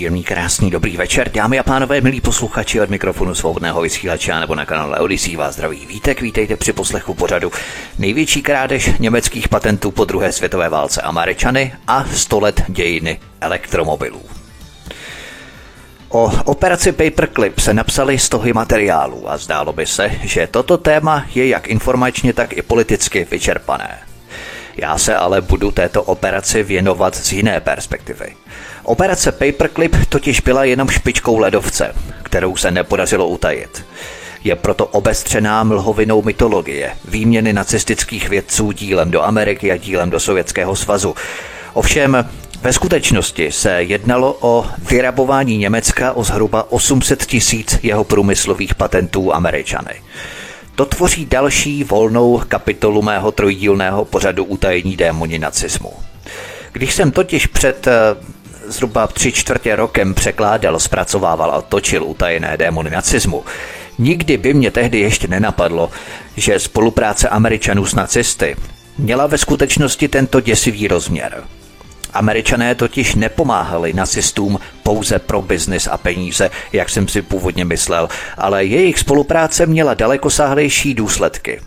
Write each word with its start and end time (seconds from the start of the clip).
Příjemný, 0.00 0.24
krásný, 0.24 0.70
dobrý 0.70 0.96
večer, 0.96 1.30
dámy 1.32 1.58
a 1.58 1.62
pánové, 1.62 2.00
milí 2.00 2.20
posluchači 2.20 2.80
od 2.80 2.90
mikrofonu 2.90 3.34
svobodného 3.34 3.80
vysílače 3.80 4.40
nebo 4.40 4.54
na 4.54 4.66
kanále 4.66 4.98
Odyssey 4.98 5.36
vás 5.36 5.54
zdraví. 5.54 5.86
Vítek, 5.86 6.20
vítejte 6.20 6.56
při 6.56 6.72
poslechu 6.72 7.14
pořadu 7.14 7.52
největší 7.98 8.42
krádež 8.42 8.90
německých 8.98 9.48
patentů 9.48 9.90
po 9.90 10.04
druhé 10.04 10.32
světové 10.32 10.68
válce 10.68 11.02
Američany 11.02 11.74
a 11.86 12.04
100 12.04 12.40
let 12.40 12.62
dějiny 12.68 13.20
elektromobilů. 13.40 14.22
O 16.08 16.32
operaci 16.44 16.92
Paperclip 16.92 17.58
se 17.58 17.74
napsali 17.74 18.18
stohy 18.18 18.52
materiálů 18.52 19.30
a 19.30 19.36
zdálo 19.36 19.72
by 19.72 19.86
se, 19.86 20.10
že 20.22 20.46
toto 20.46 20.78
téma 20.78 21.26
je 21.34 21.48
jak 21.48 21.68
informačně, 21.68 22.32
tak 22.32 22.52
i 22.52 22.62
politicky 22.62 23.26
vyčerpané. 23.30 23.98
Já 24.76 24.98
se 24.98 25.16
ale 25.16 25.40
budu 25.40 25.70
této 25.70 26.02
operaci 26.02 26.62
věnovat 26.62 27.16
z 27.16 27.32
jiné 27.32 27.60
perspektivy. 27.60 28.36
Operace 28.82 29.32
Paperclip 29.32 29.96
totiž 30.08 30.40
byla 30.40 30.64
jenom 30.64 30.88
špičkou 30.88 31.38
ledovce, 31.38 31.94
kterou 32.22 32.56
se 32.56 32.70
nepodařilo 32.70 33.28
utajit. 33.28 33.84
Je 34.44 34.56
proto 34.56 34.86
obestřená 34.86 35.64
mlhovinou 35.64 36.22
mytologie, 36.22 36.92
výměny 37.08 37.52
nacistických 37.52 38.28
vědců 38.28 38.72
dílem 38.72 39.10
do 39.10 39.22
Ameriky 39.22 39.72
a 39.72 39.76
dílem 39.76 40.10
do 40.10 40.20
Sovětského 40.20 40.76
svazu. 40.76 41.14
Ovšem, 41.72 42.28
ve 42.62 42.72
skutečnosti 42.72 43.52
se 43.52 43.82
jednalo 43.82 44.36
o 44.40 44.66
vyrabování 44.90 45.58
Německa 45.58 46.12
o 46.12 46.24
zhruba 46.24 46.72
800 46.72 47.26
tisíc 47.26 47.78
jeho 47.82 48.04
průmyslových 48.04 48.74
patentů 48.74 49.34
Američany. 49.34 49.94
To 50.74 50.86
tvoří 50.86 51.26
další 51.26 51.84
volnou 51.84 52.42
kapitolu 52.48 53.02
mého 53.02 53.32
trojdílného 53.32 54.04
pořadu 54.04 54.44
utajení 54.44 54.96
démoni 54.96 55.38
nacismu. 55.38 55.92
Když 56.72 56.94
jsem 56.94 57.10
totiž 57.10 57.46
před 57.46 57.86
eh, 57.86 57.92
zhruba 58.70 59.06
tři 59.06 59.32
čtvrtě 59.32 59.76
rokem 59.76 60.14
překládal, 60.14 60.78
zpracovával 60.78 61.50
a 61.50 61.62
točil 61.62 62.04
utajené 62.04 62.56
démony 62.56 62.90
nacismu, 62.90 63.44
nikdy 63.98 64.36
by 64.36 64.54
mě 64.54 64.70
tehdy 64.70 64.98
ještě 64.98 65.28
nenapadlo, 65.28 65.90
že 66.36 66.60
spolupráce 66.60 67.28
Američanů 67.28 67.86
s 67.86 67.94
nacisty 67.94 68.56
měla 68.98 69.26
ve 69.26 69.38
skutečnosti 69.38 70.08
tento 70.08 70.40
děsivý 70.40 70.88
rozměr. 70.88 71.44
Američané 72.12 72.74
totiž 72.74 73.14
nepomáhali 73.14 73.92
nacistům 73.92 74.58
pouze 74.82 75.18
pro 75.18 75.42
biznis 75.42 75.86
a 75.86 75.98
peníze, 75.98 76.50
jak 76.72 76.88
jsem 76.88 77.08
si 77.08 77.22
původně 77.22 77.64
myslel, 77.64 78.08
ale 78.38 78.64
jejich 78.64 78.98
spolupráce 78.98 79.66
měla 79.66 79.94
dalekosáhlejší 79.94 80.94
důsledky. 80.94 81.60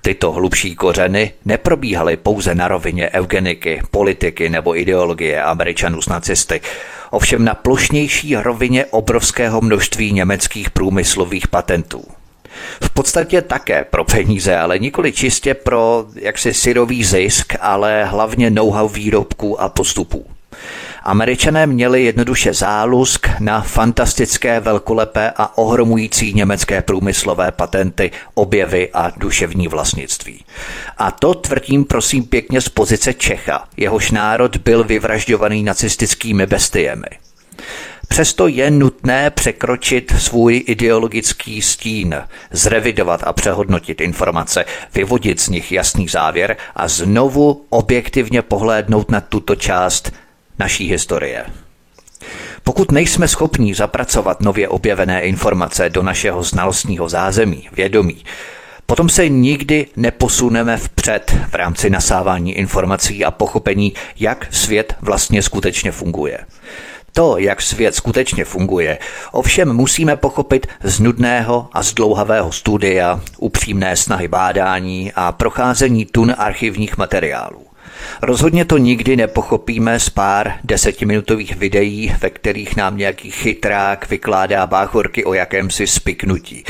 Tyto 0.00 0.32
hlubší 0.32 0.74
kořeny 0.74 1.32
neprobíhaly 1.44 2.16
pouze 2.16 2.54
na 2.54 2.68
rovině 2.68 3.10
eugeniky, 3.10 3.82
politiky 3.90 4.48
nebo 4.48 4.78
ideologie 4.78 5.42
američanů 5.42 6.02
s 6.02 6.08
nacisty, 6.08 6.60
ovšem 7.10 7.44
na 7.44 7.54
plošnější 7.54 8.36
rovině 8.36 8.84
obrovského 8.84 9.60
množství 9.60 10.12
německých 10.12 10.70
průmyslových 10.70 11.48
patentů. 11.48 12.04
V 12.82 12.90
podstatě 12.90 13.42
také 13.42 13.84
pro 13.84 14.04
peníze, 14.04 14.56
ale 14.56 14.78
nikoli 14.78 15.12
čistě 15.12 15.54
pro 15.54 16.06
jaksi 16.14 16.54
syrový 16.54 17.04
zisk, 17.04 17.54
ale 17.60 18.04
hlavně 18.04 18.50
know-how 18.50 18.88
výrobků 18.88 19.60
a 19.60 19.68
postupů. 19.68 20.26
Američané 21.04 21.66
měli 21.66 22.04
jednoduše 22.04 22.54
zálusk 22.54 23.28
na 23.40 23.60
fantastické, 23.60 24.60
velkolepé 24.60 25.32
a 25.36 25.58
ohromující 25.58 26.34
německé 26.34 26.82
průmyslové 26.82 27.52
patenty, 27.52 28.10
objevy 28.34 28.88
a 28.94 29.12
duševní 29.16 29.68
vlastnictví. 29.68 30.44
A 30.98 31.10
to 31.10 31.34
tvrdím 31.34 31.84
prosím 31.84 32.24
pěkně 32.24 32.60
z 32.60 32.68
pozice 32.68 33.14
Čecha, 33.14 33.64
jehož 33.76 34.10
národ 34.10 34.56
byl 34.56 34.84
vyvražďovaný 34.84 35.62
nacistickými 35.62 36.46
bestiemi. 36.46 37.08
Přesto 38.08 38.46
je 38.46 38.70
nutné 38.70 39.30
překročit 39.30 40.14
svůj 40.18 40.64
ideologický 40.66 41.62
stín, 41.62 42.22
zrevidovat 42.50 43.20
a 43.24 43.32
přehodnotit 43.32 44.00
informace, 44.00 44.64
vyvodit 44.94 45.40
z 45.40 45.48
nich 45.48 45.72
jasný 45.72 46.08
závěr 46.08 46.56
a 46.76 46.88
znovu 46.88 47.64
objektivně 47.70 48.42
pohlédnout 48.42 49.10
na 49.10 49.20
tuto 49.20 49.56
část 49.56 50.12
naší 50.58 50.88
historie. 50.88 51.46
Pokud 52.64 52.92
nejsme 52.92 53.28
schopní 53.28 53.74
zapracovat 53.74 54.40
nově 54.40 54.68
objevené 54.68 55.22
informace 55.22 55.90
do 55.90 56.02
našeho 56.02 56.42
znalostního 56.42 57.08
zázemí, 57.08 57.68
vědomí, 57.72 58.24
potom 58.86 59.08
se 59.08 59.28
nikdy 59.28 59.86
neposuneme 59.96 60.76
vpřed 60.76 61.36
v 61.50 61.54
rámci 61.54 61.90
nasávání 61.90 62.52
informací 62.54 63.24
a 63.24 63.30
pochopení, 63.30 63.92
jak 64.16 64.46
svět 64.50 64.96
vlastně 65.00 65.42
skutečně 65.42 65.92
funguje. 65.92 66.38
To, 67.12 67.38
jak 67.38 67.62
svět 67.62 67.94
skutečně 67.94 68.44
funguje, 68.44 68.98
ovšem 69.32 69.72
musíme 69.72 70.16
pochopit 70.16 70.66
z 70.82 71.00
nudného 71.00 71.68
a 71.72 71.82
zdlouhavého 71.82 72.52
studia, 72.52 73.20
upřímné 73.38 73.96
snahy 73.96 74.28
bádání 74.28 75.12
a 75.14 75.32
procházení 75.32 76.04
tun 76.04 76.34
archivních 76.38 76.98
materiálů. 76.98 77.71
Rozhodně 78.22 78.64
to 78.64 78.78
nikdy 78.78 79.16
nepochopíme 79.16 80.00
z 80.00 80.10
pár 80.10 80.52
desetiminutových 80.64 81.56
videí, 81.56 82.14
ve 82.20 82.30
kterých 82.30 82.76
nám 82.76 82.96
nějaký 82.96 83.30
chytrák 83.30 84.10
vykládá 84.10 84.66
báchorky 84.66 85.24
o 85.24 85.34
jakémsi 85.34 85.86
spiknutí. 85.86 86.64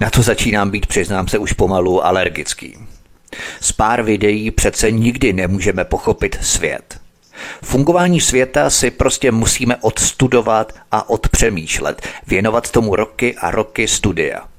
Na 0.00 0.10
to 0.10 0.22
začínám 0.22 0.70
být, 0.70 0.86
přiznám 0.86 1.28
se, 1.28 1.38
už 1.38 1.52
pomalu 1.52 2.06
alergický. 2.06 2.76
Z 3.60 3.72
pár 3.72 4.02
videí 4.02 4.50
přece 4.50 4.90
nikdy 4.90 5.32
nemůžeme 5.32 5.84
pochopit 5.84 6.38
svět. 6.42 7.00
Fungování 7.62 8.20
světa 8.20 8.70
si 8.70 8.90
prostě 8.90 9.32
musíme 9.32 9.76
odstudovat 9.76 10.72
a 10.92 11.10
odpřemýšlet, 11.10 12.08
věnovat 12.26 12.70
tomu 12.70 12.96
roky 12.96 13.34
a 13.34 13.50
roky 13.50 13.88
studia. 13.88 14.53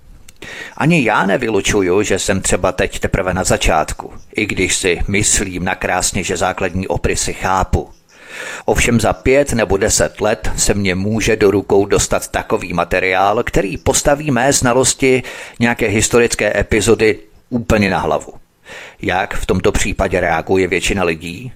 Ani 0.78 1.04
já 1.04 1.26
nevylučuju, 1.26 2.04
že 2.04 2.20
jsem 2.20 2.42
třeba 2.42 2.72
teď 2.72 3.00
teprve 3.00 3.34
na 3.34 3.44
začátku, 3.44 4.14
i 4.36 4.46
když 4.46 4.76
si 4.76 5.00
myslím 5.08 5.64
nakrásně, 5.64 6.24
že 6.24 6.38
základní 6.38 6.88
oprysy 6.88 7.34
chápu. 7.34 7.90
Ovšem 8.66 9.00
za 9.00 9.14
pět 9.14 9.54
nebo 9.54 9.78
deset 9.78 10.22
let 10.22 10.52
se 10.58 10.74
mně 10.74 10.96
může 10.96 11.36
do 11.36 11.52
rukou 11.52 11.86
dostat 11.86 12.28
takový 12.28 12.74
materiál, 12.74 13.44
který 13.44 13.78
postaví 13.78 14.32
mé 14.32 14.54
znalosti 14.54 15.24
nějaké 15.60 15.88
historické 15.88 16.60
epizody 16.60 17.20
úplně 17.50 17.90
na 17.90 18.00
hlavu. 18.00 18.34
Jak 19.02 19.34
v 19.34 19.46
tomto 19.46 19.72
případě 19.72 20.20
reaguje 20.20 20.68
většina 20.68 21.04
lidí? 21.04 21.52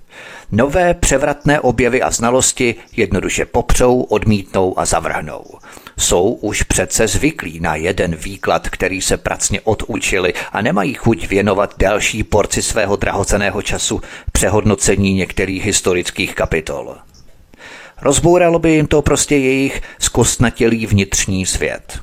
Nové 0.52 0.94
převratné 0.94 1.60
objevy 1.60 2.02
a 2.02 2.12
znalosti 2.12 2.76
jednoduše 2.96 3.46
popřou, 3.46 4.02
odmítnou 4.02 4.80
a 4.80 4.86
zavrhnou. 4.86 5.46
Jsou 6.00 6.32
už 6.32 6.64
přece 6.64 7.08
zvyklí 7.08 7.60
na 7.60 7.76
jeden 7.76 8.16
výklad, 8.16 8.70
který 8.70 9.02
se 9.02 9.18
pracně 9.18 9.62
odučili 9.62 10.34
a 10.52 10.62
nemají 10.62 10.94
chuť 10.94 11.28
věnovat 11.28 11.74
další 11.78 12.24
porci 12.24 12.62
svého 12.62 12.96
drahoceného 12.96 13.62
času 13.62 14.02
přehodnocení 14.32 15.14
některých 15.14 15.66
historických 15.66 16.36
kapitol. 16.36 16.96
Rozbouralo 18.02 18.60
by 18.60 18.72
jim 18.72 18.88
to 18.88 19.02
prostě 19.02 19.38
jejich 19.38 19.82
zkostnatělý 20.00 20.86
vnitřní 20.86 21.46
svět. 21.46 22.00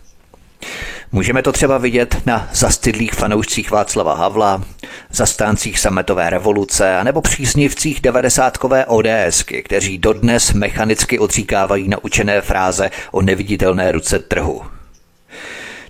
Můžeme 1.12 1.42
to 1.42 1.52
třeba 1.52 1.78
vidět 1.78 2.16
na 2.26 2.48
zastydlých 2.52 3.12
fanoušcích 3.12 3.70
Václava 3.70 4.14
Havla, 4.14 4.62
zastáncích 5.10 5.78
sametové 5.78 6.30
revoluce 6.30 7.04
nebo 7.04 7.20
příznivcích 7.20 8.00
devadesátkové 8.00 8.86
ODSky, 8.86 9.62
kteří 9.62 9.98
dodnes 9.98 10.52
mechanicky 10.52 11.18
odříkávají 11.18 11.88
naučené 11.88 12.40
fráze 12.40 12.90
o 13.10 13.22
neviditelné 13.22 13.92
ruce 13.92 14.18
trhu. 14.18 14.62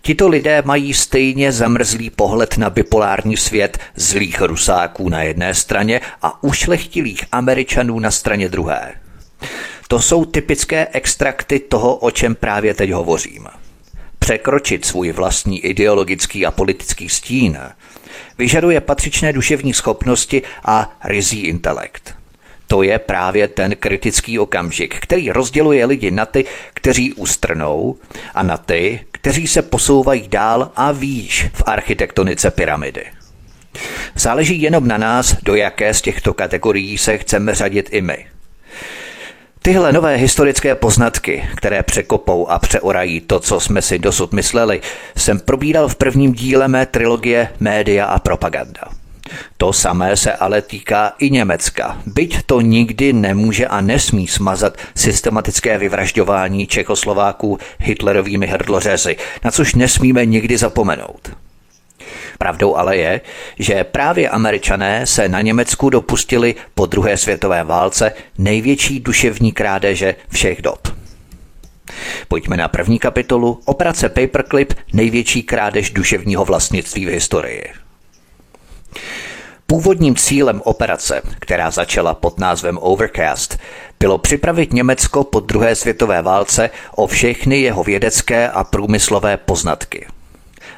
Tito 0.02 0.28
lidé 0.28 0.62
mají 0.64 0.94
stejně 0.94 1.52
zamrzlý 1.52 2.10
pohled 2.10 2.58
na 2.58 2.70
bipolární 2.70 3.36
svět 3.36 3.78
zlých 3.96 4.40
rusáků 4.40 5.08
na 5.08 5.22
jedné 5.22 5.54
straně 5.54 6.00
a 6.22 6.42
ušlechtilých 6.44 7.24
američanů 7.32 8.00
na 8.00 8.10
straně 8.10 8.48
druhé. 8.48 8.92
To 9.88 10.00
jsou 10.00 10.24
typické 10.24 10.88
extrakty 10.92 11.58
toho, 11.58 11.96
o 11.96 12.10
čem 12.10 12.34
právě 12.34 12.74
teď 12.74 12.90
hovořím 12.90 13.48
překročit 14.18 14.84
svůj 14.84 15.12
vlastní 15.12 15.60
ideologický 15.60 16.46
a 16.46 16.50
politický 16.50 17.08
stín, 17.08 17.58
vyžaduje 18.38 18.80
patřičné 18.80 19.32
duševní 19.32 19.74
schopnosti 19.74 20.42
a 20.64 20.98
rizí 21.04 21.40
intelekt. 21.40 22.14
To 22.66 22.82
je 22.82 22.98
právě 22.98 23.48
ten 23.48 23.76
kritický 23.76 24.38
okamžik, 24.38 25.00
který 25.00 25.30
rozděluje 25.30 25.86
lidi 25.86 26.10
na 26.10 26.26
ty, 26.26 26.44
kteří 26.74 27.12
ustrnou 27.12 27.96
a 28.34 28.42
na 28.42 28.56
ty, 28.56 29.00
kteří 29.12 29.46
se 29.46 29.62
posouvají 29.62 30.28
dál 30.28 30.72
a 30.76 30.92
výš 30.92 31.46
v 31.52 31.62
architektonice 31.66 32.50
pyramidy. 32.50 33.06
Záleží 34.14 34.62
jenom 34.62 34.88
na 34.88 34.98
nás, 34.98 35.36
do 35.42 35.54
jaké 35.54 35.94
z 35.94 36.02
těchto 36.02 36.34
kategorií 36.34 36.98
se 36.98 37.18
chceme 37.18 37.54
řadit 37.54 37.88
i 37.92 38.00
my. 38.00 38.26
Tyhle 39.62 39.92
nové 39.92 40.16
historické 40.16 40.74
poznatky, 40.74 41.48
které 41.56 41.82
překopou 41.82 42.48
a 42.48 42.58
přeorají 42.58 43.20
to, 43.20 43.40
co 43.40 43.60
jsme 43.60 43.82
si 43.82 43.98
dosud 43.98 44.32
mysleli, 44.32 44.80
jsem 45.16 45.40
probíral 45.40 45.88
v 45.88 45.96
prvním 45.96 46.32
díle 46.32 46.68
mé 46.68 46.86
trilogie 46.86 47.48
Média 47.60 48.06
a 48.06 48.18
propaganda. 48.18 48.80
To 49.56 49.72
samé 49.72 50.16
se 50.16 50.32
ale 50.32 50.62
týká 50.62 51.12
i 51.18 51.30
Německa, 51.30 51.98
byť 52.06 52.42
to 52.46 52.60
nikdy 52.60 53.12
nemůže 53.12 53.66
a 53.66 53.80
nesmí 53.80 54.26
smazat 54.26 54.76
systematické 54.94 55.78
vyvražďování 55.78 56.66
Čechoslováků 56.66 57.58
Hitlerovými 57.78 58.46
hrdlořezy, 58.46 59.16
na 59.44 59.50
což 59.50 59.74
nesmíme 59.74 60.26
nikdy 60.26 60.58
zapomenout. 60.58 61.45
Pravdou 62.38 62.76
ale 62.76 62.96
je, 62.96 63.20
že 63.58 63.84
právě 63.84 64.28
američané 64.28 65.06
se 65.06 65.28
na 65.28 65.40
Německu 65.40 65.90
dopustili 65.90 66.54
po 66.74 66.86
druhé 66.86 67.16
světové 67.16 67.64
válce 67.64 68.12
největší 68.38 69.00
duševní 69.00 69.52
krádeže 69.52 70.14
všech 70.28 70.62
dob. 70.62 70.88
Pojďme 72.28 72.56
na 72.56 72.68
první 72.68 72.98
kapitolu 72.98 73.60
Operace 73.64 74.08
Paperclip 74.08 74.74
největší 74.92 75.42
krádež 75.42 75.90
duševního 75.90 76.44
vlastnictví 76.44 77.06
v 77.06 77.08
historii. 77.08 77.64
Původním 79.66 80.16
cílem 80.16 80.62
operace, 80.64 81.22
která 81.38 81.70
začala 81.70 82.14
pod 82.14 82.38
názvem 82.38 82.78
Overcast, 82.80 83.58
bylo 84.00 84.18
připravit 84.18 84.72
Německo 84.72 85.24
po 85.24 85.40
druhé 85.40 85.74
světové 85.74 86.22
válce 86.22 86.70
o 86.94 87.06
všechny 87.06 87.60
jeho 87.60 87.84
vědecké 87.84 88.48
a 88.48 88.64
průmyslové 88.64 89.36
poznatky. 89.36 90.06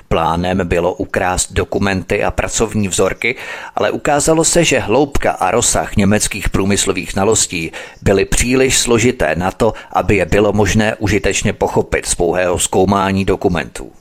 Plánem 0.08 0.68
bylo 0.68 0.94
ukrást 0.94 1.52
dokumenty 1.52 2.24
a 2.24 2.30
pracovní 2.30 2.88
vzorky, 2.88 3.36
ale 3.76 3.90
ukázalo 3.90 4.44
se, 4.44 4.64
že 4.64 4.78
hloubka 4.78 5.32
a 5.32 5.50
rozsah 5.50 5.96
německých 5.96 6.48
průmyslových 6.48 7.12
znalostí 7.12 7.72
byly 8.02 8.24
příliš 8.24 8.78
složité 8.78 9.34
na 9.36 9.50
to, 9.50 9.72
aby 9.92 10.16
je 10.16 10.26
bylo 10.26 10.52
možné 10.52 10.94
užitečně 10.94 11.52
pochopit 11.52 12.06
z 12.06 12.14
pouhého 12.14 12.58
zkoumání 12.58 13.24
dokumentů. 13.24 13.92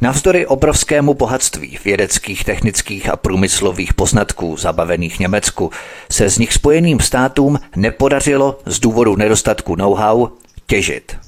Navzdory 0.00 0.46
obrovskému 0.46 1.14
bohatství 1.14 1.78
vědeckých, 1.84 2.44
technických 2.44 3.08
a 3.08 3.16
průmyslových 3.16 3.94
poznatků 3.94 4.56
zabavených 4.56 5.20
Německu 5.20 5.70
se 6.10 6.30
z 6.30 6.38
nich 6.38 6.52
spojeným 6.52 7.00
státům 7.00 7.58
nepodařilo 7.76 8.58
z 8.66 8.80
důvodu 8.80 9.16
nedostatku 9.16 9.76
know-how 9.76 10.28
těžit. 10.66 11.25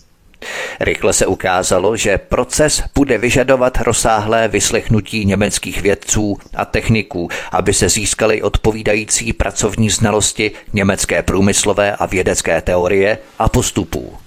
Rychle 0.80 1.12
se 1.12 1.26
ukázalo, 1.26 1.96
že 1.96 2.18
proces 2.18 2.82
bude 2.94 3.18
vyžadovat 3.18 3.78
rozsáhlé 3.80 4.48
vyslechnutí 4.48 5.24
německých 5.24 5.82
vědců 5.82 6.38
a 6.54 6.64
techniků, 6.64 7.28
aby 7.52 7.74
se 7.74 7.88
získaly 7.88 8.42
odpovídající 8.42 9.32
pracovní 9.32 9.90
znalosti 9.90 10.50
německé 10.72 11.22
průmyslové 11.22 11.96
a 11.96 12.06
vědecké 12.06 12.60
teorie 12.62 13.18
a 13.38 13.48
postupů. 13.48 14.18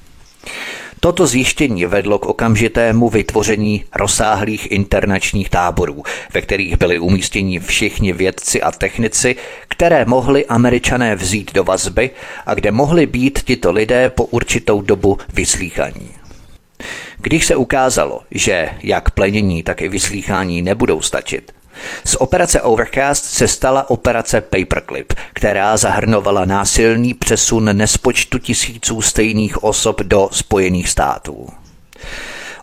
Toto 1.04 1.28
zjištění 1.28 1.86
vedlo 1.86 2.20
k 2.20 2.26
okamžitému 2.26 3.10
vytvoření 3.10 3.84
rozsáhlých 3.96 4.72
internačních 4.72 5.50
táborů, 5.50 6.04
ve 6.34 6.42
kterých 6.42 6.78
byli 6.78 7.00
umístěni 7.00 7.60
všichni 7.60 8.14
vědci 8.14 8.62
a 8.62 8.72
technici, 8.72 9.36
které 9.68 10.06
mohli 10.06 10.46
američané 10.46 11.16
vzít 11.16 11.54
do 11.54 11.64
vazby 11.64 12.10
a 12.46 12.54
kde 12.54 12.72
mohli 12.72 13.06
být 13.06 13.40
tito 13.40 13.72
lidé 13.72 14.10
po 14.10 14.26
určitou 14.26 14.82
dobu 14.82 15.18
vyslíchaní. 15.34 16.10
Když 17.18 17.46
se 17.46 17.56
ukázalo, 17.56 18.22
že 18.32 18.70
jak 18.84 19.12
plenění, 19.12 19.64
tak 19.64 19.82
i 19.82 19.90
vyslýchání 19.90 20.62
nebudou 20.62 21.02
stačit, 21.02 21.52
z 22.06 22.16
operace 22.16 22.62
Overcast 22.62 23.26
se 23.26 23.48
stala 23.48 23.90
operace 23.90 24.42
Paperclip, 24.42 25.14
která 25.34 25.78
zahrnovala 25.78 26.46
násilný 26.46 27.14
přesun 27.14 27.78
nespočtu 27.78 28.40
tisíců 28.40 29.02
stejných 29.02 29.64
osob 29.64 30.02
do 30.02 30.30
Spojených 30.32 30.90
států. 30.90 31.50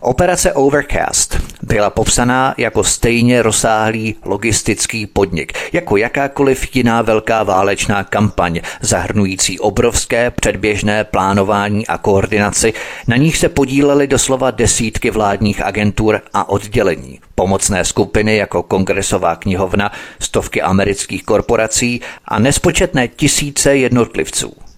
Operace 0.01 0.53
Overcast 0.53 1.37
byla 1.61 1.89
popsaná 1.89 2.55
jako 2.57 2.83
stejně 2.83 3.41
rozsáhlý 3.41 4.15
logistický 4.25 5.05
podnik, 5.07 5.53
jako 5.73 5.97
jakákoliv 5.97 6.75
jiná 6.75 7.01
velká 7.01 7.43
válečná 7.43 8.03
kampaň, 8.03 8.61
zahrnující 8.81 9.59
obrovské 9.59 10.31
předběžné 10.31 11.03
plánování 11.03 11.87
a 11.87 11.97
koordinaci, 11.97 12.73
na 13.07 13.17
nich 13.17 13.37
se 13.37 13.49
podílely 13.49 14.07
doslova 14.07 14.51
desítky 14.51 15.11
vládních 15.11 15.65
agentur 15.65 16.21
a 16.33 16.49
oddělení, 16.49 17.19
pomocné 17.35 17.85
skupiny 17.85 18.37
jako 18.37 18.63
Kongresová 18.63 19.35
knihovna, 19.35 19.91
stovky 20.19 20.61
amerických 20.61 21.23
korporací 21.23 22.01
a 22.25 22.39
nespočetné 22.39 23.07
tisíce 23.07 23.77
jednotlivců. 23.77 24.68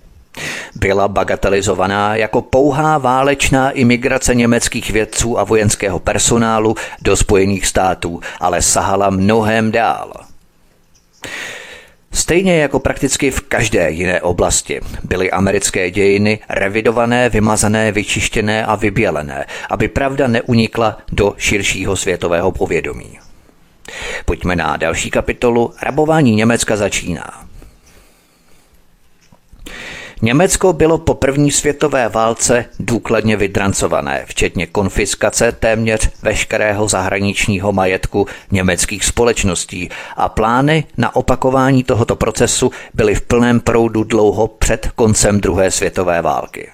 Byla 0.76 1.08
bagatelizovaná 1.08 2.16
jako 2.16 2.42
pouhá 2.42 2.98
válečná 2.98 3.72
imigrace 3.72 4.36
německých 4.36 4.92
vědců 4.92 5.40
a 5.40 5.44
vojenského 5.44 6.00
personálu 6.00 6.76
do 7.02 7.18
Spojených 7.18 7.66
států, 7.66 8.20
ale 8.40 8.62
sahala 8.62 9.10
mnohem 9.10 9.72
dál. 9.72 10.14
Stejně 12.14 12.58
jako 12.58 12.80
prakticky 12.80 13.32
v 13.32 13.42
každé 13.42 13.92
jiné 13.92 14.22
oblasti 14.22 14.82
byly 15.04 15.32
americké 15.32 15.92
dějiny 15.92 16.40
revidované, 16.50 17.30
vymazané, 17.30 17.92
vyčištěné 17.92 18.66
a 18.66 18.76
vybělené, 18.76 19.46
aby 19.70 19.88
pravda 19.88 20.28
neunikla 20.28 20.98
do 21.12 21.34
širšího 21.38 21.96
světového 21.96 22.52
povědomí. 22.52 23.20
Pojďme 24.26 24.56
na 24.56 24.78
další 24.78 25.12
kapitolu. 25.12 25.74
Rabování 25.82 26.36
Německa 26.36 26.76
začíná. 26.76 27.46
Německo 30.24 30.74
bylo 30.74 30.98
po 30.98 31.14
první 31.14 31.52
světové 31.52 32.10
válce 32.10 32.66
důkladně 32.80 33.38
vydrancované, 33.38 34.26
včetně 34.28 34.68
konfiskace 34.68 35.52
téměř 35.52 36.10
veškerého 36.22 36.88
zahraničního 36.88 37.72
majetku 37.72 38.28
německých 38.52 39.06
společností 39.06 39.90
a 40.16 40.30
plány 40.30 40.84
na 40.98 41.16
opakování 41.16 41.84
tohoto 41.84 42.16
procesu 42.16 42.72
byly 42.94 43.16
v 43.16 43.22
plném 43.22 43.60
proudu 43.60 44.04
dlouho 44.04 44.48
před 44.48 44.92
koncem 44.96 45.42
druhé 45.42 45.72
světové 45.72 46.22
války. 46.22 46.70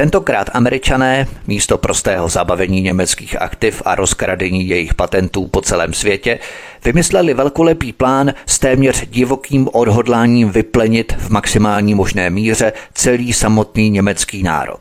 Tentokrát 0.00 0.50
američané 0.52 1.26
místo 1.46 1.78
prostého 1.78 2.28
zabavení 2.28 2.80
německých 2.80 3.42
aktiv 3.42 3.82
a 3.84 3.94
rozkradení 3.94 4.68
jejich 4.68 4.94
patentů 4.94 5.46
po 5.46 5.60
celém 5.60 5.94
světě 5.94 6.38
vymysleli 6.84 7.34
velkolepý 7.34 7.92
plán 7.92 8.34
s 8.46 8.58
téměř 8.58 9.06
divokým 9.06 9.68
odhodláním 9.72 10.50
vyplenit 10.50 11.12
v 11.18 11.30
maximální 11.30 11.94
možné 11.94 12.30
míře 12.30 12.72
celý 12.94 13.32
samotný 13.32 13.90
německý 13.90 14.42
národ. 14.42 14.80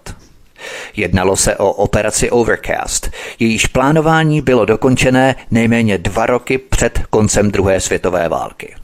Jednalo 0.95 1.35
se 1.35 1.55
o 1.55 1.71
operaci 1.71 2.29
Overcast. 2.29 3.11
Jejíž 3.39 3.65
plánování 3.65 4.41
bylo 4.41 4.65
dokončené 4.65 5.35
nejméně 5.51 5.97
dva 5.97 6.25
roky 6.25 6.57
před 6.57 6.99
koncem 7.09 7.51
druhé 7.51 7.79
světové 7.79 8.29
války. 8.29 8.75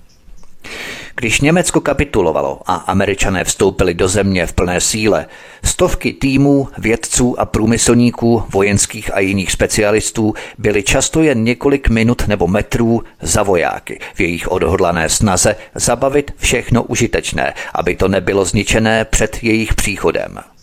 Když 1.17 1.41
Německo 1.41 1.81
kapitulovalo 1.81 2.61
a 2.65 2.75
američané 2.75 3.43
vstoupili 3.43 3.93
do 3.93 4.07
země 4.07 4.45
v 4.45 4.53
plné 4.53 4.81
síle, 4.81 5.25
stovky 5.63 6.13
týmů, 6.13 6.67
vědců 6.77 7.39
a 7.39 7.45
průmyslníků, 7.45 8.43
vojenských 8.49 9.13
a 9.13 9.19
jiných 9.19 9.51
specialistů 9.51 10.33
byly 10.57 10.83
často 10.83 11.23
jen 11.23 11.43
několik 11.43 11.89
minut 11.89 12.27
nebo 12.27 12.47
metrů 12.47 13.03
za 13.21 13.43
vojáky 13.43 13.99
v 14.13 14.19
jejich 14.19 14.51
odhodlané 14.51 15.09
snaze 15.09 15.55
zabavit 15.75 16.31
všechno 16.37 16.83
užitečné, 16.83 17.53
aby 17.73 17.95
to 17.95 18.07
nebylo 18.07 18.45
zničené 18.45 19.05
před 19.05 19.43
jejich 19.43 19.73
příchodem. 19.73 20.54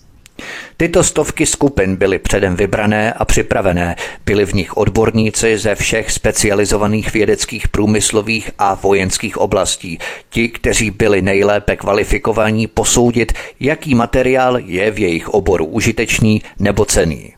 Tyto 0.77 1.05
stovky 1.05 1.47
skupin 1.47 1.97
byly 1.97 2.19
předem 2.19 2.57
vybrané 2.57 3.13
a 3.13 3.25
připravené. 3.25 3.97
Byli 4.27 4.47
v 4.47 4.55
nich 4.55 4.77
odborníci 4.77 5.59
ze 5.59 5.75
všech 5.75 6.11
specializovaných 6.11 7.13
vědeckých, 7.13 7.69
průmyslových 7.69 8.51
a 8.59 8.75
vojenských 8.75 9.39
oblastí. 9.39 9.99
Ti, 10.31 10.49
kteří 10.49 10.91
byli 10.91 11.23
nejlépe 11.23 11.77
kvalifikovaní 11.77 12.67
posoudit, 12.67 13.33
jaký 13.61 13.95
materiál 13.95 14.59
je 14.59 14.91
v 14.91 14.99
jejich 14.99 15.29
oboru 15.29 15.65
užitečný 15.65 16.43
nebo 16.59 16.85
cený. 16.85 17.33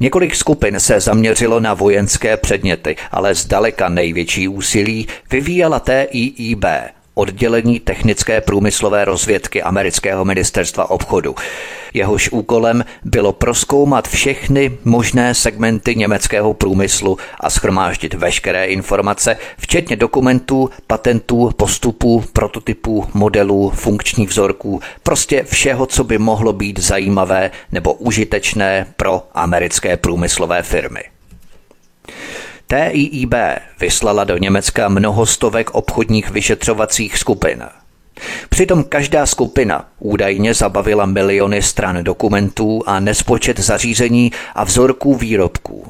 Několik 0.00 0.34
skupin 0.34 0.80
se 0.80 1.00
zaměřilo 1.00 1.60
na 1.60 1.74
vojenské 1.74 2.36
předměty, 2.36 2.96
ale 3.12 3.34
zdaleka 3.34 3.88
největší 3.88 4.48
úsilí 4.48 5.08
vyvíjela 5.30 5.80
TIIB, 5.80 6.64
oddělení 7.18 7.80
technické 7.80 8.40
průmyslové 8.40 9.04
rozvědky 9.04 9.62
amerického 9.62 10.24
ministerstva 10.24 10.90
obchodu. 10.90 11.34
Jehož 11.94 12.28
úkolem 12.28 12.84
bylo 13.04 13.32
proskoumat 13.32 14.08
všechny 14.08 14.78
možné 14.84 15.34
segmenty 15.34 15.94
německého 15.96 16.54
průmyslu 16.54 17.18
a 17.40 17.50
schromáždit 17.50 18.14
veškeré 18.14 18.66
informace, 18.66 19.36
včetně 19.58 19.96
dokumentů, 19.96 20.70
patentů, 20.86 21.50
postupů, 21.56 22.24
prototypů, 22.32 23.06
modelů, 23.14 23.70
funkčních 23.70 24.28
vzorků, 24.28 24.80
prostě 25.02 25.42
všeho, 25.42 25.86
co 25.86 26.04
by 26.04 26.18
mohlo 26.18 26.52
být 26.52 26.78
zajímavé 26.78 27.50
nebo 27.72 27.92
užitečné 27.92 28.86
pro 28.96 29.22
americké 29.34 29.96
průmyslové 29.96 30.62
firmy. 30.62 31.02
TIIB 32.68 33.34
vyslala 33.80 34.24
do 34.24 34.36
Německa 34.36 34.88
mnoho 34.88 35.26
stovek 35.26 35.70
obchodních 35.70 36.30
vyšetřovacích 36.30 37.18
skupin. 37.18 37.64
Přitom 38.48 38.84
každá 38.84 39.26
skupina 39.26 39.88
údajně 39.98 40.54
zabavila 40.54 41.06
miliony 41.06 41.62
stran 41.62 42.04
dokumentů 42.04 42.82
a 42.86 43.00
nespočet 43.00 43.60
zařízení 43.60 44.32
a 44.54 44.64
vzorků 44.64 45.14
výrobků. 45.14 45.86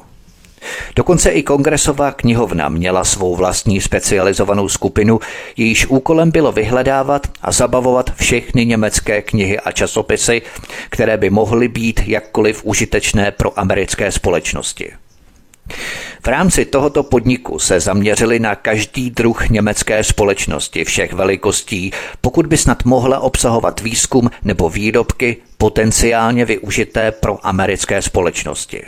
Dokonce 0.95 1.29
i 1.29 1.43
kongresová 1.43 2.11
knihovna 2.11 2.69
měla 2.69 3.03
svou 3.03 3.35
vlastní 3.35 3.81
specializovanou 3.81 4.69
skupinu, 4.69 5.19
jejíž 5.57 5.85
úkolem 5.85 6.31
bylo 6.31 6.51
vyhledávat 6.51 7.27
a 7.41 7.51
zabavovat 7.51 8.15
všechny 8.15 8.65
německé 8.65 9.21
knihy 9.21 9.59
a 9.59 9.71
časopisy, 9.71 10.41
které 10.89 11.17
by 11.17 11.29
mohly 11.29 11.67
být 11.67 12.01
jakkoliv 12.05 12.65
užitečné 12.65 13.31
pro 13.31 13.59
americké 13.59 14.11
společnosti. 14.11 14.91
V 16.23 16.27
rámci 16.27 16.65
tohoto 16.65 17.03
podniku 17.03 17.59
se 17.59 17.79
zaměřili 17.79 18.39
na 18.39 18.55
každý 18.55 19.09
druh 19.09 19.49
německé 19.49 20.03
společnosti 20.03 20.83
všech 20.83 21.13
velikostí, 21.13 21.91
pokud 22.21 22.47
by 22.47 22.57
snad 22.57 22.85
mohla 22.85 23.19
obsahovat 23.19 23.81
výzkum 23.81 24.31
nebo 24.43 24.69
výrobky 24.69 25.37
potenciálně 25.57 26.45
využité 26.45 27.11
pro 27.11 27.47
americké 27.47 28.01
společnosti. 28.01 28.83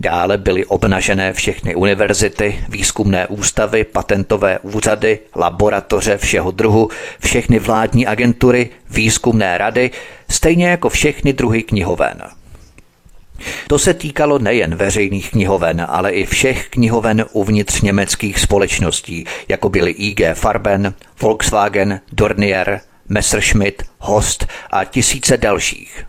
Dále 0.00 0.38
byly 0.38 0.64
obnažené 0.64 1.32
všechny 1.32 1.74
univerzity, 1.74 2.64
výzkumné 2.68 3.26
ústavy, 3.26 3.84
patentové 3.84 4.58
úřady, 4.58 5.18
laboratoře 5.36 6.16
všeho 6.16 6.50
druhu, 6.50 6.88
všechny 7.20 7.58
vládní 7.58 8.06
agentury, 8.06 8.70
výzkumné 8.90 9.58
rady, 9.58 9.90
stejně 10.30 10.68
jako 10.68 10.88
všechny 10.88 11.32
druhy 11.32 11.62
knihoven. 11.62 12.22
To 13.68 13.78
se 13.78 13.94
týkalo 13.94 14.38
nejen 14.38 14.74
veřejných 14.74 15.30
knihoven, 15.30 15.86
ale 15.88 16.10
i 16.10 16.26
všech 16.26 16.68
knihoven 16.68 17.24
uvnitř 17.32 17.80
německých 17.80 18.40
společností, 18.40 19.24
jako 19.48 19.68
byly 19.68 19.90
IG 19.90 20.20
Farben, 20.34 20.94
Volkswagen, 21.20 22.00
Dornier, 22.12 22.80
Messerschmitt, 23.08 23.82
Host 23.98 24.46
a 24.70 24.84
tisíce 24.84 25.36
dalších. 25.36 26.04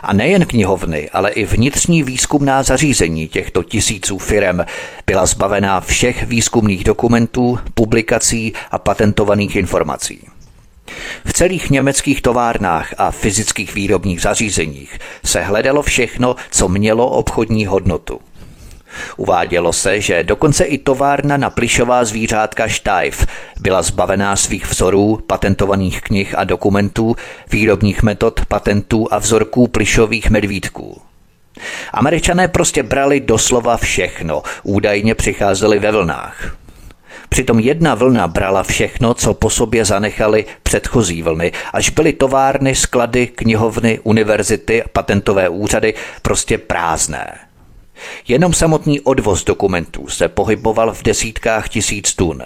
A 0.00 0.12
nejen 0.12 0.46
knihovny, 0.46 1.10
ale 1.10 1.30
i 1.30 1.44
vnitřní 1.44 2.02
výzkumná 2.02 2.62
zařízení 2.62 3.28
těchto 3.28 3.62
tisíců 3.62 4.18
firem 4.18 4.64
byla 5.06 5.26
zbavená 5.26 5.80
všech 5.80 6.22
výzkumných 6.22 6.84
dokumentů, 6.84 7.58
publikací 7.74 8.52
a 8.70 8.78
patentovaných 8.78 9.56
informací. 9.56 10.28
V 11.24 11.32
celých 11.32 11.70
německých 11.70 12.22
továrnách 12.22 12.94
a 12.98 13.10
fyzických 13.10 13.74
výrobních 13.74 14.20
zařízeních 14.20 14.98
se 15.24 15.40
hledalo 15.40 15.82
všechno, 15.82 16.36
co 16.50 16.68
mělo 16.68 17.06
obchodní 17.10 17.66
hodnotu. 17.66 18.20
Uvádělo 19.16 19.72
se, 19.72 20.00
že 20.00 20.24
dokonce 20.24 20.64
i 20.64 20.78
továrna 20.78 21.36
na 21.36 21.50
plišová 21.50 22.04
zvířátka 22.04 22.68
Steif 22.68 23.26
byla 23.60 23.82
zbavená 23.82 24.36
svých 24.36 24.66
vzorů, 24.70 25.18
patentovaných 25.26 26.00
knih 26.00 26.34
a 26.38 26.44
dokumentů, 26.44 27.16
výrobních 27.50 28.02
metod, 28.02 28.40
patentů 28.48 29.08
a 29.10 29.18
vzorků 29.18 29.68
plišových 29.68 30.30
medvídků. 30.30 31.00
Američané 31.92 32.48
prostě 32.48 32.82
brali 32.82 33.20
doslova 33.20 33.76
všechno, 33.76 34.42
údajně 34.62 35.14
přicházeli 35.14 35.78
ve 35.78 35.92
vlnách. 35.92 36.56
Přitom 37.32 37.60
jedna 37.60 37.94
vlna 37.94 38.28
brala 38.28 38.62
všechno, 38.62 39.14
co 39.14 39.34
po 39.34 39.50
sobě 39.50 39.84
zanechali 39.84 40.44
předchozí 40.62 41.22
vlny, 41.22 41.52
až 41.72 41.90
byly 41.90 42.12
továrny, 42.12 42.74
sklady, 42.74 43.26
knihovny, 43.26 44.00
univerzity, 44.02 44.82
patentové 44.92 45.48
úřady 45.48 45.94
prostě 46.22 46.58
prázdné. 46.58 47.38
Jenom 48.28 48.52
samotný 48.52 49.00
odvoz 49.00 49.44
dokumentů 49.44 50.08
se 50.08 50.28
pohyboval 50.28 50.94
v 50.94 51.02
desítkách 51.02 51.68
tisíc 51.68 52.14
tun. 52.14 52.42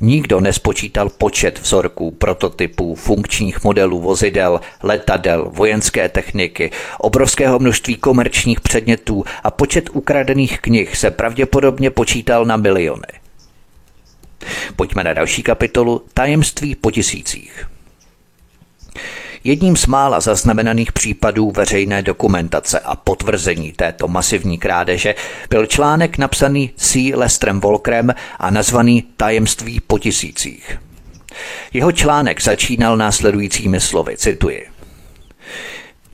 Nikdo 0.00 0.40
nespočítal 0.40 1.08
počet 1.08 1.58
vzorků, 1.58 2.10
prototypů, 2.10 2.94
funkčních 2.94 3.64
modelů 3.64 4.00
vozidel, 4.00 4.60
letadel, 4.82 5.50
vojenské 5.54 6.08
techniky, 6.08 6.70
obrovského 6.98 7.58
množství 7.58 7.96
komerčních 7.96 8.60
předmětů 8.60 9.24
a 9.44 9.50
počet 9.50 9.90
ukradených 9.92 10.60
knih 10.60 10.96
se 10.96 11.10
pravděpodobně 11.10 11.90
počítal 11.90 12.44
na 12.44 12.56
miliony. 12.56 13.25
Pojďme 14.76 15.04
na 15.04 15.14
další 15.14 15.42
kapitolu 15.42 16.02
Tajemství 16.14 16.74
po 16.74 16.90
tisících. 16.90 17.66
Jedním 19.44 19.76
z 19.76 19.86
mála 19.86 20.20
zaznamenaných 20.20 20.92
případů 20.92 21.50
veřejné 21.50 22.02
dokumentace 22.02 22.80
a 22.80 22.96
potvrzení 22.96 23.72
této 23.72 24.08
masivní 24.08 24.58
krádeže 24.58 25.14
byl 25.50 25.66
článek 25.66 26.18
napsaný 26.18 26.70
C. 26.76 27.14
Lestrem 27.14 27.60
Volkrem 27.60 28.14
a 28.38 28.50
nazvaný 28.50 29.04
Tajemství 29.16 29.80
po 29.80 29.98
tisících. 29.98 30.78
Jeho 31.72 31.92
článek 31.92 32.42
začínal 32.42 32.96
následujícími 32.96 33.80
slovy, 33.80 34.16
cituji. 34.16 34.66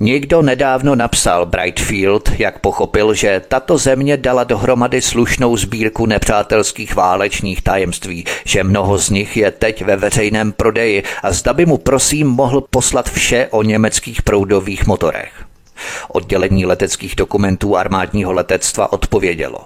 Někdo 0.02 0.42
nedávno 0.42 0.94
napsal 0.94 1.46
Brightfield, 1.46 2.30
jak 2.38 2.58
pochopil, 2.58 3.14
že 3.14 3.42
tato 3.48 3.78
země 3.78 4.16
dala 4.16 4.44
dohromady 4.44 5.02
slušnou 5.02 5.56
sbírku 5.56 6.06
nepřátelských 6.06 6.94
válečných 6.96 7.62
tajemství, 7.62 8.24
že 8.44 8.64
mnoho 8.64 8.98
z 8.98 9.10
nich 9.10 9.36
je 9.36 9.50
teď 9.50 9.84
ve 9.84 9.96
veřejném 9.96 10.52
prodeji 10.52 11.02
a 11.22 11.32
zda 11.32 11.52
by 11.52 11.66
mu 11.66 11.78
prosím 11.78 12.26
mohl 12.26 12.60
poslat 12.70 13.10
vše 13.10 13.48
o 13.50 13.62
německých 13.62 14.22
proudových 14.22 14.86
motorech. 14.86 15.32
Oddělení 16.08 16.66
leteckých 16.66 17.16
dokumentů 17.16 17.76
armádního 17.76 18.32
letectva 18.32 18.92
odpovědělo. 18.92 19.58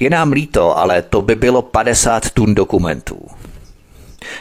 Je 0.00 0.10
nám 0.10 0.32
líto, 0.32 0.78
ale 0.78 1.02
to 1.02 1.22
by 1.22 1.34
bylo 1.34 1.62
50 1.62 2.30
tun 2.30 2.54
dokumentů. 2.54 3.18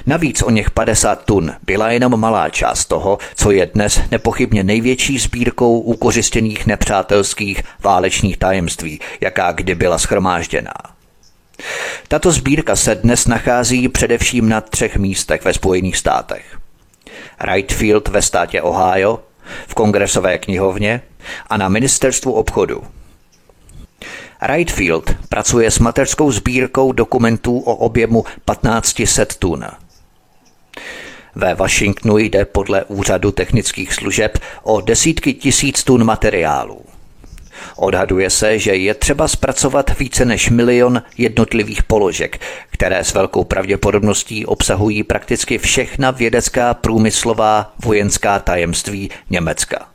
Navíc 0.05 0.41
o 0.41 0.49
něch 0.49 0.71
50 0.71 1.25
tun 1.25 1.53
byla 1.65 1.91
jenom 1.91 2.19
malá 2.19 2.49
část 2.49 2.85
toho, 2.85 3.17
co 3.35 3.51
je 3.51 3.65
dnes 3.65 4.01
nepochybně 4.11 4.63
největší 4.63 5.19
sbírkou 5.19 5.79
ukořistěných 5.79 6.65
nepřátelských 6.65 7.63
válečných 7.83 8.37
tajemství, 8.37 8.99
jaká 9.21 9.51
kdy 9.51 9.75
byla 9.75 9.97
schromážděná. 9.99 10.73
Tato 12.07 12.31
sbírka 12.31 12.75
se 12.75 12.95
dnes 12.95 13.27
nachází 13.27 13.89
především 13.89 14.49
na 14.49 14.61
třech 14.61 14.97
místech 14.97 15.45
ve 15.45 15.53
Spojených 15.53 15.97
státech. 15.97 16.59
Wrightfield 17.41 18.07
ve 18.07 18.21
státě 18.21 18.61
Ohio, 18.61 19.19
v 19.67 19.73
kongresové 19.73 20.37
knihovně 20.37 21.01
a 21.47 21.57
na 21.57 21.69
ministerstvu 21.69 22.31
obchodu. 22.31 22.83
Wrightfield 24.47 25.15
pracuje 25.29 25.71
s 25.71 25.79
mateřskou 25.79 26.31
sbírkou 26.31 26.91
dokumentů 26.91 27.59
o 27.59 27.75
objemu 27.75 28.25
1500 28.51 29.35
tun. 29.35 29.65
Ve 31.35 31.55
Washingtonu 31.55 32.17
jde 32.17 32.45
podle 32.45 32.83
úřadu 32.83 33.31
technických 33.31 33.93
služeb 33.93 34.38
o 34.63 34.81
desítky 34.81 35.33
tisíc 35.33 35.83
tun 35.83 36.03
materiálů. 36.03 36.81
Odhaduje 37.75 38.29
se, 38.29 38.59
že 38.59 38.75
je 38.75 38.93
třeba 38.93 39.27
zpracovat 39.27 40.00
více 40.00 40.25
než 40.25 40.50
milion 40.50 41.01
jednotlivých 41.17 41.83
položek, 41.83 42.41
které 42.71 43.03
s 43.03 43.13
velkou 43.13 43.43
pravděpodobností 43.43 44.45
obsahují 44.45 45.03
prakticky 45.03 45.57
všechna 45.57 46.12
vědecká, 46.12 46.73
průmyslová, 46.73 47.73
vojenská 47.85 48.39
tajemství 48.39 49.09
Německa. 49.29 49.92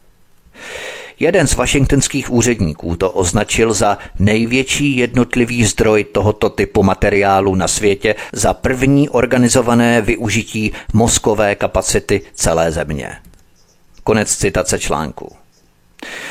Jeden 1.21 1.47
z 1.47 1.55
washingtonských 1.55 2.31
úředníků 2.31 2.97
to 2.97 3.11
označil 3.11 3.75
za 3.75 3.99
největší 4.19 4.97
jednotlivý 4.97 5.65
zdroj 5.65 6.05
tohoto 6.05 6.51
typu 6.51 6.83
materiálu 6.83 7.55
na 7.55 7.69
světě 7.69 8.15
za 8.33 8.55
první 8.55 9.09
organizované 9.09 10.01
využití 10.01 10.73
mozkové 10.93 11.55
kapacity 11.55 12.21
celé 12.35 12.73
země. 12.73 13.13
Konec 14.05 14.37
citace 14.37 14.79
článku. 14.79 15.37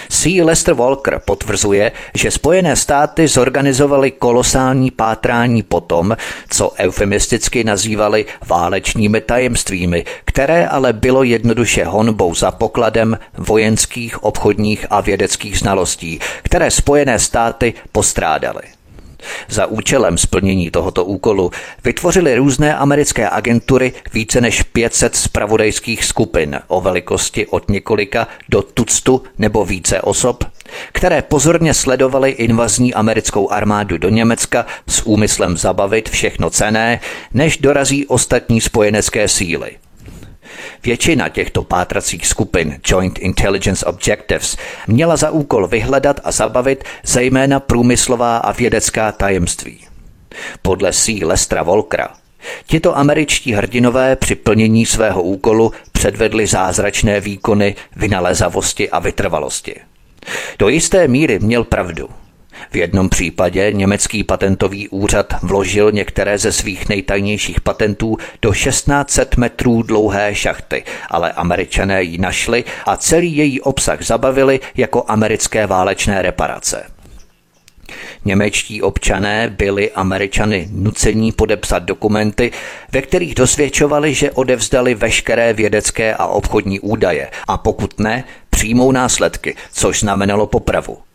C. 0.09 0.41
Lester 0.43 0.73
Walker 0.73 1.21
potvrzuje, 1.25 1.91
že 2.13 2.31
Spojené 2.31 2.75
státy 2.75 3.27
zorganizovaly 3.27 4.11
kolosální 4.11 4.91
pátrání 4.91 5.63
po 5.63 5.81
tom, 5.81 6.17
co 6.49 6.71
eufemisticky 6.77 7.63
nazývali 7.63 8.25
válečními 8.47 9.21
tajemstvími, 9.21 10.05
které 10.25 10.67
ale 10.67 10.93
bylo 10.93 11.23
jednoduše 11.23 11.85
honbou 11.85 12.35
za 12.35 12.51
pokladem 12.51 13.19
vojenských, 13.37 14.23
obchodních 14.23 14.85
a 14.89 15.01
vědeckých 15.01 15.59
znalostí, 15.59 16.19
které 16.43 16.71
Spojené 16.71 17.19
státy 17.19 17.73
postrádaly. 17.91 18.76
Za 19.49 19.65
účelem 19.65 20.17
splnění 20.17 20.71
tohoto 20.71 21.05
úkolu 21.05 21.51
vytvořily 21.83 22.35
různé 22.35 22.75
americké 22.75 23.29
agentury 23.29 23.93
více 24.13 24.41
než 24.41 24.63
500 24.63 25.15
spravodajských 25.15 26.05
skupin 26.05 26.59
o 26.67 26.81
velikosti 26.81 27.47
od 27.47 27.69
několika 27.69 28.27
do 28.49 28.61
tuctu 28.61 29.23
nebo 29.37 29.65
více 29.65 30.01
osob, 30.01 30.43
které 30.91 31.21
pozorně 31.21 31.73
sledovaly 31.73 32.31
invazní 32.31 32.93
americkou 32.93 33.51
armádu 33.51 33.97
do 33.97 34.09
Německa 34.09 34.65
s 34.87 35.05
úmyslem 35.05 35.57
zabavit 35.57 36.09
všechno 36.09 36.49
cené, 36.49 36.99
než 37.33 37.57
dorazí 37.57 38.05
ostatní 38.07 38.61
spojenecké 38.61 39.27
síly. 39.27 39.71
Většina 40.83 41.29
těchto 41.29 41.63
pátracích 41.63 42.27
skupin 42.27 42.79
Joint 42.87 43.19
Intelligence 43.19 43.85
Objectives 43.85 44.57
měla 44.87 45.17
za 45.17 45.31
úkol 45.31 45.67
vyhledat 45.67 46.19
a 46.23 46.31
zabavit 46.31 46.83
zejména 47.03 47.59
průmyslová 47.59 48.37
a 48.37 48.51
vědecká 48.51 49.11
tajemství. 49.11 49.79
Podle 50.61 50.93
C. 50.93 51.25
Lestra 51.25 51.63
Volkra 51.63 52.09
Tito 52.67 52.97
američtí 52.97 53.53
hrdinové 53.53 54.15
při 54.15 54.35
plnění 54.35 54.85
svého 54.85 55.21
úkolu 55.23 55.71
předvedli 55.91 56.47
zázračné 56.47 57.21
výkony 57.21 57.75
vynalezavosti 57.95 58.89
a 58.89 58.99
vytrvalosti. 58.99 59.75
Do 60.59 60.69
jisté 60.69 61.07
míry 61.07 61.39
měl 61.39 61.63
pravdu– 61.63 62.09
v 62.71 62.75
jednom 62.75 63.09
případě 63.09 63.71
německý 63.73 64.23
patentový 64.23 64.89
úřad 64.89 65.33
vložil 65.41 65.91
některé 65.91 66.37
ze 66.37 66.51
svých 66.51 66.89
nejtajnějších 66.89 67.61
patentů 67.61 68.17
do 68.41 68.53
1600 68.53 69.37
metrů 69.37 69.83
dlouhé 69.83 70.35
šachty, 70.35 70.83
ale 71.09 71.31
američané 71.31 72.03
ji 72.03 72.17
našli 72.17 72.63
a 72.85 72.97
celý 72.97 73.37
její 73.37 73.61
obsah 73.61 74.01
zabavili 74.01 74.59
jako 74.75 75.03
americké 75.07 75.67
válečné 75.67 76.21
reparace. 76.21 76.83
Němečtí 78.25 78.81
občané 78.81 79.55
byli 79.57 79.91
američany 79.91 80.67
nucení 80.71 81.31
podepsat 81.31 81.83
dokumenty, 81.83 82.51
ve 82.91 83.01
kterých 83.01 83.35
dosvědčovali, 83.35 84.13
že 84.13 84.31
odevzdali 84.31 84.95
veškeré 84.95 85.53
vědecké 85.53 86.15
a 86.15 86.25
obchodní 86.27 86.79
údaje 86.79 87.29
a 87.47 87.57
pokud 87.57 87.99
ne, 87.99 88.23
přijmou 88.49 88.91
následky, 88.91 89.55
což 89.71 89.99
znamenalo 89.99 90.47
popravu 90.47 91.06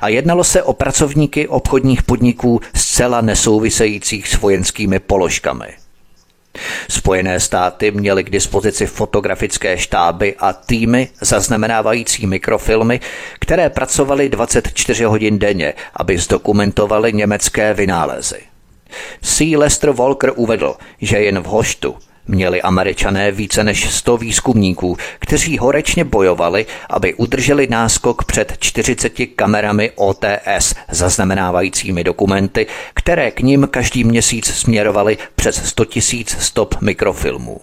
a 0.00 0.08
jednalo 0.08 0.44
se 0.44 0.62
o 0.62 0.72
pracovníky 0.72 1.48
obchodních 1.48 2.02
podniků 2.02 2.60
zcela 2.74 3.20
nesouvisejících 3.20 4.28
s 4.28 4.36
vojenskými 4.36 4.98
položkami. 4.98 5.66
Spojené 6.88 7.40
státy 7.40 7.90
měly 7.90 8.24
k 8.24 8.30
dispozici 8.30 8.86
fotografické 8.86 9.78
štáby 9.78 10.34
a 10.38 10.52
týmy 10.52 11.08
zaznamenávající 11.20 12.26
mikrofilmy, 12.26 13.00
které 13.38 13.70
pracovaly 13.70 14.28
24 14.28 15.04
hodin 15.04 15.38
denně, 15.38 15.74
aby 15.96 16.18
zdokumentovali 16.18 17.12
německé 17.12 17.74
vynálezy. 17.74 18.40
C. 19.22 19.56
Lester 19.56 19.90
Walker 19.90 20.32
uvedl, 20.36 20.76
že 21.00 21.18
jen 21.18 21.40
v 21.40 21.46
Hoštu 21.46 21.96
Měli 22.30 22.62
američané 22.62 23.32
více 23.32 23.64
než 23.64 23.90
100 23.90 24.16
výzkumníků, 24.16 24.96
kteří 25.18 25.58
horečně 25.58 26.04
bojovali, 26.04 26.66
aby 26.90 27.14
udrželi 27.14 27.66
náskok 27.70 28.24
před 28.24 28.56
40 28.58 29.12
kamerami 29.36 29.90
OTS 29.94 30.74
zaznamenávajícími 30.90 32.04
dokumenty, 32.04 32.66
které 32.94 33.30
k 33.30 33.40
ním 33.40 33.68
každý 33.70 34.04
měsíc 34.04 34.46
směrovaly 34.46 35.18
přes 35.34 35.68
100 35.68 35.84
000 36.12 36.24
stop 36.38 36.74
mikrofilmů. 36.80 37.60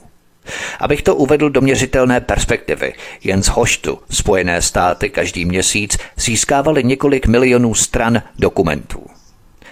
Abych 0.79 1.01
to 1.01 1.15
uvedl 1.15 1.49
do 1.49 1.61
měřitelné 1.61 2.21
perspektivy, 2.21 2.93
jen 3.23 3.43
z 3.43 3.47
Hoštu 3.47 3.99
Spojené 4.09 4.61
státy 4.61 5.09
každý 5.09 5.45
měsíc 5.45 5.97
získávali 6.15 6.83
několik 6.83 7.27
milionů 7.27 7.75
stran 7.75 8.21
dokumentů. 8.39 9.16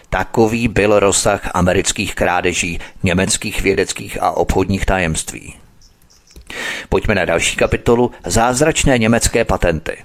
Takový 0.10 0.68
byl 0.68 1.00
rozsah 1.00 1.50
amerických 1.54 2.16
krádeží, 2.16 2.80
německých 3.04 3.62
vědeckých 3.62 4.24
a 4.24 4.32
obchodních 4.32 4.86
tajemství. 4.86 5.56
Pojďme 6.90 7.16
na 7.16 7.26
další 7.26 7.56
kapitolu 7.56 8.12
Zázračné 8.26 8.98
německé 8.98 9.46
patenty. 9.46 9.98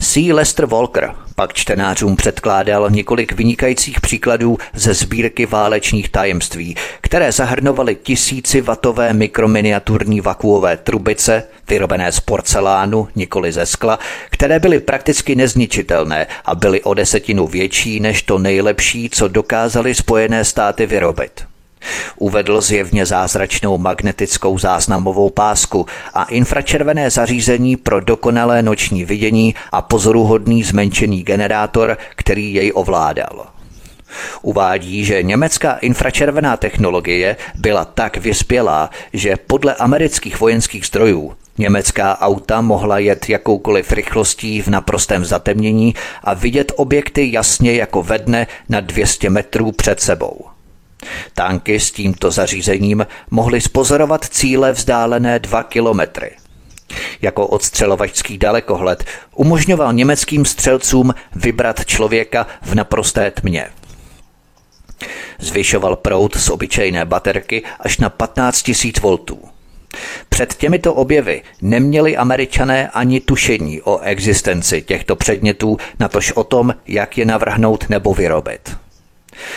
C. 0.00 0.32
Lester 0.32 0.66
Walker 0.66 1.14
pak 1.34 1.54
čtenářům 1.54 2.16
předkládal 2.16 2.90
několik 2.90 3.32
vynikajících 3.32 4.00
příkladů 4.00 4.58
ze 4.74 4.94
sbírky 4.94 5.46
válečných 5.46 6.08
tajemství, 6.08 6.76
které 7.00 7.32
zahrnovaly 7.32 7.94
tisíci 7.94 8.60
vatové 8.60 9.12
mikrominiaturní 9.12 10.20
vakuové 10.20 10.76
trubice, 10.76 11.42
vyrobené 11.68 12.12
z 12.12 12.20
porcelánu, 12.20 13.08
nikoli 13.16 13.52
ze 13.52 13.66
skla, 13.66 13.98
které 14.30 14.58
byly 14.58 14.80
prakticky 14.80 15.34
nezničitelné 15.34 16.26
a 16.44 16.54
byly 16.54 16.82
o 16.82 16.94
desetinu 16.94 17.46
větší 17.46 18.00
než 18.00 18.22
to 18.22 18.38
nejlepší, 18.38 19.10
co 19.10 19.28
dokázali 19.28 19.94
Spojené 19.94 20.44
státy 20.44 20.86
vyrobit. 20.86 21.53
Uvedl 22.16 22.60
zjevně 22.60 23.06
zázračnou 23.06 23.78
magnetickou 23.78 24.58
záznamovou 24.58 25.30
pásku 25.30 25.86
a 26.14 26.24
infračervené 26.24 27.10
zařízení 27.10 27.76
pro 27.76 28.00
dokonalé 28.00 28.62
noční 28.62 29.04
vidění 29.04 29.54
a 29.72 29.82
pozoruhodný 29.82 30.62
zmenšený 30.62 31.22
generátor, 31.22 31.98
který 32.16 32.54
jej 32.54 32.72
ovládal. 32.74 33.46
Uvádí, 34.42 35.04
že 35.04 35.22
německá 35.22 35.72
infračervená 35.72 36.56
technologie 36.56 37.36
byla 37.54 37.84
tak 37.84 38.16
vyspělá, 38.16 38.90
že 39.12 39.36
podle 39.36 39.74
amerických 39.74 40.40
vojenských 40.40 40.86
zdrojů 40.86 41.34
Německá 41.58 42.20
auta 42.20 42.60
mohla 42.60 42.98
jet 42.98 43.28
jakoukoliv 43.28 43.92
rychlostí 43.92 44.62
v 44.62 44.68
naprostém 44.68 45.24
zatemnění 45.24 45.94
a 46.24 46.34
vidět 46.34 46.72
objekty 46.76 47.32
jasně 47.32 47.72
jako 47.72 48.02
ve 48.02 48.18
dne 48.18 48.46
na 48.68 48.80
200 48.80 49.30
metrů 49.30 49.72
před 49.72 50.00
sebou. 50.00 50.53
Tanky 51.34 51.80
s 51.80 51.90
tímto 51.90 52.30
zařízením 52.30 53.06
mohly 53.30 53.60
spozorovat 53.60 54.24
cíle 54.24 54.72
vzdálené 54.72 55.38
2 55.38 55.62
kilometry. 55.62 56.30
Jako 57.22 57.46
odstřelovačský 57.46 58.38
dalekohled 58.38 59.04
umožňoval 59.34 59.92
německým 59.92 60.44
střelcům 60.44 61.14
vybrat 61.34 61.86
člověka 61.86 62.46
v 62.62 62.74
naprosté 62.74 63.30
tmě. 63.30 63.66
Zvyšoval 65.38 65.96
proud 65.96 66.36
z 66.36 66.48
obyčejné 66.50 67.04
baterky 67.04 67.62
až 67.80 67.98
na 67.98 68.10
15 68.10 68.70
000 68.84 68.92
voltů. 69.00 69.38
Před 70.28 70.54
těmito 70.54 70.94
objevy 70.94 71.42
neměli 71.62 72.16
američané 72.16 72.88
ani 72.88 73.20
tušení 73.20 73.82
o 73.82 73.98
existenci 73.98 74.82
těchto 74.82 75.16
předmětů, 75.16 75.76
natož 76.00 76.32
o 76.32 76.44
tom, 76.44 76.74
jak 76.86 77.18
je 77.18 77.24
navrhnout 77.24 77.88
nebo 77.88 78.14
vyrobit. 78.14 78.76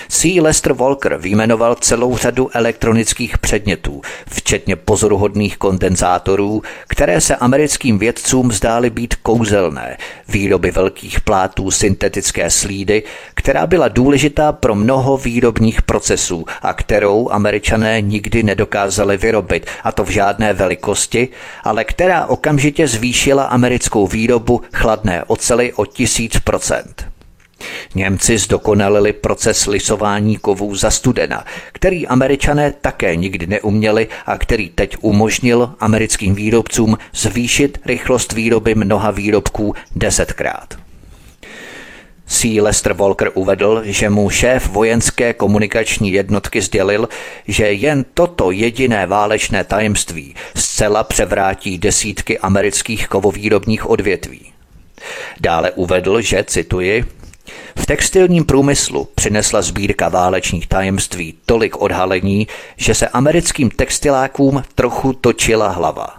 C. 0.10 0.42
Lester 0.42 0.74
Walker 0.74 1.18
vyjmenoval 1.18 1.76
celou 1.76 2.18
řadu 2.18 2.50
elektronických 2.54 3.38
předmětů, 3.38 4.02
včetně 4.30 4.76
pozoruhodných 4.76 5.58
kondenzátorů, 5.58 6.62
které 6.88 7.22
se 7.22 7.36
americkým 7.36 8.00
vědcům 8.00 8.52
zdály 8.52 8.90
být 8.90 9.16
kouzelné, 9.16 9.98
výroby 10.28 10.72
velkých 10.72 11.22
plátů 11.22 11.72
syntetické 11.72 12.50
slídy, 12.50 13.04
která 13.34 13.68
byla 13.68 13.88
důležitá 13.88 14.52
pro 14.52 14.76
mnoho 14.76 15.18
výrobních 15.18 15.82
procesů 15.82 16.46
a 16.62 16.74
kterou 16.74 17.30
američané 17.32 18.02
nikdy 18.02 18.44
nedokázali 18.44 19.18
vyrobit, 19.18 19.66
a 19.84 19.92
to 19.92 20.04
v 20.04 20.10
žádné 20.10 20.54
velikosti, 20.54 21.28
ale 21.64 21.84
která 21.84 22.26
okamžitě 22.26 22.88
zvýšila 22.88 23.44
americkou 23.44 24.08
výrobu 24.08 24.62
chladné 24.74 25.24
ocely 25.24 25.74
o 25.74 25.86
tisíc 25.86 26.40
procent. 26.40 27.17
Němci 27.96 28.38
zdokonalili 28.38 29.14
proces 29.14 29.66
lisování 29.66 30.38
kovů 30.38 30.76
za 30.76 30.92
studena, 30.92 31.46
který 31.72 32.08
američané 32.08 32.74
také 32.82 33.16
nikdy 33.16 33.48
neuměli 33.48 34.08
a 34.26 34.38
který 34.38 34.70
teď 34.70 34.98
umožnil 35.02 35.74
americkým 35.80 36.36
výrobcům 36.36 36.98
zvýšit 37.14 37.80
rychlost 37.86 38.34
výroby 38.34 38.76
mnoha 38.76 39.12
výrobků 39.12 39.76
desetkrát. 39.96 40.78
C. 42.28 42.62
Lester 42.62 42.94
Walker 42.94 43.32
uvedl, 43.34 43.82
že 43.86 44.10
mu 44.10 44.30
šéf 44.30 44.70
vojenské 44.70 45.34
komunikační 45.34 46.12
jednotky 46.12 46.62
sdělil, 46.62 47.10
že 47.48 47.72
jen 47.72 48.06
toto 48.14 48.52
jediné 48.52 49.08
válečné 49.08 49.64
tajemství 49.64 50.36
zcela 50.56 51.04
převrátí 51.04 51.78
desítky 51.78 52.40
amerických 52.40 53.08
kovovýrobních 53.08 53.90
odvětví. 53.90 54.54
Dále 55.40 55.72
uvedl, 55.72 56.22
že, 56.22 56.44
cituji, 56.44 57.06
v 57.76 57.86
textilním 57.86 58.46
průmyslu 58.46 59.08
přinesla 59.16 59.62
sbírka 59.62 60.10
válečných 60.10 60.68
tajemství 60.68 61.38
tolik 61.46 61.82
odhalení, 61.82 62.48
že 62.76 62.94
se 62.94 63.08
americkým 63.08 63.70
textilákům 63.70 64.64
trochu 64.76 65.14
točila 65.14 65.68
hlava. 65.68 66.18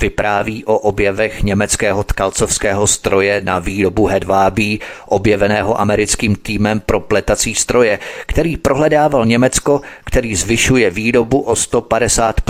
Vypráví 0.00 0.64
o 0.64 0.78
objevech 0.78 1.42
německého 1.42 2.04
tkalcovského 2.04 2.86
stroje 2.86 3.40
na 3.44 3.58
výrobu 3.58 4.06
hedvábí, 4.06 4.80
objeveného 5.06 5.80
americkým 5.80 6.36
týmem 6.36 6.80
pro 6.80 7.00
pletací 7.00 7.54
stroje, 7.54 7.98
který 8.26 8.56
prohledával 8.56 9.26
Německo, 9.26 9.80
který 10.04 10.36
zvyšuje 10.36 10.90
výrobu 10.90 11.40
o 11.40 11.56
150 11.56 12.40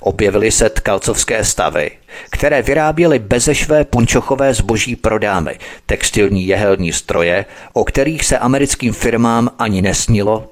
Objevily 0.00 0.50
se 0.50 0.70
tkalcovské 0.70 1.44
stavy, 1.44 1.90
které 2.30 2.62
vyráběly 2.62 3.18
bezešvé 3.18 3.84
punčochové 3.84 4.54
zboží 4.54 4.96
pro 4.96 5.18
dámy, 5.18 5.58
textilní 5.86 6.46
jehelní 6.46 6.92
stroje, 6.92 7.44
o 7.72 7.84
kterých 7.84 8.24
se 8.24 8.38
americkým 8.38 8.92
firmám 8.92 9.50
ani 9.58 9.82
nesnilo, 9.82 10.48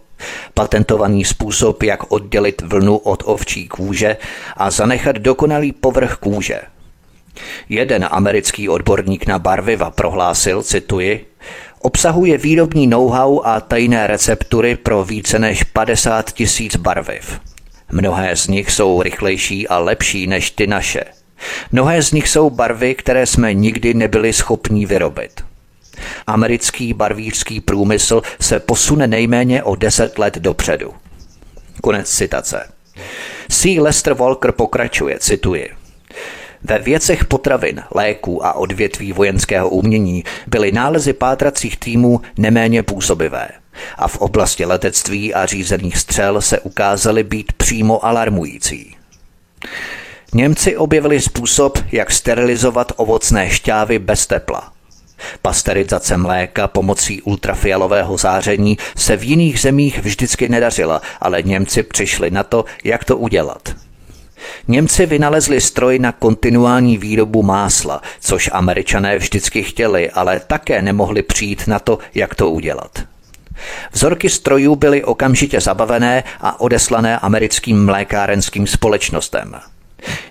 patentovaný 0.54 1.24
způsob, 1.24 1.82
jak 1.82 2.12
oddělit 2.12 2.62
vlnu 2.62 2.96
od 2.96 3.22
ovčí 3.26 3.68
kůže 3.68 4.16
a 4.56 4.70
zanechat 4.70 5.16
dokonalý 5.16 5.72
povrch 5.72 6.16
kůže. 6.16 6.60
Jeden 7.68 8.06
americký 8.10 8.68
odborník 8.68 9.26
na 9.26 9.38
barviva 9.38 9.90
prohlásil, 9.90 10.62
cituji, 10.62 11.26
obsahuje 11.80 12.38
výrobní 12.38 12.86
know-how 12.86 13.40
a 13.44 13.60
tajné 13.60 14.06
receptury 14.06 14.76
pro 14.76 15.04
více 15.04 15.38
než 15.38 15.64
50 15.64 16.32
tisíc 16.32 16.76
barviv. 16.76 17.40
Mnohé 17.92 18.36
z 18.36 18.48
nich 18.48 18.70
jsou 18.70 19.02
rychlejší 19.02 19.68
a 19.68 19.78
lepší 19.78 20.26
než 20.26 20.50
ty 20.50 20.66
naše. 20.66 21.04
Mnohé 21.72 22.02
z 22.02 22.12
nich 22.12 22.28
jsou 22.28 22.50
barvy, 22.50 22.94
které 22.94 23.26
jsme 23.26 23.54
nikdy 23.54 23.94
nebyli 23.94 24.32
schopni 24.32 24.86
vyrobit. 24.86 25.44
Americký 26.26 26.94
barvířský 26.94 27.60
průmysl 27.60 28.22
se 28.40 28.60
posune 28.60 29.06
nejméně 29.06 29.62
o 29.62 29.76
deset 29.76 30.18
let 30.18 30.38
dopředu. 30.38 30.94
Konec 31.82 32.10
citace. 32.10 32.68
C. 33.48 33.80
Lester 33.80 34.14
Walker 34.14 34.52
pokračuje, 34.52 35.18
cituji. 35.18 35.70
Ve 36.62 36.78
věcech 36.78 37.24
potravin, 37.24 37.82
léků 37.94 38.46
a 38.46 38.52
odvětví 38.52 39.12
vojenského 39.12 39.68
umění 39.68 40.24
byly 40.46 40.72
nálezy 40.72 41.12
pátracích 41.12 41.76
týmů 41.76 42.20
neméně 42.38 42.82
působivé 42.82 43.48
a 43.98 44.08
v 44.08 44.16
oblasti 44.16 44.64
letectví 44.64 45.34
a 45.34 45.46
řízených 45.46 45.98
střel 45.98 46.40
se 46.40 46.60
ukázaly 46.60 47.22
být 47.22 47.52
přímo 47.52 48.04
alarmující. 48.04 48.96
Němci 50.34 50.76
objevili 50.76 51.20
způsob, 51.20 51.78
jak 51.92 52.10
sterilizovat 52.10 52.92
ovocné 52.96 53.50
šťávy 53.50 53.98
bez 53.98 54.26
tepla. 54.26 54.72
Pasterizace 55.42 56.16
mléka 56.16 56.68
pomocí 56.68 57.22
ultrafialového 57.22 58.16
záření 58.16 58.78
se 58.96 59.16
v 59.16 59.24
jiných 59.24 59.60
zemích 59.60 59.98
vždycky 59.98 60.48
nedařila, 60.48 61.02
ale 61.20 61.42
Němci 61.42 61.82
přišli 61.82 62.30
na 62.30 62.42
to, 62.42 62.64
jak 62.84 63.04
to 63.04 63.16
udělat. 63.16 63.74
Němci 64.68 65.06
vynalezli 65.06 65.60
stroj 65.60 65.98
na 65.98 66.12
kontinuální 66.12 66.98
výrobu 66.98 67.42
másla, 67.42 68.02
což 68.20 68.50
američané 68.52 69.18
vždycky 69.18 69.62
chtěli, 69.62 70.10
ale 70.10 70.40
také 70.40 70.82
nemohli 70.82 71.22
přijít 71.22 71.66
na 71.66 71.78
to, 71.78 71.98
jak 72.14 72.34
to 72.34 72.50
udělat. 72.50 73.13
Vzorky 73.92 74.30
strojů 74.30 74.76
byly 74.76 75.04
okamžitě 75.04 75.60
zabavené 75.60 76.24
a 76.40 76.60
odeslané 76.60 77.18
americkým 77.18 77.84
mlékárenským 77.84 78.66
společnostem– 78.66 79.54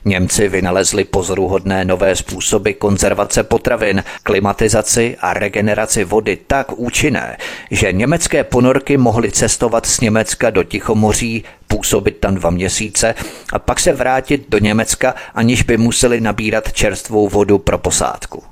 Němci 0.05 0.47
vynalezli 0.49 1.03
pozoruhodné 1.03 1.85
nové 1.85 2.15
způsoby 2.15 2.71
konzervace 2.71 3.43
potravin, 3.43 4.03
klimatizaci 4.23 5.17
a 5.19 5.33
regeneraci 5.33 6.03
vody 6.03 6.37
tak 6.47 6.71
účinné, 6.79 7.37
že 7.71 7.91
německé 7.91 8.43
ponorky 8.43 8.97
mohly 8.97 9.31
cestovat 9.31 9.85
z 9.85 9.99
Německa 9.99 10.49
do 10.49 10.63
Tichomoří, 10.63 11.43
působit 11.67 12.17
tam 12.17 12.35
dva 12.35 12.49
měsíce 12.49 13.15
a 13.53 13.59
pak 13.59 13.79
se 13.79 13.93
vrátit 13.93 14.45
do 14.49 14.57
Německa, 14.57 15.15
aniž 15.35 15.63
by 15.63 15.77
museli 15.77 16.21
nabírat 16.21 16.73
čerstvou 16.73 17.29
vodu 17.29 17.57
pro 17.59 17.77
posádku. 17.77 18.43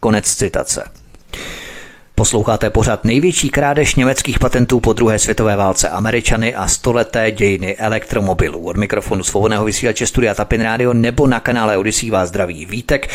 Konec 0.00 0.34
citace. 0.34 0.84
Posloucháte 2.18 2.70
pořád 2.70 3.04
největší 3.04 3.50
krádež 3.50 3.94
německých 3.94 4.38
patentů 4.38 4.80
po 4.80 4.92
druhé 4.92 5.18
světové 5.18 5.56
válce 5.56 5.88
Američany 5.88 6.54
a 6.54 6.68
stoleté 6.68 7.30
dějiny 7.30 7.76
elektromobilů. 7.76 8.66
Od 8.66 8.76
mikrofonu 8.76 9.24
svobodného 9.24 9.64
vysílače 9.64 10.06
Studia 10.06 10.34
Tapin 10.34 10.62
Radio 10.62 10.92
nebo 10.92 11.26
na 11.26 11.40
kanále 11.40 11.76
Odisí 11.76 12.10
vás 12.10 12.28
zdraví 12.28 12.66
Vítek. 12.66 13.08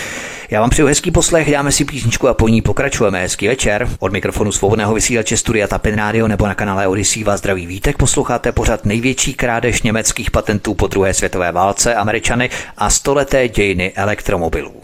Já 0.49 0.61
vám 0.61 0.69
přeju 0.69 0.87
hezký 0.87 1.11
poslech, 1.11 1.51
dáme 1.51 1.71
si 1.71 1.85
písničku 1.85 2.27
a 2.27 2.33
po 2.33 2.47
ní 2.47 2.61
pokračujeme. 2.61 3.21
Hezký 3.21 3.47
večer. 3.47 3.89
Od 3.99 4.11
mikrofonu 4.11 4.51
svobodného 4.51 4.93
vysílače 4.93 5.37
Studia 5.37 5.67
Tapin 5.67 5.95
Radio 5.95 6.27
nebo 6.27 6.47
na 6.47 6.55
kanále 6.55 6.87
Odisí 6.87 7.23
vás 7.23 7.39
zdraví 7.39 7.67
Vítek. 7.67 7.97
Posloucháte 7.97 8.51
pořád 8.51 8.85
největší 8.85 9.33
krádež 9.33 9.81
německých 9.81 10.31
patentů 10.31 10.73
po 10.73 10.87
druhé 10.87 11.13
světové 11.13 11.51
válce 11.51 11.95
Američany 11.95 12.49
a 12.77 12.89
stoleté 12.89 13.47
dějiny 13.49 13.93
elektromobilů. 13.95 14.82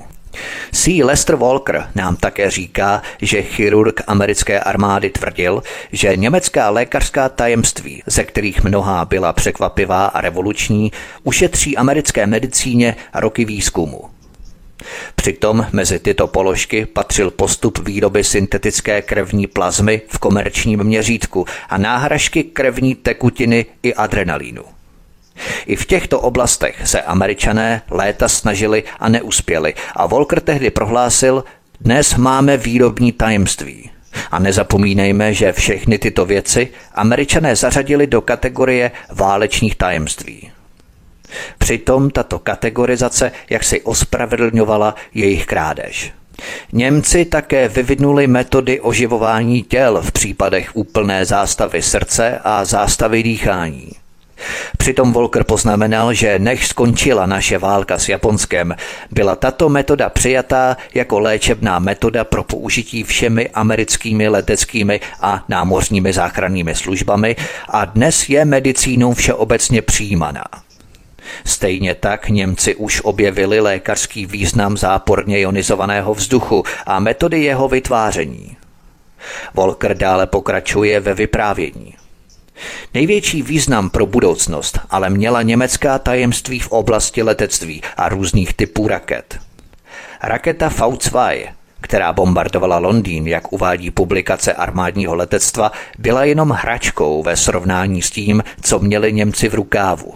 C. 0.72 1.04
Lester 1.04 1.36
Walker 1.36 1.88
nám 1.96 2.16
také 2.16 2.50
říká, 2.50 3.02
že 3.22 3.42
chirurg 3.42 4.02
americké 4.08 4.60
armády 4.60 5.10
tvrdil, 5.10 5.64
že 5.92 6.18
německá 6.18 6.70
lékařská 6.70 7.30
tajemství, 7.30 8.04
ze 8.06 8.24
kterých 8.24 8.64
mnohá 8.64 9.06
byla 9.06 9.34
překvapivá 9.34 10.06
a 10.06 10.22
revoluční, 10.22 10.92
ušetří 11.24 11.78
americké 11.78 12.28
medicíně 12.28 12.96
roky 13.14 13.46
výzkumu. 13.46 14.02
Přitom 15.16 15.66
mezi 15.72 16.00
tyto 16.00 16.28
položky 16.28 16.86
patřil 16.86 17.32
postup 17.32 17.80
výroby 17.88 18.24
syntetické 18.24 19.02
krevní 19.02 19.48
plazmy 19.48 20.02
v 20.08 20.20
komerčním 20.20 20.84
měřítku 20.84 21.46
a 21.70 21.78
náhražky 21.78 22.44
krevní 22.44 22.96
tekutiny 22.96 23.66
i 23.84 23.94
adrenalínu. 23.94 24.64
I 25.66 25.76
v 25.76 25.86
těchto 25.86 26.20
oblastech 26.20 26.88
se 26.88 27.02
američané 27.02 27.82
léta 27.92 28.28
snažili 28.28 28.84
a 29.00 29.10
neuspěli 29.10 29.74
a 29.96 30.06
Volker 30.06 30.40
tehdy 30.40 30.70
prohlásil, 30.70 31.44
dnes 31.82 32.16
máme 32.16 32.58
výrobní 32.58 33.12
tajemství. 33.12 33.90
A 34.32 34.40
nezapomínejme, 34.40 35.34
že 35.34 35.54
všechny 35.54 35.98
tyto 35.98 36.26
věci 36.26 36.68
američané 36.94 37.56
zařadili 37.56 38.08
do 38.08 38.22
kategorie 38.22 38.92
válečních 39.10 39.76
tajemství. 39.76 40.52
Přitom 41.58 42.10
tato 42.10 42.40
kategorizace 42.40 43.32
jaksi 43.50 43.82
ospravedlňovala 43.82 44.96
jejich 45.14 45.46
krádež. 45.46 46.12
Němci 46.74 47.26
také 47.26 47.68
vyvinuli 47.68 48.28
metody 48.28 48.80
oživování 48.80 49.64
těl 49.64 50.02
v 50.02 50.12
případech 50.12 50.76
úplné 50.76 51.26
zástavy 51.26 51.82
srdce 51.82 52.40
a 52.44 52.66
zástavy 52.66 53.24
dýchání. 53.24 53.92
Přitom 54.78 55.14
Volker 55.14 55.44
poznamenal, 55.44 56.14
že 56.14 56.40
než 56.40 56.68
skončila 56.68 57.26
naše 57.26 57.58
válka 57.58 57.98
s 57.98 58.10
Japonskem, 58.10 58.76
byla 59.12 59.36
tato 59.36 59.70
metoda 59.70 60.10
přijatá 60.10 60.78
jako 60.94 61.20
léčebná 61.20 61.80
metoda 61.80 62.24
pro 62.24 62.44
použití 62.44 63.04
všemi 63.04 63.50
americkými 63.50 64.28
leteckými 64.28 65.00
a 65.22 65.44
námořními 65.50 66.14
záchrannými 66.14 66.76
službami 66.76 67.36
a 67.70 67.86
dnes 67.86 68.30
je 68.30 68.46
medicínou 68.46 69.14
všeobecně 69.14 69.82
přijímaná. 69.82 70.44
Stejně 71.46 71.96
tak 71.96 72.30
Němci 72.30 72.76
už 72.76 73.02
objevili 73.04 73.60
lékařský 73.60 74.26
význam 74.26 74.78
záporně 74.78 75.40
ionizovaného 75.40 76.14
vzduchu 76.14 76.64
a 76.86 77.00
metody 77.00 77.44
jeho 77.44 77.68
vytváření. 77.68 78.58
Volker 79.54 79.98
dále 79.98 80.28
pokračuje 80.28 81.00
ve 81.00 81.14
vyprávění. 81.14 81.96
Největší 82.94 83.42
význam 83.42 83.90
pro 83.90 84.06
budoucnost 84.06 84.80
ale 84.90 85.10
měla 85.10 85.42
německá 85.42 86.00
tajemství 86.00 86.60
v 86.60 86.72
oblasti 86.72 87.24
letectví 87.24 87.82
a 87.98 88.10
různých 88.10 88.54
typů 88.54 88.88
raket. 88.88 89.40
Raketa 90.24 90.70
V2, 90.70 91.48
která 91.82 92.14
bombardovala 92.14 92.78
Londýn, 92.78 93.28
jak 93.28 93.54
uvádí 93.54 93.92
publikace 93.92 94.54
armádního 94.54 95.16
letectva, 95.16 95.72
byla 95.98 96.24
jenom 96.24 96.50
hračkou 96.50 97.24
ve 97.24 97.38
srovnání 97.38 98.02
s 98.02 98.12
tím, 98.12 98.44
co 98.62 98.80
měli 98.80 99.14
Němci 99.14 99.50
v 99.50 99.54
rukávu. 99.54 100.14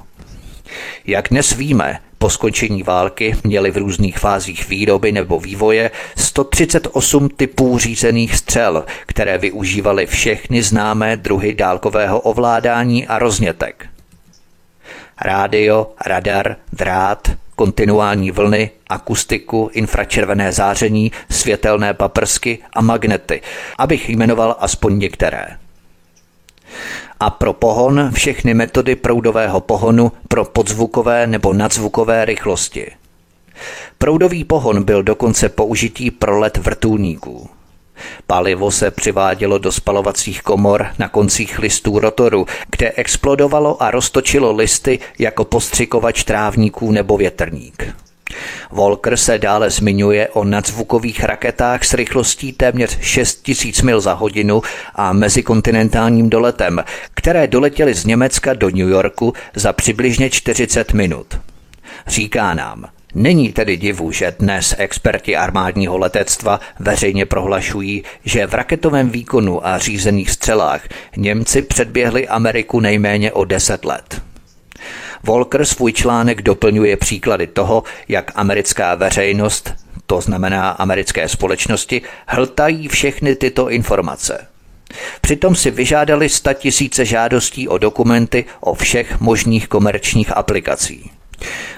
Jak 1.06 1.30
dnes 1.30 1.54
víme, 1.54 2.00
po 2.24 2.30
skončení 2.30 2.84
války 2.84 3.36
měli 3.44 3.72
v 3.72 3.78
různých 3.78 4.20
fázích 4.20 4.70
výroby 4.70 5.12
nebo 5.12 5.40
vývoje 5.40 5.92
138 6.18 7.30
typů 7.30 7.78
řízených 7.78 8.36
střel, 8.36 8.86
které 9.06 9.38
využívaly 9.38 10.06
všechny 10.06 10.64
známé 10.64 11.18
druhy 11.18 11.54
dálkového 11.54 12.20
ovládání 12.20 13.08
a 13.08 13.20
roznětek. 13.20 13.86
Rádio, 15.22 15.92
radar, 16.06 16.56
drát, 16.74 17.32
kontinuální 17.56 18.32
vlny, 18.32 18.72
akustiku, 18.88 19.70
infračervené 19.74 20.52
záření, 20.52 21.12
světelné 21.30 21.94
paprsky 21.94 22.60
a 22.74 22.82
magnety, 22.82 23.42
abych 23.78 24.10
jmenoval 24.10 24.56
aspoň 24.60 25.00
některé 25.00 25.58
a 27.20 27.30
pro 27.30 27.54
pohon 27.54 28.12
všechny 28.14 28.54
metody 28.54 28.96
proudového 28.96 29.60
pohonu 29.60 30.12
pro 30.28 30.46
podzvukové 30.46 31.28
nebo 31.28 31.54
nadzvukové 31.54 32.26
rychlosti. 32.26 32.92
Proudový 33.98 34.44
pohon 34.44 34.84
byl 34.84 35.04
dokonce 35.04 35.50
použití 35.50 36.12
pro 36.12 36.40
let 36.40 36.58
vrtulníků. 36.58 37.50
Palivo 38.28 38.72
se 38.72 38.92
přivádělo 38.92 39.58
do 39.58 39.72
spalovacích 39.72 40.42
komor 40.42 40.88
na 41.00 41.10
koncích 41.10 41.60
listů 41.60 42.00
rotoru, 42.00 42.46
kde 42.72 42.92
explodovalo 42.92 43.84
a 43.84 43.92
roztočilo 43.92 44.52
listy 44.52 45.00
jako 45.20 45.46
postřikovač 45.46 46.24
trávníků 46.24 46.92
nebo 46.92 47.18
větrník. 47.18 47.96
Volker 48.72 49.18
se 49.18 49.38
dále 49.38 49.70
zmiňuje 49.70 50.28
o 50.28 50.44
nadzvukových 50.44 51.24
raketách 51.24 51.84
s 51.84 51.94
rychlostí 51.94 52.54
téměř 52.54 52.98
6000 53.02 53.82
mil 53.82 54.02
za 54.02 54.14
hodinu 54.14 54.62
a 54.96 55.14
mezikontinentálním 55.14 56.30
doletem, 56.30 56.84
které 57.14 57.48
doletěly 57.48 57.94
z 57.94 58.06
Německa 58.06 58.54
do 58.54 58.70
New 58.70 58.90
Yorku 58.90 59.34
za 59.56 59.74
přibližně 59.74 60.30
40 60.30 60.94
minut. 60.94 61.40
Říká 62.08 62.54
nám, 62.54 62.86
Není 63.16 63.54
tedy 63.54 63.78
divu, 63.78 64.12
že 64.12 64.36
dnes 64.40 64.76
experti 64.78 65.36
armádního 65.36 65.98
letectva 65.98 66.60
veřejně 66.80 67.26
prohlašují, 67.26 68.04
že 68.26 68.48
v 68.48 68.54
raketovém 68.54 69.10
výkonu 69.10 69.68
a 69.68 69.78
řízených 69.78 70.32
střelách 70.32 70.88
Němci 71.18 71.62
předběhli 71.62 72.28
Ameriku 72.28 72.80
nejméně 72.80 73.32
o 73.32 73.46
10 73.46 73.86
let. 73.86 74.22
Volker 75.24 75.66
svůj 75.66 75.94
článek 75.94 76.42
doplňuje 76.42 76.98
příklady 76.98 77.48
toho, 77.48 77.84
jak 78.08 78.32
americká 78.36 78.96
veřejnost, 78.96 79.74
to 80.06 80.22
znamená 80.22 80.70
americké 80.70 81.30
společnosti, 81.30 82.02
hltají 82.28 82.88
všechny 82.88 83.36
tyto 83.36 83.70
informace. 83.70 84.48
Přitom 85.22 85.56
si 85.56 85.72
vyžádali 85.72 86.28
tisíce 86.54 87.06
žádostí 87.06 87.68
o 87.68 87.78
dokumenty 87.78 88.46
o 88.60 88.74
všech 88.74 89.20
možných 89.20 89.68
komerčních 89.68 90.38
aplikací. 90.38 91.12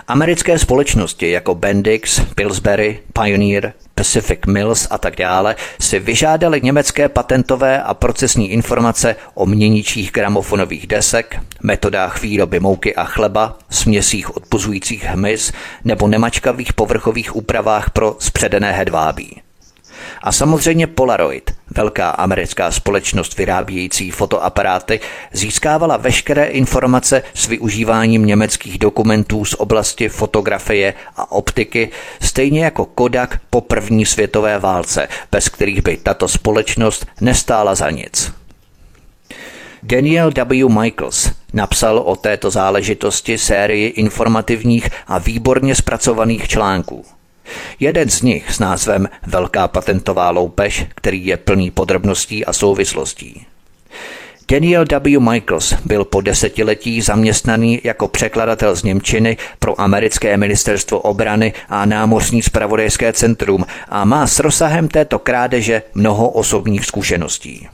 Americké 0.08 0.60
společnosti 0.60 1.32
jako 1.32 1.56
Bendix, 1.56 2.22
Pillsbury, 2.36 3.00
Pioneer, 3.14 3.74
Pacific 3.96 4.40
Mills 4.48 4.88
a 4.90 4.98
tak 4.98 5.16
dále 5.16 5.56
si 5.82 6.00
vyžádali 6.00 6.62
německé 6.64 7.10
patentové 7.10 7.84
a 7.84 7.94
procesní 7.94 8.52
informace 8.52 9.16
o 9.34 9.46
měničích 9.46 10.12
gramofonových 10.12 10.88
desek, 10.88 11.40
metodách 11.64 12.22
výroby 12.22 12.60
mouky 12.60 12.96
a 12.96 13.04
chleba, 13.04 13.58
směsích 13.70 14.36
odpuzujících 14.36 15.04
hmyz 15.04 15.54
nebo 15.84 16.08
nemačkavých 16.08 16.74
povrchových 16.74 17.36
úpravách 17.36 17.90
pro 17.90 18.16
spředené 18.20 18.72
hedvábí. 18.72 19.45
A 20.22 20.32
samozřejmě 20.32 20.88
Polaroid, 20.88 21.52
velká 21.76 22.10
americká 22.10 22.72
společnost 22.72 23.38
vyrábějící 23.38 24.12
fotoaparáty, 24.12 25.00
získávala 25.32 25.98
veškeré 25.98 26.46
informace 26.46 27.24
s 27.34 27.48
využíváním 27.48 28.26
německých 28.26 28.80
dokumentů 28.80 29.46
z 29.46 29.54
oblasti 29.54 30.10
fotografie 30.10 30.94
a 31.16 31.32
optiky, 31.32 31.90
stejně 32.22 32.64
jako 32.64 32.86
Kodak 32.86 33.40
po 33.50 33.62
první 33.62 34.06
světové 34.06 34.60
válce, 34.60 35.08
bez 35.32 35.50
kterých 35.50 35.82
by 35.82 35.98
tato 35.98 36.28
společnost 36.28 37.06
nestála 37.22 37.76
za 37.76 37.90
nic. 37.90 38.34
Daniel 39.84 40.32
W. 40.32 40.70
Michaels 40.70 41.32
napsal 41.54 41.98
o 41.98 42.16
této 42.16 42.52
záležitosti 42.52 43.38
sérii 43.38 43.88
informativních 43.88 44.90
a 45.08 45.18
výborně 45.18 45.76
zpracovaných 45.76 46.48
článků. 46.48 47.06
Jeden 47.80 48.10
z 48.10 48.22
nich 48.22 48.52
s 48.52 48.60
názvem 48.60 49.10
Velká 49.28 49.68
patentová 49.68 50.32
loupež, 50.32 50.86
který 50.96 51.26
je 51.26 51.38
plný 51.38 51.72
podrobností 51.72 52.46
a 52.46 52.54
souvislostí. 52.54 53.46
Daniel 54.52 54.86
W. 55.04 55.20
Michaels 55.20 55.74
byl 55.86 56.06
po 56.06 56.22
desetiletí 56.22 57.02
zaměstnaný 57.02 57.82
jako 57.84 58.08
překladatel 58.08 58.76
z 58.76 58.84
Němčiny 58.84 59.38
pro 59.60 59.82
americké 59.82 60.38
ministerstvo 60.38 61.00
obrany 61.00 61.54
a 61.70 61.86
námořní 61.86 62.42
spravodajské 62.42 63.14
centrum 63.14 63.66
a 63.90 64.06
má 64.06 64.28
s 64.28 64.40
rozsahem 64.40 64.88
této 64.88 65.20
krádeže 65.20 65.84
mnoho 65.94 66.30
osobních 66.30 66.86
zkušeností. 66.86 67.68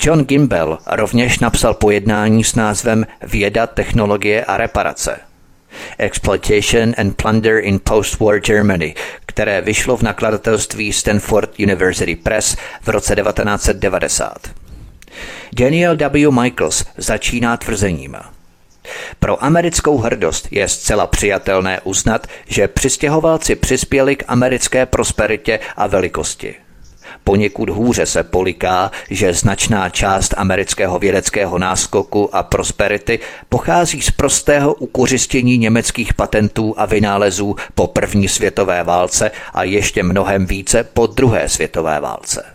John 0.00 0.24
Gimbel 0.24 0.78
rovněž 0.86 1.38
napsal 1.38 1.74
pojednání 1.74 2.44
s 2.44 2.54
názvem 2.54 3.06
Věda, 3.22 3.66
technologie 3.66 4.44
a 4.44 4.56
reparace– 4.56 5.20
Exploitation 5.98 6.94
and 6.98 7.16
Plunder 7.16 7.58
in 7.58 7.80
Post-War 7.84 8.38
Germany, 8.40 8.94
které 9.26 9.60
vyšlo 9.60 9.96
v 9.96 10.02
nakladatelství 10.02 10.92
Stanford 10.92 11.58
University 11.58 12.16
Press 12.16 12.56
v 12.82 12.88
roce 12.88 13.16
1990. 13.16 14.48
Daniel 15.52 15.96
W. 15.96 16.30
Michaels 16.30 16.84
začíná 16.96 17.56
tvrzením. 17.56 18.16
Pro 19.18 19.44
americkou 19.44 19.98
hrdost 19.98 20.48
je 20.50 20.68
zcela 20.68 21.06
přijatelné 21.06 21.80
uznat, 21.84 22.26
že 22.46 22.68
přistěhovalci 22.68 23.54
přispěli 23.56 24.16
k 24.16 24.24
americké 24.28 24.86
prosperitě 24.86 25.60
a 25.76 25.86
velikosti. 25.86 26.54
Poněkud 27.24 27.68
hůře 27.68 28.06
se 28.06 28.22
poliká, 28.22 28.90
že 29.10 29.34
značná 29.34 29.88
část 29.88 30.34
amerického 30.36 30.98
vědeckého 30.98 31.58
náskoku 31.58 32.34
a 32.36 32.42
prosperity 32.42 33.18
pochází 33.48 34.02
z 34.02 34.10
prostého 34.10 34.74
ukořistění 34.74 35.58
německých 35.58 36.14
patentů 36.14 36.74
a 36.76 36.86
vynálezů 36.86 37.56
po 37.74 37.86
první 37.86 38.28
světové 38.28 38.84
válce 38.84 39.30
a 39.54 39.62
ještě 39.62 40.02
mnohem 40.02 40.46
více 40.46 40.84
po 40.84 41.06
druhé 41.06 41.48
světové 41.48 42.00
válce. 42.00 42.51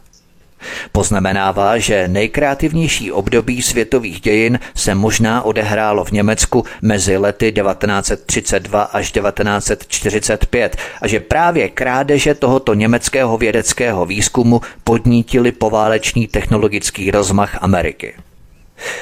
Poznamenává, 0.91 1.78
že 1.78 2.08
nejkreativnější 2.08 3.12
období 3.12 3.62
světových 3.62 4.22
dějin 4.22 4.60
se 4.76 4.96
možná 4.96 5.41
odehrálo 5.41 6.04
v 6.04 6.12
Německu 6.12 6.65
mezi 6.82 7.17
lety 7.17 7.52
1932 7.52 8.84
až 8.84 9.12
1945 9.12 10.78
a 11.02 11.08
že 11.08 11.20
právě 11.20 11.70
krádeže 11.70 12.34
tohoto 12.34 12.74
německého 12.74 13.38
vědeckého 13.38 14.06
výzkumu 14.06 14.62
podnítili 14.84 15.52
poválečný 15.52 16.28
technologický 16.28 17.12
rozmach 17.12 17.63
Ameriky. 17.63 18.13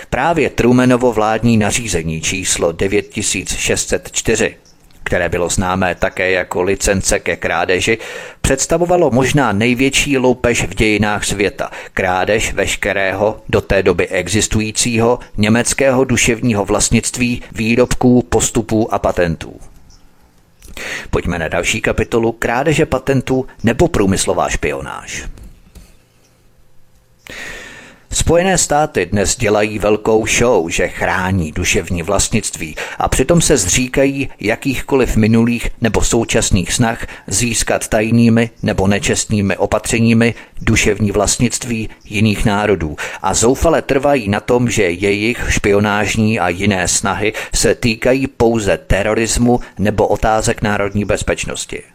Právě 0.09 0.49
Trumanovo 0.49 1.13
vládní 1.13 1.57
nařízení 1.57 2.21
číslo 2.21 2.71
9604 2.71 4.55
které 5.05 5.29
bylo 5.29 5.49
známé 5.49 5.95
také 5.95 6.31
jako 6.31 6.61
licence 6.61 7.19
ke 7.19 7.35
krádeži, 7.35 7.97
představovalo 8.45 9.11
možná 9.11 9.51
největší 9.51 10.17
loupež 10.17 10.63
v 10.63 10.75
dějinách 10.75 11.25
světa. 11.25 11.71
Krádež 11.93 12.53
veškerého, 12.53 13.41
do 13.49 13.61
té 13.61 13.83
doby 13.83 14.07
existujícího, 14.07 15.19
německého 15.37 16.03
duševního 16.03 16.65
vlastnictví, 16.65 17.41
výrobků, 17.51 18.21
postupů 18.21 18.93
a 18.93 18.99
patentů. 18.99 19.59
Pojďme 21.09 21.39
na 21.39 21.47
další 21.47 21.81
kapitolu 21.81 22.31
krádeže 22.31 22.85
patentů 22.85 23.45
nebo 23.63 23.87
průmyslová 23.87 24.49
špionáž. 24.49 25.25
Spojené 28.15 28.57
státy 28.57 29.05
dnes 29.05 29.35
dělají 29.35 29.79
velkou 29.79 30.27
show, 30.27 30.69
že 30.69 30.87
chrání 30.87 31.51
duševní 31.51 32.03
vlastnictví 32.03 32.75
a 32.97 33.09
přitom 33.09 33.41
se 33.41 33.57
zříkají 33.57 34.29
jakýchkoliv 34.39 35.15
minulých 35.15 35.69
nebo 35.81 36.01
současných 36.01 36.73
snah 36.73 37.07
získat 37.27 37.87
tajnými 37.87 38.49
nebo 38.63 38.87
nečestnými 38.87 39.57
opatřeními 39.57 40.33
duševní 40.61 41.11
vlastnictví 41.11 41.89
jiných 42.05 42.45
národů 42.45 42.95
a 43.21 43.33
zoufale 43.33 43.81
trvají 43.81 44.29
na 44.29 44.39
tom, 44.39 44.69
že 44.69 44.83
jejich 44.83 45.45
špionážní 45.49 46.39
a 46.39 46.49
jiné 46.49 46.87
snahy 46.87 47.33
se 47.55 47.75
týkají 47.75 48.27
pouze 48.27 48.77
terorismu 48.77 49.59
nebo 49.79 50.07
otázek 50.07 50.61
národní 50.61 51.05
bezpečnosti. 51.05 51.94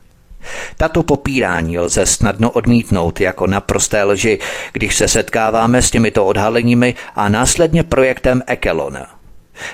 Tato 0.77 1.03
popírání 1.03 1.79
lze 1.79 2.07
snadno 2.07 2.51
odmítnout 2.51 3.21
jako 3.21 3.47
naprosté 3.47 4.05
lži, 4.05 4.39
když 4.73 4.97
se 4.97 5.09
setkáváme 5.09 5.83
s 5.83 5.91
těmito 5.91 6.27
odhaleními 6.27 6.95
a 7.15 7.29
následně 7.29 7.83
projektem 7.83 8.43
Ekelon. 8.47 8.99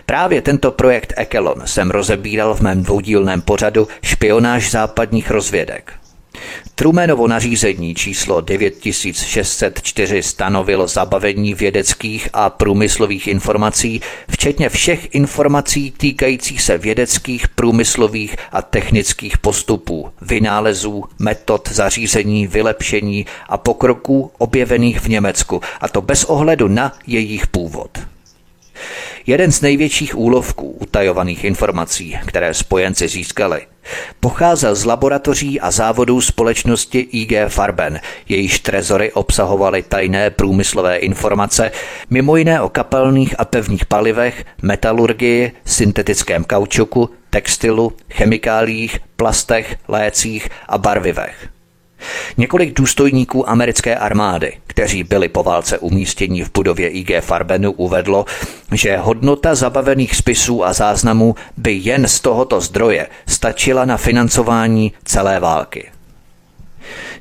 Právě 0.06 0.42
tento 0.42 0.70
projekt 0.70 1.12
Ekelon 1.16 1.62
jsem 1.64 1.90
rozebíral 1.90 2.54
v 2.54 2.60
mém 2.60 2.82
dvoudílném 2.82 3.40
pořadu 3.42 3.88
Špionáž 4.02 4.70
západních 4.70 5.30
rozvědek. 5.30 5.92
Trumanovo 6.74 7.28
nařízení 7.28 7.94
číslo 7.94 8.40
9604 8.40 10.22
stanovilo 10.22 10.86
zabavení 10.86 11.54
vědeckých 11.54 12.28
a 12.32 12.50
průmyslových 12.50 13.26
informací, 13.26 14.00
včetně 14.30 14.68
všech 14.68 15.14
informací 15.14 15.90
týkajících 15.90 16.62
se 16.62 16.78
vědeckých, 16.78 17.48
průmyslových 17.48 18.36
a 18.52 18.62
technických 18.62 19.38
postupů, 19.38 20.08
vynálezů, 20.20 21.04
metod 21.18 21.68
zařízení, 21.72 22.46
vylepšení 22.46 23.26
a 23.48 23.58
pokroků 23.58 24.30
objevených 24.38 25.00
v 25.00 25.08
Německu, 25.08 25.60
a 25.80 25.88
to 25.88 26.02
bez 26.02 26.24
ohledu 26.24 26.68
na 26.68 26.92
jejich 27.06 27.46
původ. 27.46 28.15
Jeden 29.26 29.52
z 29.52 29.60
největších 29.60 30.18
úlovků 30.18 30.70
utajovaných 30.70 31.44
informací, 31.44 32.18
které 32.26 32.54
spojenci 32.54 33.08
získali, 33.08 33.66
pocházel 34.20 34.74
z 34.74 34.84
laboratoří 34.84 35.60
a 35.60 35.70
závodů 35.70 36.20
společnosti 36.20 36.98
IG 36.98 37.32
Farben, 37.48 38.00
jejíž 38.28 38.60
trezory 38.60 39.12
obsahovaly 39.12 39.82
tajné 39.82 40.30
průmyslové 40.30 40.96
informace, 40.96 41.70
mimo 42.10 42.36
jiné 42.36 42.60
o 42.60 42.68
kapelných 42.68 43.40
a 43.40 43.44
pevných 43.44 43.86
palivech, 43.86 44.44
metalurgii, 44.62 45.52
syntetickém 45.64 46.44
kaučuku, 46.44 47.10
textilu, 47.30 47.92
chemikáliích, 48.10 48.98
plastech, 49.16 49.76
lécích 49.88 50.48
a 50.68 50.78
barvivech. 50.78 51.55
Několik 52.36 52.74
důstojníků 52.74 53.50
americké 53.50 53.96
armády, 53.96 54.52
kteří 54.66 55.04
byli 55.04 55.28
po 55.28 55.42
válce 55.42 55.78
umístěni 55.78 56.44
v 56.44 56.52
budově 56.52 56.88
IG 56.88 57.10
Farbenu, 57.20 57.72
uvedlo, 57.72 58.24
že 58.72 58.96
hodnota 58.96 59.54
zabavených 59.54 60.16
spisů 60.16 60.64
a 60.64 60.72
záznamů 60.72 61.34
by 61.56 61.72
jen 61.72 62.08
z 62.08 62.20
tohoto 62.20 62.60
zdroje 62.60 63.06
stačila 63.26 63.84
na 63.84 63.96
financování 63.96 64.92
celé 65.04 65.40
války. 65.40 65.95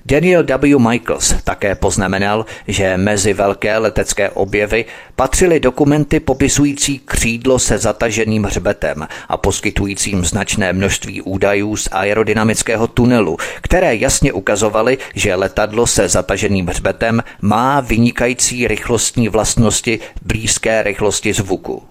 Daniel 0.07 0.43
W. 0.43 0.79
Michaels 0.79 1.33
také 1.43 1.75
poznamenal, 1.75 2.45
že 2.67 2.97
mezi 2.97 3.33
velké 3.33 3.77
letecké 3.77 4.29
objevy 4.29 4.85
patřily 5.15 5.59
dokumenty 5.59 6.19
popisující 6.19 6.99
křídlo 6.99 7.59
se 7.59 7.77
zataženým 7.77 8.43
hřbetem 8.43 9.07
a 9.29 9.37
poskytujícím 9.37 10.25
značné 10.25 10.73
množství 10.73 11.21
údajů 11.21 11.75
z 11.75 11.87
aerodynamického 11.91 12.87
tunelu, 12.87 13.37
které 13.61 13.95
jasně 13.95 14.33
ukazovaly, 14.33 14.97
že 15.15 15.35
letadlo 15.35 15.87
se 15.87 16.09
zataženým 16.09 16.67
hřbetem 16.67 17.23
má 17.41 17.79
vynikající 17.79 18.67
rychlostní 18.67 19.29
vlastnosti 19.29 19.99
blízké 20.21 20.83
rychlosti 20.83 21.33
zvuku. 21.33 21.83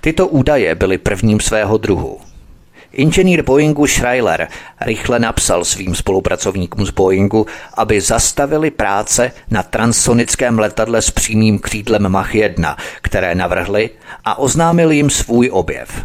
Tyto 0.00 0.28
údaje 0.28 0.74
byly 0.74 0.98
prvním 0.98 1.40
svého 1.40 1.78
druhu. 1.78 2.31
Inženýr 2.92 3.42
Boeingu 3.42 3.86
Schreiler 3.86 4.48
rychle 4.80 5.18
napsal 5.18 5.64
svým 5.64 5.94
spolupracovníkům 5.94 6.86
z 6.86 6.90
Boeingu, 6.90 7.46
aby 7.74 8.00
zastavili 8.00 8.70
práce 8.70 9.32
na 9.50 9.62
transsonickém 9.62 10.58
letadle 10.58 11.02
s 11.02 11.10
přímým 11.10 11.58
křídlem 11.58 12.08
Mach 12.08 12.34
1, 12.34 12.76
které 13.02 13.34
navrhli 13.34 13.90
a 14.24 14.38
oznámil 14.38 14.90
jim 14.90 15.10
svůj 15.10 15.50
objev. 15.52 16.04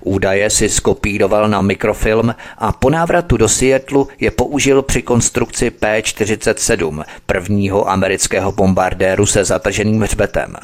Údaje 0.00 0.50
si 0.50 0.68
skopíroval 0.68 1.48
na 1.48 1.60
mikrofilm 1.60 2.34
a 2.58 2.72
po 2.72 2.90
návratu 2.90 3.36
do 3.36 3.48
Seattleu 3.48 4.08
je 4.20 4.30
použil 4.30 4.82
při 4.82 5.02
konstrukci 5.02 5.70
P-47, 5.70 7.04
prvního 7.26 7.90
amerického 7.90 8.52
bombardéru 8.52 9.26
se 9.26 9.44
zataženým 9.44 10.02
hřbetem. 10.02 10.56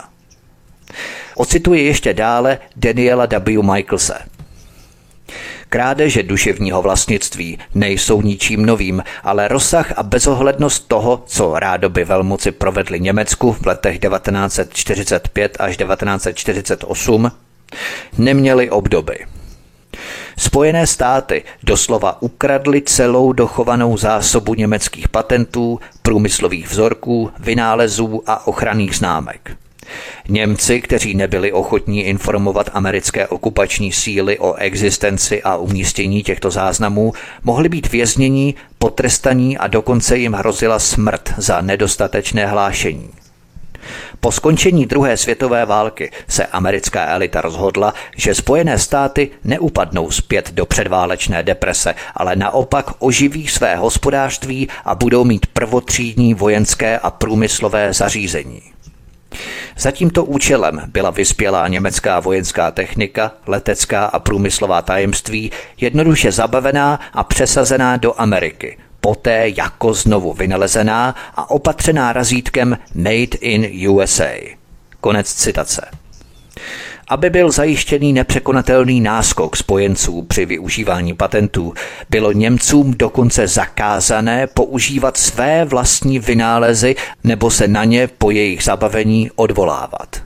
Ocituji 1.34 1.84
ještě 1.84 2.14
dále 2.14 2.58
Daniela 2.76 3.26
W. 3.26 3.62
Michaelse. 3.62 4.35
Krádeže 5.68 6.22
duševního 6.22 6.82
vlastnictví 6.82 7.58
nejsou 7.74 8.22
ničím 8.22 8.66
novým, 8.66 9.02
ale 9.22 9.48
rozsah 9.48 9.92
a 9.96 10.02
bezohlednost 10.02 10.88
toho, 10.88 11.22
co 11.26 11.58
rádoby 11.58 12.04
velmoci 12.04 12.52
provedli 12.52 13.00
Německu 13.00 13.52
v 13.52 13.66
letech 13.66 13.98
1945 13.98 15.56
až 15.60 15.76
1948, 15.76 17.32
neměli 18.18 18.70
obdoby. 18.70 19.18
Spojené 20.38 20.86
státy 20.86 21.44
doslova 21.62 22.22
ukradly 22.22 22.82
celou 22.82 23.32
dochovanou 23.32 23.96
zásobu 23.96 24.54
německých 24.54 25.08
patentů, 25.08 25.80
průmyslových 26.02 26.68
vzorků, 26.68 27.30
vynálezů 27.38 28.22
a 28.26 28.46
ochranných 28.46 28.96
známek. 28.96 29.56
Němci, 30.28 30.80
kteří 30.80 31.14
nebyli 31.14 31.52
ochotní 31.52 32.04
informovat 32.04 32.70
americké 32.72 33.26
okupační 33.26 33.92
síly 33.92 34.38
o 34.38 34.54
existenci 34.54 35.42
a 35.42 35.56
umístění 35.56 36.22
těchto 36.22 36.50
záznamů, 36.50 37.12
mohli 37.44 37.68
být 37.68 37.92
věznění, 37.92 38.54
potrestaní 38.78 39.58
a 39.58 39.66
dokonce 39.66 40.18
jim 40.18 40.32
hrozila 40.32 40.78
smrt 40.78 41.34
za 41.36 41.60
nedostatečné 41.60 42.46
hlášení. 42.46 43.10
Po 44.20 44.32
skončení 44.32 44.86
druhé 44.86 45.16
světové 45.16 45.66
války 45.66 46.10
se 46.28 46.46
americká 46.46 47.06
elita 47.06 47.40
rozhodla, 47.40 47.94
že 48.16 48.34
Spojené 48.34 48.78
státy 48.78 49.30
neupadnou 49.44 50.10
zpět 50.10 50.50
do 50.52 50.66
předválečné 50.66 51.42
deprese, 51.42 51.94
ale 52.14 52.36
naopak 52.36 52.90
oživí 52.98 53.48
své 53.48 53.76
hospodářství 53.76 54.68
a 54.84 54.94
budou 54.94 55.24
mít 55.24 55.46
prvotřídní 55.46 56.34
vojenské 56.34 56.98
a 56.98 57.10
průmyslové 57.10 57.92
zařízení. 57.92 58.62
Za 59.78 59.90
tímto 59.90 60.24
účelem 60.24 60.82
byla 60.86 61.10
vyspělá 61.10 61.68
německá 61.68 62.20
vojenská 62.20 62.70
technika, 62.70 63.32
letecká 63.46 64.04
a 64.04 64.18
průmyslová 64.18 64.82
tajemství 64.82 65.52
jednoduše 65.80 66.32
zabavená 66.32 67.00
a 67.12 67.24
přesazená 67.24 67.96
do 67.96 68.20
Ameriky, 68.20 68.78
poté 69.00 69.48
jako 69.56 69.94
znovu 69.94 70.32
vynalezená 70.32 71.14
a 71.36 71.50
opatřená 71.50 72.12
razítkem 72.12 72.78
Made 72.94 73.38
in 73.40 73.90
USA. 73.90 74.56
Konec 75.00 75.34
citace. 75.34 75.86
Aby 77.08 77.30
byl 77.30 77.50
zajištěný 77.50 78.12
nepřekonatelný 78.12 79.00
náskok 79.00 79.56
spojenců 79.56 80.22
při 80.22 80.46
využívání 80.46 81.14
patentů, 81.14 81.74
bylo 82.10 82.32
Němcům 82.32 82.94
dokonce 82.96 83.46
zakázané 83.46 84.46
používat 84.46 85.16
své 85.16 85.64
vlastní 85.64 86.18
vynálezy 86.18 86.96
nebo 87.24 87.50
se 87.50 87.68
na 87.68 87.84
ně 87.84 88.08
po 88.18 88.30
jejich 88.30 88.62
zabavení 88.62 89.30
odvolávat. 89.36 90.22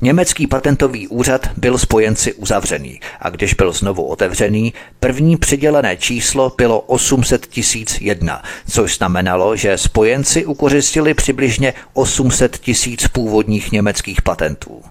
Německý 0.00 0.46
patentový 0.46 1.08
úřad 1.08 1.46
byl 1.56 1.78
spojenci 1.78 2.34
uzavřený 2.34 3.00
a 3.20 3.30
když 3.30 3.54
byl 3.54 3.72
znovu 3.72 4.04
otevřený, 4.04 4.72
první 5.00 5.36
přidělené 5.36 5.96
číslo 5.96 6.52
bylo 6.56 6.80
800 6.80 7.48
jedna, 8.00 8.42
což 8.70 8.96
znamenalo, 8.96 9.56
že 9.56 9.78
spojenci 9.78 10.46
ukořistili 10.46 11.14
přibližně 11.14 11.74
800 11.92 12.58
tisíc 12.58 13.08
původních 13.08 13.72
německých 13.72 14.22
patentů. 14.22 14.82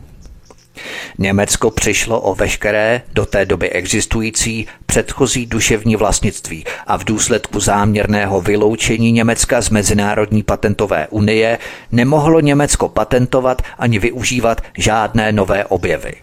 Německo 1.17 1.71
přišlo 1.71 2.21
o 2.21 2.35
veškeré 2.35 3.01
do 3.13 3.25
té 3.25 3.45
doby 3.45 3.69
existující 3.69 4.67
předchozí 4.85 5.45
duševní 5.45 5.95
vlastnictví 5.95 6.65
a 6.87 6.97
v 6.97 7.03
důsledku 7.03 7.59
záměrného 7.59 8.41
vyloučení 8.41 9.11
Německa 9.11 9.61
z 9.61 9.69
Mezinárodní 9.69 10.43
patentové 10.43 11.07
unie 11.09 11.57
nemohlo 11.91 12.39
Německo 12.39 12.89
patentovat 12.89 13.61
ani 13.77 13.99
využívat 13.99 14.61
žádné 14.77 15.31
nové 15.31 15.65
objevy. 15.65 16.13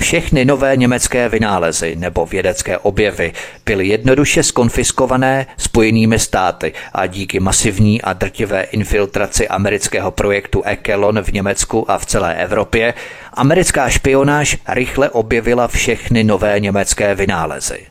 Všechny 0.00 0.44
nové 0.44 0.76
německé 0.76 1.28
vynálezy 1.28 1.96
nebo 1.96 2.26
vědecké 2.26 2.78
objevy 2.78 3.32
byly 3.66 3.88
jednoduše 3.88 4.42
skonfiskované 4.42 5.46
spojenými 5.56 6.18
státy 6.18 6.72
a 6.92 7.06
díky 7.06 7.40
masivní 7.40 8.02
a 8.02 8.12
drtivé 8.12 8.62
infiltraci 8.62 9.48
amerického 9.48 10.10
projektu 10.10 10.62
Ekelon 10.62 11.22
v 11.22 11.32
Německu 11.32 11.90
a 11.90 11.98
v 11.98 12.06
celé 12.06 12.34
Evropě 12.34 12.94
americká 13.34 13.88
špionáž 13.88 14.56
rychle 14.68 15.10
objevila 15.10 15.68
všechny 15.68 16.24
nové 16.24 16.60
německé 16.60 17.14
vynálezy. 17.14 17.86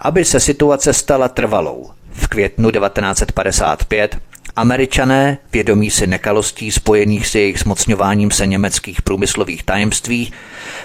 Aby 0.00 0.24
se 0.24 0.40
situace 0.40 0.92
stala 0.92 1.28
trvalou, 1.28 1.90
v 2.12 2.28
květnu 2.28 2.70
1955 2.70 4.18
Američané, 4.56 5.38
vědomí 5.52 5.90
si 5.90 6.06
nekalostí 6.06 6.72
spojených 6.72 7.26
s 7.26 7.34
jejich 7.34 7.58
zmocňováním 7.58 8.30
se 8.30 8.46
německých 8.46 9.02
průmyslových 9.02 9.62
tajemství, 9.62 10.32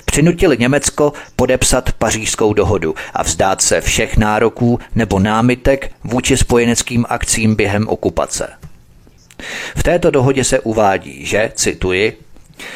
přinutili 0.05 0.57
Německo 0.57 1.13
podepsat 1.35 1.91
pařížskou 1.91 2.53
dohodu 2.53 2.95
a 3.13 3.23
vzdát 3.23 3.61
se 3.61 3.81
všech 3.81 4.17
nároků 4.17 4.79
nebo 4.95 5.19
námitek 5.19 5.91
vůči 6.03 6.37
spojeneckým 6.37 7.05
akcím 7.09 7.55
během 7.55 7.87
okupace. 7.87 8.49
V 9.75 9.83
této 9.83 10.11
dohodě 10.11 10.43
se 10.43 10.59
uvádí, 10.59 11.25
že, 11.25 11.51
cituji, 11.55 12.17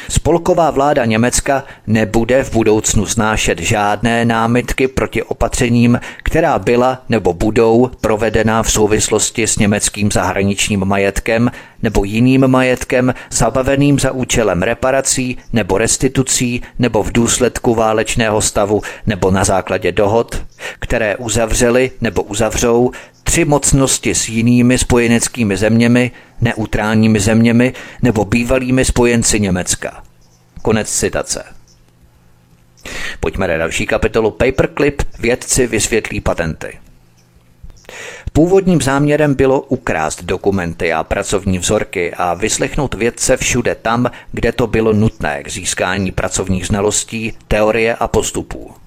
Spolková 0.10 0.72
vláda 0.72 1.06
Německa 1.06 1.63
nebude 1.88 2.43
v 2.43 2.54
budoucnu 2.54 3.06
znášet 3.06 3.60
žádné 3.60 4.26
námitky 4.26 4.88
proti 4.88 5.24
opatřením, 5.24 6.00
která 6.24 6.60
byla 6.60 7.02
nebo 7.10 7.34
budou 7.34 7.89
provedena 8.02 8.63
v 8.63 8.72
souvislosti 8.72 9.48
s 9.48 9.58
německým 9.58 10.12
zahraničním 10.12 10.86
majetkem 10.86 11.52
nebo 11.82 12.04
jiným 12.04 12.48
majetkem 12.48 13.13
zabaveným 13.32 14.00
za 14.00 14.12
účelem 14.12 14.63
reparací 14.63 15.38
nebo 15.54 15.78
restitucí 15.78 16.62
nebo 16.80 17.04
v 17.04 17.12
důsledku 17.12 17.76
válečného 17.76 18.41
stavu 18.41 18.82
nebo 19.06 19.32
na 19.32 19.43
základě 19.43 19.91
dohod, 19.91 20.43
které 20.80 21.15
uzavřeli 21.15 21.91
nebo 22.02 22.24
uzavřou 22.24 22.91
tři 23.24 23.46
mocnosti 23.46 24.16
s 24.16 24.30
jinými 24.30 24.78
spojeneckými 24.78 25.58
zeměmi, 25.58 26.12
neutrálními 26.42 27.20
zeměmi 27.20 27.74
nebo 28.02 28.26
bývalými 28.26 28.86
spojenci 28.86 29.40
Německa. 29.40 30.04
Konec 30.62 30.90
citace. 30.92 31.44
Pojďme 33.20 33.48
na 33.48 33.58
další 33.58 33.86
kapitolu 33.86 34.32
Paperclip 34.32 35.02
Vědci 35.20 35.68
vysvětlí 35.68 36.22
patenty. 36.22 36.80
Původním 38.34 38.82
záměrem 38.82 39.36
bylo 39.36 39.62
ukrást 39.62 40.24
dokumenty 40.24 40.94
a 40.94 41.04
pracovní 41.04 41.60
vzorky 41.60 42.14
a 42.14 42.34
vyslechnout 42.34 42.94
vědce 42.94 43.38
všude 43.38 43.76
tam, 43.76 44.12
kde 44.32 44.52
to 44.52 44.68
bylo 44.68 44.94
nutné 44.94 45.44
k 45.44 45.52
získání 45.52 46.12
pracovních 46.12 46.68
znalostí, 46.68 47.34
teorie 47.48 47.96
a 47.96 48.08
postupů. 48.08 48.83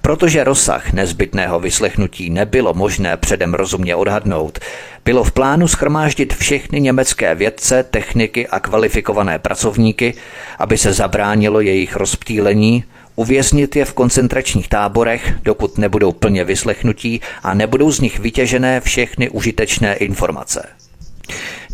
Protože 0.00 0.44
rozsah 0.44 0.92
nezbytného 0.92 1.60
vyslechnutí 1.60 2.30
nebylo 2.30 2.74
možné 2.74 3.16
předem 3.16 3.54
rozumně 3.54 3.94
odhadnout, 3.96 4.58
bylo 5.04 5.24
v 5.24 5.32
plánu 5.32 5.68
schromáždit 5.68 6.34
všechny 6.34 6.80
německé 6.80 7.34
vědce, 7.34 7.82
techniky 7.82 8.48
a 8.48 8.60
kvalifikované 8.60 9.38
pracovníky, 9.38 10.14
aby 10.58 10.78
se 10.78 10.92
zabránilo 10.92 11.60
jejich 11.60 11.96
rozptýlení, 11.96 12.84
uvěznit 13.16 13.76
je 13.76 13.84
v 13.84 13.92
koncentračních 13.94 14.68
táborech, 14.68 15.32
dokud 15.42 15.78
nebudou 15.78 16.12
plně 16.12 16.44
vyslechnutí 16.44 17.20
a 17.42 17.54
nebudou 17.54 17.90
z 17.90 18.00
nich 18.00 18.18
vytěžené 18.18 18.80
všechny 18.80 19.30
užitečné 19.30 19.94
informace. 19.94 20.68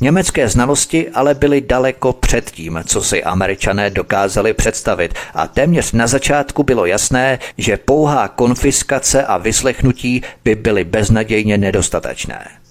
Německé 0.01 0.49
znalosti 0.49 1.09
ale 1.09 1.35
byly 1.35 1.61
daleko 1.61 2.12
před 2.12 2.51
tím, 2.51 2.81
co 2.87 3.03
si 3.03 3.25
američané 3.25 3.90
dokázali 3.90 4.55
představit 4.55 5.14
a 5.35 5.49
téměř 5.49 5.93
na 5.93 6.07
začátku 6.07 6.62
bylo 6.62 6.87
jasné, 6.87 7.38
že 7.59 7.77
pouhá 7.77 8.29
konfiskace 8.29 9.25
a 9.25 9.38
vyslechnutí 9.38 10.23
by 10.45 10.55
byly 10.55 10.85
beznadějně 10.85 11.59
nedostatečné. 11.59 12.64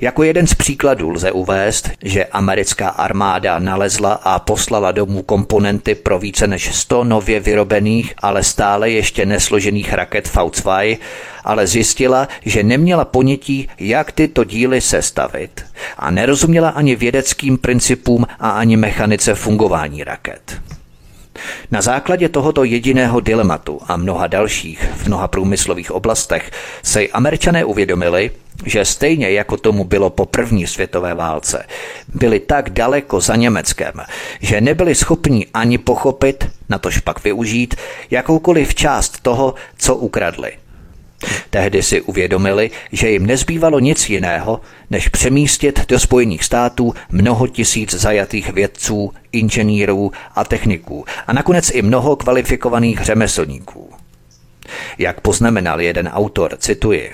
Jako 0.00 0.22
jeden 0.22 0.46
z 0.46 0.54
příkladů 0.54 1.10
lze 1.10 1.32
uvést, 1.32 1.90
že 2.02 2.24
americká 2.24 2.88
armáda 2.88 3.58
nalezla 3.58 4.12
a 4.12 4.38
poslala 4.38 4.92
domů 4.92 5.22
komponenty 5.22 5.94
pro 5.94 6.18
více 6.18 6.46
než 6.46 6.74
100 6.74 7.04
nově 7.04 7.40
vyrobených, 7.40 8.14
ale 8.18 8.42
stále 8.42 8.90
ještě 8.90 9.26
nesložených 9.26 9.92
raket 9.92 10.28
V2, 10.34 10.98
ale 11.44 11.66
zjistila, 11.66 12.28
že 12.44 12.62
neměla 12.62 13.04
ponětí, 13.04 13.68
jak 13.78 14.12
tyto 14.12 14.44
díly 14.44 14.80
sestavit 14.80 15.64
a 15.98 16.10
nerozuměla 16.10 16.68
ani 16.68 16.96
vědeckým 16.96 17.58
principům 17.58 18.26
a 18.40 18.50
ani 18.50 18.76
mechanice 18.76 19.34
fungování 19.34 20.04
raket. 20.04 20.60
Na 21.70 21.82
základě 21.82 22.28
tohoto 22.28 22.64
jediného 22.64 23.20
dilematu 23.20 23.80
a 23.88 23.96
mnoha 23.96 24.26
dalších 24.26 24.88
v 24.96 25.06
mnoha 25.06 25.28
průmyslových 25.28 25.90
oblastech 25.90 26.50
se 26.82 27.08
američané 27.08 27.64
uvědomili, 27.64 28.30
že 28.66 28.84
stejně 28.84 29.30
jako 29.30 29.56
tomu 29.56 29.84
bylo 29.84 30.10
po 30.10 30.26
první 30.26 30.66
světové 30.66 31.14
válce, 31.14 31.66
byli 32.14 32.40
tak 32.40 32.70
daleko 32.70 33.20
za 33.20 33.36
Německem, 33.36 33.92
že 34.40 34.60
nebyli 34.60 34.94
schopni 34.94 35.46
ani 35.54 35.78
pochopit, 35.78 36.48
natož 36.68 36.98
pak 36.98 37.24
využít, 37.24 37.74
jakoukoliv 38.10 38.74
část 38.74 39.20
toho, 39.20 39.54
co 39.78 39.94
ukradli. 39.94 40.63
Tehdy 41.50 41.82
si 41.82 42.00
uvědomili, 42.00 42.70
že 42.92 43.10
jim 43.10 43.26
nezbývalo 43.26 43.78
nic 43.78 44.10
jiného, 44.10 44.60
než 44.90 45.08
přemístit 45.08 45.86
do 45.88 46.00
Spojených 46.00 46.44
států 46.44 46.94
mnoho 47.10 47.46
tisíc 47.46 47.94
zajatých 47.94 48.52
vědců, 48.52 49.12
inženýrů 49.32 50.12
a 50.34 50.44
techniků 50.44 51.04
a 51.26 51.32
nakonec 51.32 51.70
i 51.70 51.82
mnoho 51.82 52.16
kvalifikovaných 52.16 53.00
řemeslníků. 53.00 53.92
Jak 54.98 55.20
poznamenal 55.20 55.80
jeden 55.80 56.08
autor, 56.08 56.56
cituji, 56.58 57.10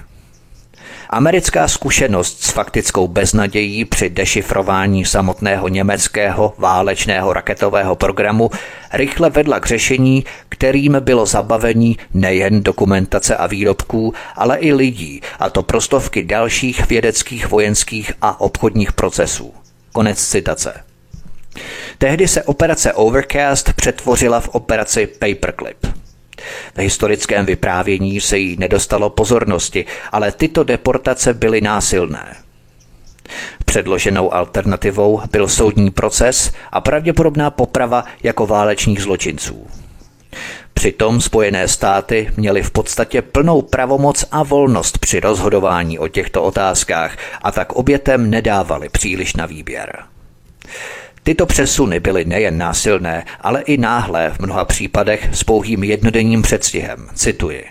Americká 1.12 1.68
zkušenost 1.68 2.42
s 2.42 2.50
faktickou 2.50 3.08
beznadějí 3.08 3.84
při 3.84 4.10
dešifrování 4.10 5.04
samotného 5.04 5.68
německého 5.68 6.54
válečného 6.58 7.32
raketového 7.32 7.96
programu 7.96 8.50
rychle 8.92 9.30
vedla 9.30 9.60
k 9.60 9.66
řešení, 9.66 10.24
kterým 10.48 10.96
bylo 11.00 11.26
zabavení 11.26 11.98
nejen 12.14 12.62
dokumentace 12.62 13.36
a 13.36 13.46
výrobků, 13.46 14.14
ale 14.36 14.58
i 14.58 14.72
lidí, 14.72 15.20
a 15.38 15.50
to 15.50 15.62
prostovky 15.62 16.24
dalších 16.24 16.88
vědeckých, 16.88 17.50
vojenských 17.50 18.12
a 18.22 18.40
obchodních 18.40 18.92
procesů. 18.92 19.54
Konec 19.92 20.28
citace. 20.28 20.74
Tehdy 21.98 22.28
se 22.28 22.42
operace 22.42 22.92
Overcast 22.92 23.72
přetvořila 23.72 24.40
v 24.40 24.48
operaci 24.48 25.06
Paperclip– 25.06 25.86
v 26.74 26.78
historickém 26.78 27.46
vyprávění 27.46 28.20
se 28.20 28.38
jí 28.38 28.56
nedostalo 28.58 29.10
pozornosti, 29.10 29.84
ale 30.12 30.32
tyto 30.32 30.64
deportace 30.64 31.34
byly 31.34 31.60
násilné. 31.60 32.36
Předloženou 33.64 34.34
alternativou 34.34 35.20
byl 35.32 35.48
soudní 35.48 35.90
proces 35.90 36.52
a 36.72 36.80
pravděpodobná 36.80 37.50
poprava 37.50 38.04
jako 38.22 38.46
válečných 38.46 39.02
zločinců. 39.02 39.66
Přitom 40.74 41.20
Spojené 41.20 41.68
státy 41.68 42.30
měly 42.36 42.62
v 42.62 42.70
podstatě 42.70 43.22
plnou 43.22 43.62
pravomoc 43.62 44.24
a 44.30 44.42
volnost 44.42 44.98
při 44.98 45.20
rozhodování 45.20 45.98
o 45.98 46.08
těchto 46.08 46.42
otázkách 46.42 47.16
a 47.42 47.52
tak 47.52 47.72
obětem 47.72 48.30
nedávali 48.30 48.88
příliš 48.88 49.34
na 49.34 49.46
výběr. 49.46 50.02
Tyto 51.22 51.46
přesuny 51.46 52.00
byly 52.00 52.24
nejen 52.24 52.58
násilné, 52.58 53.24
ale 53.40 53.60
i 53.60 53.76
náhlé 53.76 54.30
v 54.30 54.38
mnoha 54.38 54.64
případech 54.64 55.28
s 55.32 55.44
pouhým 55.44 55.84
jednodenním 55.84 56.42
předstihem. 56.42 57.08
Cituji. 57.14 57.64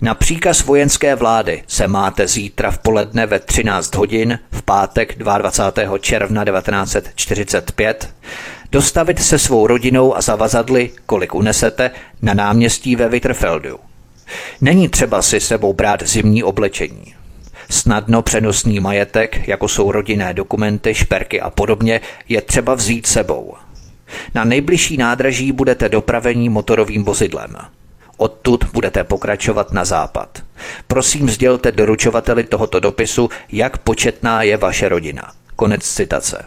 Na 0.00 0.14
příkaz 0.14 0.64
vojenské 0.64 1.14
vlády 1.14 1.62
se 1.66 1.88
máte 1.88 2.26
zítra 2.28 2.70
v 2.70 2.78
poledne 2.78 3.26
ve 3.26 3.38
13 3.38 3.94
hodin 3.94 4.38
v 4.52 4.62
pátek 4.62 5.18
22. 5.18 5.98
června 5.98 6.44
1945 6.44 8.14
dostavit 8.72 9.22
se 9.22 9.38
svou 9.38 9.66
rodinou 9.66 10.16
a 10.16 10.20
zavazadly, 10.20 10.90
kolik 11.06 11.34
unesete, 11.34 11.90
na 12.22 12.34
náměstí 12.34 12.96
ve 12.96 13.08
Witterfeldu. 13.08 13.78
Není 14.60 14.88
třeba 14.88 15.22
si 15.22 15.40
sebou 15.40 15.72
brát 15.72 16.02
zimní 16.02 16.42
oblečení. 16.42 17.14
Snadno 17.70 18.22
přenosný 18.22 18.80
majetek, 18.80 19.48
jako 19.48 19.68
jsou 19.68 19.92
rodinné 19.92 20.34
dokumenty, 20.34 20.94
šperky 20.94 21.40
a 21.40 21.50
podobně, 21.50 22.00
je 22.28 22.42
třeba 22.42 22.74
vzít 22.74 23.06
sebou. 23.06 23.54
Na 24.34 24.44
nejbližší 24.44 24.96
nádraží 24.96 25.52
budete 25.52 25.88
dopravení 25.88 26.48
motorovým 26.48 27.04
vozidlem. 27.04 27.56
Odtud 28.16 28.64
budete 28.72 29.04
pokračovat 29.04 29.72
na 29.72 29.84
západ. 29.84 30.42
Prosím 30.86 31.30
sdělte 31.30 31.72
doručovateli 31.72 32.44
tohoto 32.44 32.80
dopisu, 32.80 33.28
jak 33.52 33.78
početná 33.78 34.42
je 34.42 34.56
vaše 34.56 34.88
rodina. 34.88 35.32
Konec 35.56 35.82
citace. 35.82 36.44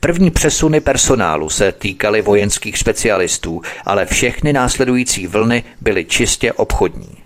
První 0.00 0.30
přesuny 0.30 0.80
personálu 0.80 1.50
se 1.50 1.72
týkaly 1.72 2.22
vojenských 2.22 2.78
specialistů, 2.78 3.62
ale 3.84 4.06
všechny 4.06 4.52
následující 4.52 5.26
vlny 5.26 5.64
byly 5.80 6.04
čistě 6.04 6.52
obchodní. 6.52 7.25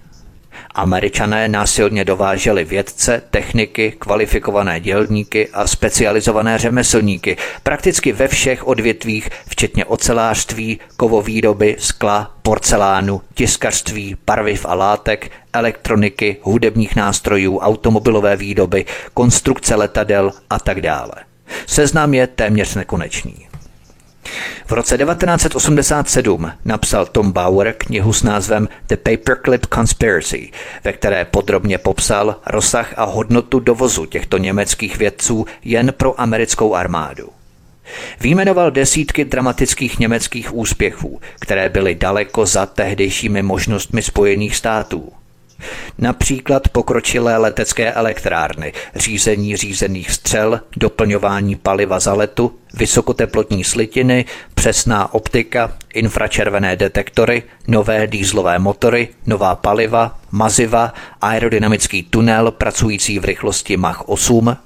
Američané 0.75 1.49
násilně 1.49 2.05
dováželi 2.05 2.65
vědce, 2.65 3.23
techniky, 3.31 3.93
kvalifikované 3.99 4.81
dělníky 4.81 5.49
a 5.49 5.67
specializované 5.67 6.59
řemeslníky 6.59 7.37
prakticky 7.63 8.13
ve 8.13 8.29
všech 8.29 8.67
odvětvích, 8.67 9.31
včetně 9.49 9.85
ocelářství, 9.85 10.81
kovovýroby, 10.97 11.77
skla, 11.79 12.35
porcelánu, 12.43 13.21
tiskařství, 13.35 14.17
barviv 14.27 14.67
a 14.67 14.75
látek, 14.75 15.31
elektroniky, 15.53 16.37
hudebních 16.43 16.97
nástrojů, 16.97 17.59
automobilové 17.59 18.37
výroby, 18.37 18.85
konstrukce 19.15 19.75
letadel 19.75 20.33
a 20.51 20.59
tak 20.59 20.81
dále. 20.81 21.13
Seznam 21.67 22.15
je 22.15 22.27
téměř 22.27 22.75
nekonečný. 22.75 23.50
V 24.67 24.73
roce 24.73 24.99
1987 24.99 26.53
napsal 26.65 27.07
Tom 27.07 27.33
Bauer 27.33 27.75
knihu 27.79 28.13
s 28.13 28.23
názvem 28.23 28.69
The 28.87 28.97
Paperclip 28.97 29.67
Conspiracy, 29.75 30.51
ve 30.85 30.93
které 30.93 31.25
podrobně 31.25 31.79
popsal 31.79 32.37
rozsah 32.47 32.95
a 32.97 33.05
hodnotu 33.05 33.61
dovozu 33.61 34.07
těchto 34.07 34.39
německých 34.39 34.99
vědců 34.99 35.47
jen 35.65 35.93
pro 35.97 36.21
americkou 36.21 36.75
armádu. 36.75 37.29
Výjmenoval 38.21 38.71
desítky 38.71 39.25
dramatických 39.25 39.99
německých 39.99 40.55
úspěchů, 40.55 41.21
které 41.41 41.69
byly 41.69 41.95
daleko 41.95 42.47
za 42.47 42.67
tehdejšími 42.67 43.43
možnostmi 43.43 44.03
Spojených 44.03 44.57
států. 44.57 45.13
Například 45.99 46.69
pokročilé 46.69 47.37
letecké 47.37 47.93
elektrárny, 47.93 48.73
řízení 48.95 49.57
řízených 49.57 50.11
střel, 50.11 50.61
doplňování 50.77 51.57
paliva 51.57 52.01
za 52.01 52.15
letu, 52.15 52.53
vysokoteplotní 52.75 53.65
slitiny, 53.65 54.25
přesná 54.55 55.15
optika, 55.15 55.73
infračervené 55.95 56.77
detektory, 56.77 57.43
nové 57.69 58.07
dýzlové 58.07 58.59
motory, 58.59 59.09
nová 59.27 59.55
paliva, 59.55 60.19
maziva, 60.31 60.95
aerodynamický 61.21 62.03
tunel 62.03 62.51
pracující 62.51 63.19
v 63.19 63.25
rychlosti 63.25 63.77
Mach 63.77 64.09
8, 64.09 64.57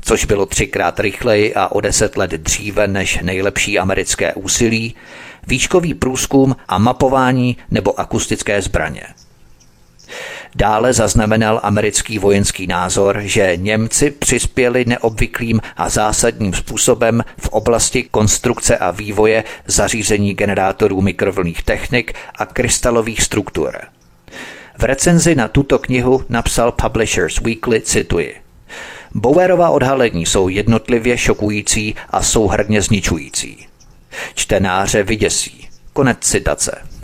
což 0.00 0.24
bylo 0.24 0.46
třikrát 0.46 1.00
rychleji 1.00 1.54
a 1.54 1.68
o 1.68 1.80
deset 1.80 2.16
let 2.16 2.30
dříve 2.30 2.88
než 2.88 3.18
nejlepší 3.22 3.78
americké 3.78 4.34
úsilí, 4.34 4.94
výškový 5.46 5.94
průzkum 5.94 6.56
a 6.68 6.78
mapování 6.78 7.56
nebo 7.70 8.00
akustické 8.00 8.62
zbraně. 8.62 9.02
Dále 10.54 10.92
zaznamenal 10.92 11.60
americký 11.62 12.18
vojenský 12.18 12.66
názor, 12.66 13.20
že 13.20 13.56
Němci 13.56 14.10
přispěli 14.10 14.84
neobvyklým 14.84 15.60
a 15.76 15.88
zásadním 15.88 16.54
způsobem 16.54 17.24
v 17.38 17.48
oblasti 17.48 18.02
konstrukce 18.02 18.76
a 18.76 18.90
vývoje 18.90 19.44
zařízení 19.66 20.34
generátorů 20.34 21.00
mikrovlných 21.00 21.62
technik 21.62 22.12
a 22.38 22.46
krystalových 22.46 23.22
struktur. 23.22 23.78
V 24.78 24.84
recenzi 24.84 25.34
na 25.34 25.48
tuto 25.48 25.78
knihu 25.78 26.24
napsal 26.28 26.72
Publishers 26.72 27.40
Weekly, 27.40 27.80
cituji. 27.80 28.34
Bowerova 29.14 29.70
odhalení 29.70 30.26
jsou 30.26 30.48
jednotlivě 30.48 31.18
šokující 31.18 31.94
a 32.10 32.22
souhrně 32.22 32.82
zničující. 32.82 33.66
Čtenáře 34.34 35.02
vyděsí. 35.02 35.68
Konec 35.92 36.18
citace. 36.20 36.97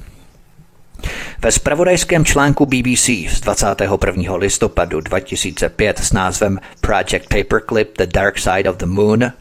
Ve 1.43 1.53
spravodajském 1.53 2.25
článku 2.25 2.67
BBC 2.67 3.09
z 3.29 3.41
21. 3.41 4.37
listopadu 4.37 5.01
2005 5.01 5.99
s 5.99 6.13
názvem 6.13 6.61
Project 6.81 7.29
Paperclip 7.29 7.99
The 7.99 8.07
Dark 8.07 8.39
Side 8.39 8.71
of 8.71 8.77
the 8.77 8.87
Moon 8.87 9.33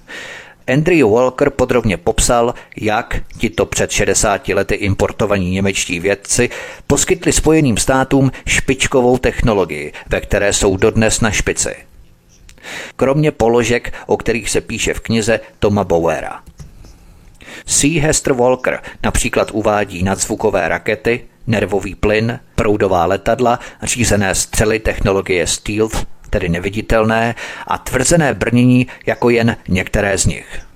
Andrew 0.67 1.09
Walker 1.09 1.49
podrobně 1.49 1.97
popsal, 1.97 2.53
jak 2.77 3.21
tito 3.37 3.65
před 3.65 3.91
60 3.91 4.47
lety 4.47 4.75
importovaní 4.75 5.51
němečtí 5.51 5.99
vědci 5.99 6.49
poskytli 6.87 7.33
Spojeným 7.33 7.77
státům 7.77 8.31
špičkovou 8.47 9.17
technologii, 9.17 9.93
ve 10.09 10.21
které 10.21 10.53
jsou 10.53 10.77
dodnes 10.77 11.21
na 11.21 11.31
špici. 11.31 11.75
Kromě 12.95 13.31
položek, 13.31 13.93
o 14.05 14.17
kterých 14.17 14.49
se 14.49 14.61
píše 14.61 14.93
v 14.93 14.99
knize 14.99 15.39
Toma 15.59 15.83
Bowera. 15.83 16.43
C. 17.65 17.87
Hester 17.99 18.33
Walker 18.33 18.81
například 19.03 19.51
uvádí 19.51 20.03
nadzvukové 20.03 20.69
rakety, 20.69 21.27
nervový 21.47 21.95
plyn, 21.95 22.39
proudová 22.55 23.05
letadla, 23.05 23.59
řízené 23.83 24.35
střely 24.35 24.79
technologie 24.79 25.47
stealth, 25.47 26.05
tedy 26.29 26.49
neviditelné, 26.49 27.35
a 27.67 27.77
tvrzené 27.77 28.33
brnění 28.33 28.87
jako 29.05 29.29
jen 29.29 29.57
některé 29.67 30.17
z 30.17 30.25
nich. 30.25 30.72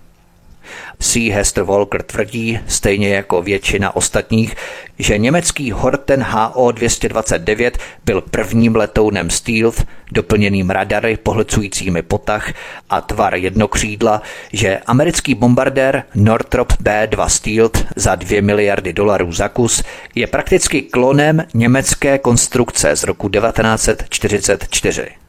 C. 1.00 1.30
Hester 1.30 1.64
Walker 1.64 2.04
tvrdí, 2.04 2.60
stejně 2.68 3.10
jako 3.10 3.42
většina 3.42 3.96
ostatních, 3.96 4.56
že 5.00 5.18
německý 5.18 5.72
Horten 5.72 6.24
HO-229 6.24 7.72
byl 8.06 8.22
prvním 8.22 8.76
letounem 8.76 9.30
Stealth, 9.30 9.86
doplněným 10.12 10.70
radary 10.70 11.18
pohlcujícími 11.18 12.02
potah 12.02 12.54
a 12.90 13.02
tvar 13.02 13.36
jednokřídla, 13.36 14.22
že 14.54 14.78
americký 14.78 15.36
bombardér 15.36 16.04
Northrop 16.16 16.74
B-2 16.80 17.28
Stealth 17.28 17.86
za 17.96 18.16
2 18.16 18.42
miliardy 18.42 18.94
dolarů 18.94 19.32
za 19.32 19.50
kus 19.50 19.84
je 20.16 20.28
prakticky 20.28 20.82
klonem 20.82 21.46
německé 21.54 22.18
konstrukce 22.18 22.96
z 22.96 23.04
roku 23.04 23.30
1944. 23.30 25.27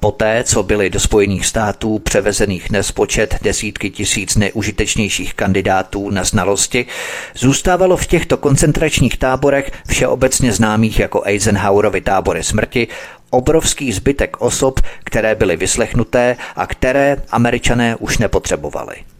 Poté, 0.00 0.44
co 0.44 0.62
byly 0.62 0.90
do 0.90 1.00
Spojených 1.00 1.46
států 1.46 1.98
převezených 1.98 2.70
nespočet 2.70 3.36
desítky 3.42 3.90
tisíc 3.90 4.36
neužitečnějších 4.36 5.34
kandidátů 5.34 6.10
na 6.10 6.24
znalosti, 6.24 6.86
zůstávalo 7.34 7.96
v 7.96 8.06
těchto 8.06 8.36
koncentračních 8.36 9.16
táborech 9.16 9.72
všeobecně 9.88 10.52
známých 10.52 10.98
jako 10.98 11.22
Eisenhowerovy 11.24 12.00
tábory 12.00 12.44
smrti 12.44 12.88
obrovský 13.30 13.92
zbytek 13.92 14.40
osob, 14.40 14.80
které 15.04 15.34
byly 15.34 15.56
vyslechnuté 15.56 16.36
a 16.56 16.66
které 16.66 17.16
američané 17.30 17.96
už 17.96 18.18
nepotřebovali. 18.18 19.13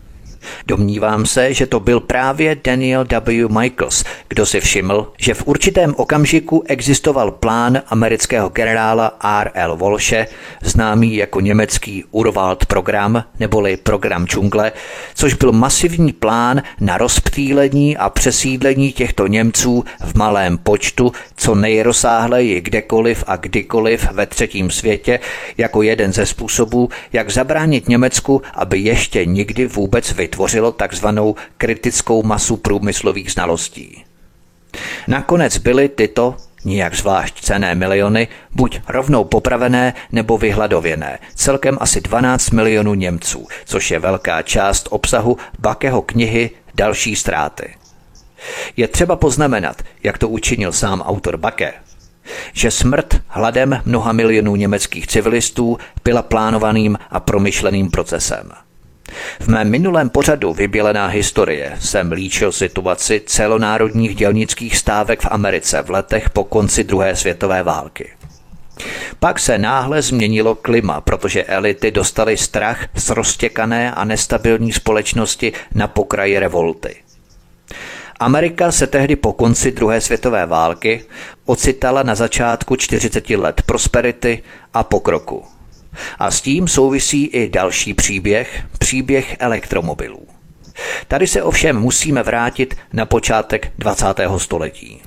Domnívám 0.67 1.27
se, 1.27 1.55
že 1.55 1.67
to 1.67 1.81
byl 1.81 2.01
právě 2.01 2.57
Daniel 2.65 3.05
W. 3.05 3.49
Michaels, 3.49 4.05
kdo 4.29 4.47
si 4.47 4.61
všiml, 4.61 5.13
že 5.19 5.35
v 5.35 5.47
určitém 5.47 5.95
okamžiku 5.97 6.65
existoval 6.67 7.31
plán 7.31 7.83
amerického 7.87 8.49
generála 8.49 9.19
R.L. 9.41 9.77
Walshe, 9.77 10.27
známý 10.63 11.17
jako 11.17 11.41
německý 11.41 12.05
Urwald 12.11 12.67
program 12.67 13.25
neboli 13.41 13.77
program 13.77 14.27
džungle, 14.27 14.73
což 15.15 15.35
byl 15.35 15.53
masivní 15.53 16.13
plán 16.13 16.63
na 16.81 16.99
rozptýlení 16.99 17.97
a 17.97 18.11
přesídlení 18.11 18.93
těchto 18.93 19.27
Němců 19.27 19.85
v 20.01 20.15
malém 20.15 20.59
počtu, 20.59 21.13
co 21.37 21.55
nejrozsáhleji 21.55 22.61
kdekoliv 22.61 23.25
a 23.27 23.37
kdykoliv 23.37 24.13
ve 24.13 24.27
třetím 24.27 24.71
světě, 24.71 25.21
jako 25.59 25.83
jeden 25.83 26.13
ze 26.13 26.27
způsobů, 26.27 26.89
jak 27.13 27.31
zabránit 27.31 27.89
Německu, 27.89 28.43
aby 28.55 28.79
ještě 28.79 29.27
nikdy 29.27 29.67
vůbec 29.67 30.13
vytvořil 30.13 30.34
vytvořilo 30.35 30.73
takzvanou 30.73 31.35
kritickou 31.57 32.23
masu 32.23 32.57
průmyslových 32.57 33.33
znalostí. 33.33 34.05
Nakonec 35.09 35.59
byly 35.59 35.89
tyto 35.89 36.37
nijak 36.65 36.95
zvlášť 36.95 37.41
cené 37.41 37.75
miliony 37.75 38.29
buď 38.51 38.81
rovnou 38.89 39.25
popravené 39.25 39.95
nebo 40.13 40.39
vyhladověné, 40.39 41.19
celkem 41.35 41.79
asi 41.81 42.01
12 42.01 42.51
milionů 42.51 42.95
Němců, 42.95 43.47
což 43.65 43.91
je 43.91 43.99
velká 43.99 44.43
část 44.43 44.89
obsahu 44.91 45.37
Bakeho 45.59 46.03
knihy 46.03 46.51
Další 46.75 47.17
ztráty. 47.17 47.75
Je 48.77 48.89
třeba 48.89 49.17
poznamenat, 49.17 49.83
jak 50.03 50.19
to 50.19 50.29
učinil 50.29 50.73
sám 50.73 51.01
autor 51.01 51.37
Bake, 51.37 51.73
že 52.53 52.71
smrt 52.71 53.23
hladem 53.29 53.83
mnoha 53.85 54.13
milionů 54.13 54.57
německých 54.57 55.07
civilistů 55.07 55.79
byla 56.05 56.23
plánovaným 56.23 56.99
a 57.11 57.21
promyšleným 57.21 57.91
procesem. 57.91 58.51
V 59.41 59.49
mém 59.49 59.71
minulém 59.71 60.11
pořadu 60.11 60.55
Vybělená 60.55 61.07
historie 61.07 61.77
jsem 61.81 62.13
líčil 62.13 62.53
situaci 62.53 63.23
celonárodních 63.27 64.15
dělnických 64.15 64.77
stávek 64.77 65.21
v 65.23 65.29
Americe 65.31 65.83
v 65.83 65.91
letech 65.91 66.31
po 66.31 66.45
konci 66.45 66.85
druhé 66.85 67.17
světové 67.17 67.63
války. 67.63 68.11
Pak 69.19 69.41
se 69.41 69.59
náhle 69.59 70.03
změnilo 70.03 70.55
klima, 70.55 71.01
protože 71.01 71.45
elity 71.45 71.91
dostaly 71.91 72.37
strach 72.37 72.89
z 72.95 73.11
roztěkané 73.11 73.93
a 73.93 74.05
nestabilní 74.05 74.73
společnosti 74.73 75.53
na 75.75 75.89
pokraji 75.89 76.39
revolty. 76.39 76.97
Amerika 78.21 78.73
se 78.73 78.87
tehdy 78.87 79.17
po 79.17 79.33
konci 79.33 79.73
druhé 79.73 80.01
světové 80.01 80.47
války 80.47 81.05
ocitala 81.45 82.03
na 82.03 82.15
začátku 82.15 82.77
40 82.77 83.31
let 83.31 83.63
prosperity 83.67 84.43
a 84.75 84.83
pokroku. 84.85 85.54
A 86.19 86.31
s 86.31 86.41
tím 86.41 86.69
souvisí 86.69 87.27
i 87.27 87.49
další 87.49 87.95
příběh, 87.95 88.63
příběh 88.79 89.37
elektromobilů. 89.39 90.27
Tady 91.09 91.27
se 91.27 91.43
ovšem 91.43 91.77
musíme 91.77 92.23
vrátit 92.23 92.77
na 92.93 93.07
počátek 93.07 93.73
20. 93.79 94.07
století. 94.37 95.03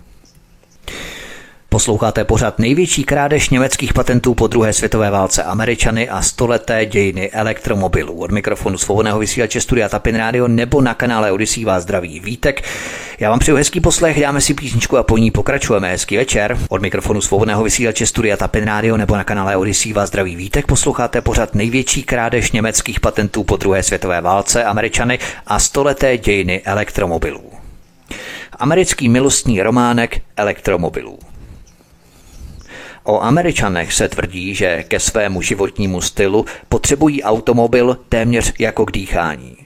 Posloucháte 1.69 2.23
pořád 2.23 2.59
největší 2.59 3.03
krádež 3.03 3.49
německých 3.49 3.93
patentů 3.93 4.33
po 4.33 4.47
druhé 4.47 4.73
světové 4.73 5.11
válce 5.11 5.43
Američany 5.43 6.09
a 6.09 6.21
stoleté 6.21 6.85
dějiny 6.85 7.31
elektromobilů. 7.31 8.13
Od 8.19 8.31
mikrofonu 8.31 8.77
svobodného 8.77 9.19
vysílače 9.19 9.61
Studia 9.61 9.89
Tapin 9.89 10.15
Radio 10.15 10.47
nebo 10.47 10.81
na 10.81 10.93
kanále 10.93 11.31
Odisí 11.31 11.65
vás 11.65 11.83
zdraví 11.83 12.19
Vítek. 12.19 12.63
Já 13.19 13.29
vám 13.29 13.39
přeju 13.39 13.57
hezký 13.57 13.79
poslech, 13.79 14.21
dáme 14.21 14.41
si 14.41 14.53
písničku 14.53 14.97
a 14.97 15.03
po 15.03 15.17
ní 15.17 15.31
pokračujeme. 15.31 15.89
Hezký 15.89 16.17
večer. 16.17 16.57
Od 16.69 16.81
mikrofonu 16.81 17.21
svobodného 17.21 17.63
vysílače 17.63 18.05
Studia 18.07 18.37
Tapin 18.37 18.63
Radio 18.63 18.97
nebo 18.97 19.15
na 19.15 19.23
kanále 19.23 19.57
Odisí 19.57 19.93
vás 19.93 20.09
zdraví 20.09 20.35
Vítek. 20.35 20.67
Posloucháte 20.67 21.21
pořád 21.21 21.55
největší 21.55 22.03
krádež 22.03 22.51
německých 22.51 22.99
patentů 22.99 23.43
po 23.43 23.57
druhé 23.57 23.83
světové 23.83 24.21
válce 24.21 24.63
Američany 24.63 25.19
a 25.47 25.59
stoleté 25.59 26.17
dějiny 26.17 26.61
elektromobilů. 26.65 27.51
Americký 28.59 29.09
milostný 29.09 29.61
románek 29.61 30.21
elektromobilů. 30.37 31.19
O 33.09 33.19
Američanech 33.21 33.93
se 33.93 34.09
tvrdí, 34.09 34.55
že 34.55 34.83
ke 34.83 34.99
svému 34.99 35.41
životnímu 35.41 36.01
stylu 36.01 36.45
potřebují 36.69 37.23
automobil 37.23 37.97
téměř 38.09 38.53
jako 38.59 38.85
k 38.85 38.91
dýchání. 38.91 39.57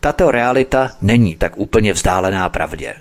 Tato 0.00 0.30
realita 0.30 0.90
není 1.02 1.36
tak 1.36 1.52
úplně 1.56 1.92
vzdálená 1.92 2.48
pravdě. 2.48 2.94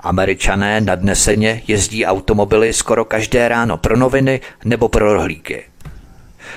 Američané 0.00 0.80
nadneseně 0.80 1.62
jezdí 1.66 2.06
automobily 2.06 2.72
skoro 2.72 3.04
každé 3.04 3.48
ráno 3.48 3.76
pro 3.76 3.96
noviny 3.96 4.40
nebo 4.64 4.88
pro 4.88 5.14
rohlíky. 5.14 5.64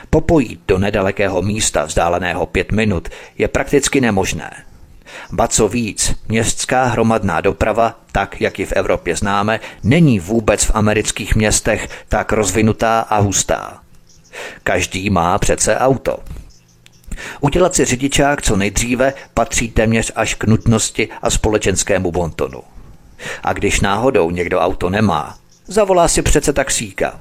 Popojít 0.10 0.62
do 0.68 0.78
nedalekého 0.78 1.42
místa 1.42 1.86
vzdáleného 1.86 2.46
pět 2.46 2.72
minut 2.72 3.10
je 3.38 3.48
prakticky 3.48 4.02
nemožné– 4.02 4.52
Ba 5.32 5.48
co 5.48 5.68
víc, 5.68 6.16
městská 6.28 6.86
hromadná 6.86 7.42
doprava, 7.42 8.00
tak 8.12 8.42
jak 8.42 8.60
ji 8.60 8.66
v 8.66 8.72
Evropě 8.72 9.16
známe, 9.16 9.60
není 9.84 10.20
vůbec 10.20 10.64
v 10.64 10.72
amerických 10.74 11.36
městech 11.36 11.90
tak 12.10 12.32
rozvinutá 12.32 13.00
a 13.00 13.20
hustá. 13.20 13.82
Každý 14.64 15.10
má 15.10 15.38
přece 15.38 15.78
auto. 15.78 16.20
Udělat 17.40 17.76
si 17.76 17.86
řidičák 17.86 18.42
co 18.42 18.56
nejdříve 18.56 19.14
patří 19.34 19.72
téměř 19.72 20.12
až 20.16 20.36
k 20.36 20.44
nutnosti 20.44 21.10
a 21.22 21.30
společenskému 21.30 22.12
bontonu. 22.12 22.64
A 23.44 23.54
když 23.54 23.82
náhodou 23.82 24.30
někdo 24.32 24.60
auto 24.60 24.90
nemá, 24.90 25.38
zavolá 25.68 26.08
si 26.08 26.22
přece 26.22 26.54
taxíka. 26.54 27.20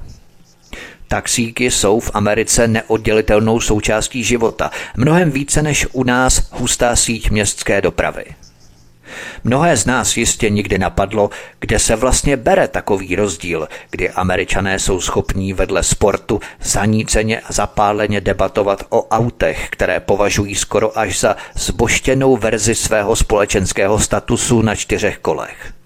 Taxíky 1.11 1.71
jsou 1.71 1.99
v 1.99 2.11
Americe 2.13 2.67
neoddělitelnou 2.67 3.59
součástí 3.59 4.23
života, 4.23 4.71
mnohem 4.97 5.31
více 5.31 5.61
než 5.61 5.87
u 5.91 6.03
nás 6.03 6.41
hustá 6.51 6.95
síť 6.95 7.29
městské 7.29 7.81
dopravy. 7.81 8.25
Mnohé 9.43 9.77
z 9.77 9.85
nás 9.85 10.17
jistě 10.17 10.49
nikdy 10.49 10.77
napadlo, 10.77 11.29
kde 11.59 11.79
se 11.79 11.95
vlastně 11.95 12.37
bere 12.37 12.67
takový 12.67 13.15
rozdíl, 13.15 13.67
kdy 13.89 14.09
američané 14.09 14.79
jsou 14.79 15.01
schopní 15.01 15.53
vedle 15.53 15.83
sportu 15.83 16.39
zaníceně 16.61 17.39
a 17.39 17.53
zapáleně 17.53 18.21
debatovat 18.21 18.83
o 18.89 19.07
autech, 19.07 19.67
které 19.69 19.99
považují 19.99 20.55
skoro 20.55 20.99
až 20.99 21.19
za 21.19 21.35
zboštěnou 21.55 22.37
verzi 22.37 22.75
svého 22.75 23.15
společenského 23.15 23.99
statusu 23.99 24.61
na 24.61 24.75
čtyřech 24.75 25.17
kolech. 25.17 25.80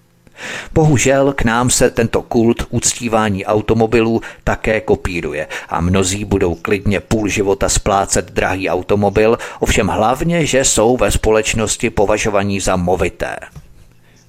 Bohužel 0.73 1.33
k 1.33 1.43
nám 1.43 1.69
se 1.69 1.89
tento 1.89 2.21
kult 2.21 2.63
uctívání 2.69 3.45
automobilů 3.45 4.21
také 4.43 4.81
kopíruje 4.81 5.47
a 5.69 5.81
mnozí 5.81 6.25
budou 6.25 6.55
klidně 6.55 6.99
půl 6.99 7.27
života 7.27 7.69
splácet 7.69 8.31
drahý 8.31 8.69
automobil, 8.69 9.37
ovšem 9.59 9.87
hlavně, 9.87 10.45
že 10.45 10.65
jsou 10.65 10.97
ve 10.97 11.11
společnosti 11.11 11.89
považovaní 11.89 12.59
za 12.59 12.75
movité. 12.75 13.35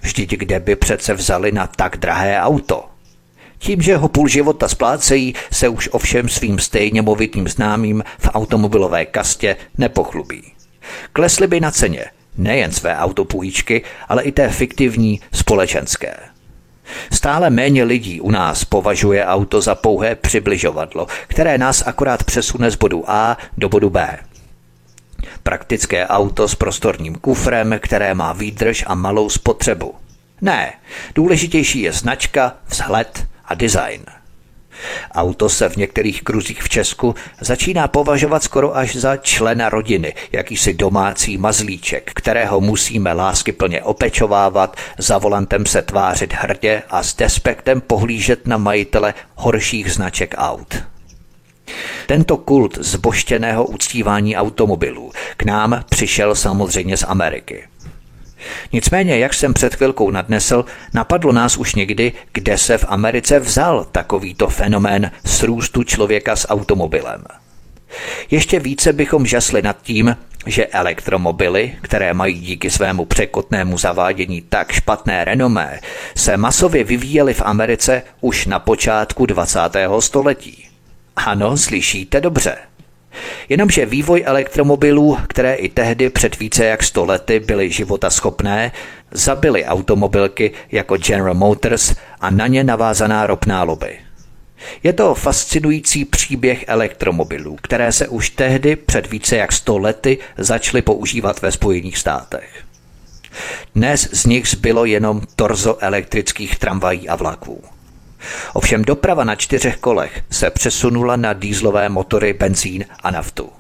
Vždyť 0.01 0.31
kde 0.31 0.61
by 0.61 0.77
přece 0.77 1.15
vzali 1.15 1.53
na 1.53 1.67
tak 1.67 1.97
drahé 1.97 2.41
auto? 2.41 2.85
Tím, 3.59 3.83
že 3.83 3.97
ho 3.97 4.09
půl 4.09 4.29
života 4.29 4.69
splácejí, 4.69 5.35
se 5.53 5.69
už 5.69 5.89
ovšem 5.93 6.29
svým 6.29 6.59
stejně 6.59 7.03
movitým 7.03 7.49
známým 7.49 8.05
v 8.19 8.29
automobilové 8.35 9.07
kastě 9.07 9.57
nepochlubí. 9.79 10.43
Klesly 11.13 11.47
by 11.47 11.61
na 11.61 11.71
ceně, 11.71 12.05
nejen 12.39 12.72
své 12.72 12.97
autopůjčky, 12.97 13.82
ale 14.09 14.22
i 14.22 14.32
té 14.32 14.49
fiktivní 14.49 15.20
společenské. 15.32 16.16
Stále 17.12 17.51
méně 17.51 17.84
lidí 17.84 18.20
u 18.20 18.30
nás 18.30 18.64
považuje 18.64 19.26
auto 19.26 19.61
za 19.61 19.74
pouhé 19.74 20.14
přibližovadlo, 20.14 21.07
které 21.26 21.59
nás 21.59 21.82
akorát 21.87 22.24
přesune 22.24 22.70
z 22.70 22.76
bodu 22.76 23.11
A 23.11 23.39
do 23.59 23.68
bodu 23.68 23.91
B. 23.91 24.18
Praktické 25.43 26.07
auto 26.07 26.49
s 26.49 26.55
prostorním 26.55 27.14
kufrem, 27.14 27.78
které 27.82 28.14
má 28.14 28.32
výdrž 28.32 28.84
a 28.87 28.95
malou 28.95 29.30
spotřebu. 29.30 29.95
Ne, 30.41 30.72
důležitější 31.14 31.82
je 31.82 31.93
značka, 31.93 32.57
vzhled 32.66 33.26
a 33.45 33.55
design. 33.55 34.05
Auto 35.12 35.49
se 35.49 35.68
v 35.68 35.77
některých 35.77 36.22
kruzích 36.22 36.62
v 36.62 36.68
Česku 36.68 37.14
začíná 37.41 37.89
považovat 37.89 38.43
skoro 38.43 38.77
až 38.77 38.97
za 38.97 39.16
člena 39.16 39.68
rodiny, 39.68 40.14
jakýsi 40.33 40.74
domácí 40.74 41.39
mazlíček, 41.39 42.11
kterého 42.14 42.61
musíme 42.61 43.12
láskyplně 43.12 43.83
opečovávat, 43.83 44.77
za 44.99 45.18
volantem 45.18 45.66
se 45.66 45.83
tvářit 45.83 46.33
hrdě 46.33 46.83
a 46.91 47.03
s 47.03 47.14
despektem 47.14 47.81
pohlížet 47.81 48.47
na 48.47 48.57
majitele 48.57 49.14
horších 49.35 49.93
značek 49.93 50.35
aut. 50.39 50.77
Tento 52.07 52.37
kult 52.37 52.79
zboštěného 52.79 53.64
uctívání 53.64 54.37
automobilů 54.37 55.12
k 55.37 55.43
nám 55.43 55.85
přišel 55.91 56.35
samozřejmě 56.35 56.97
z 56.97 57.05
Ameriky. 57.09 57.64
Nicméně, 58.73 59.19
jak 59.19 59.35
jsem 59.35 59.55
před 59.55 59.75
chvilkou 59.75 60.11
nadnesl, 60.11 60.65
napadlo 60.95 61.33
nás 61.33 61.57
už 61.57 61.75
někdy, 61.75 62.13
kde 62.33 62.59
se 62.59 62.79
v 62.79 62.85
Americe 62.89 63.39
vzal 63.39 63.87
takovýto 63.93 64.49
fenomén 64.49 65.11
srůstu 65.25 65.83
člověka 65.83 66.37
s 66.37 66.49
automobilem. 66.49 67.25
Ještě 68.31 68.61
více 68.61 68.93
bychom 68.93 69.27
žasli 69.27 69.63
nad 69.63 69.83
tím, 69.83 70.17
že 70.47 70.67
elektromobily, 70.67 71.75
které 71.83 72.15
mají 72.15 72.41
díky 72.41 72.71
svému 72.71 73.05
překotnému 73.05 73.79
zavádění 73.79 74.43
tak 74.43 74.73
špatné 74.73 75.25
renomé, 75.25 75.81
se 76.17 76.37
masově 76.37 76.85
vyvíjely 76.85 77.35
v 77.35 77.43
Americe 77.43 78.03
už 78.21 78.47
na 78.47 78.59
počátku 78.59 79.27
20. 79.27 79.59
století. 80.01 80.69
Ano, 81.17 81.57
slyšíte 81.57 82.21
dobře. 82.21 82.57
Jenomže 83.49 83.87
vývoj 83.87 84.23
elektromobilů, 84.27 85.19
které 85.29 85.55
i 85.55 85.69
tehdy 85.69 86.11
před 86.11 86.39
více 86.39 86.64
jak 86.64 86.83
100 86.83 87.05
lety 87.05 87.41
byly 87.41 87.71
života 87.71 88.11
schopné, 88.11 88.73
zabily 89.11 89.64
automobilky 89.64 90.53
jako 90.73 90.97
General 90.97 91.35
Motors 91.35 91.95
a 92.21 92.31
na 92.31 92.47
ně 92.47 92.64
navázaná 92.64 93.27
ropná 93.27 93.62
lobby. 93.62 93.99
Je 94.83 94.93
to 94.93 95.14
fascinující 95.14 96.05
příběh 96.05 96.64
elektromobilů, 96.67 97.57
které 97.62 97.93
se 97.93 98.09
už 98.09 98.31
tehdy 98.31 98.77
před 98.77 99.11
více 99.11 99.37
jak 99.37 99.53
100 99.53 99.79
lety 99.79 100.19
začaly 100.39 100.83
používat 100.83 101.43
ve 101.43 101.53
Spojených 101.53 101.99
státech. 101.99 102.64
Dnes 103.75 104.09
z 104.12 104.27
nich 104.27 104.49
zbylo 104.49 104.85
jenom 104.85 105.23
torzo 105.37 105.77
elektrických 105.81 106.59
tramvají 106.59 107.09
a 107.09 107.17
vlaků. 107.17 107.76
Ovšem 108.53 108.85
doprava 108.85 109.24
na 109.24 109.35
čtyřech 109.35 109.77
kolech 109.77 110.22
se 110.31 110.51
přesunula 110.51 111.16
na 111.16 111.33
dýzlové 111.33 111.89
motory, 111.89 112.33
benzín 112.33 112.85
a 113.03 113.11
naftu. 113.11 113.51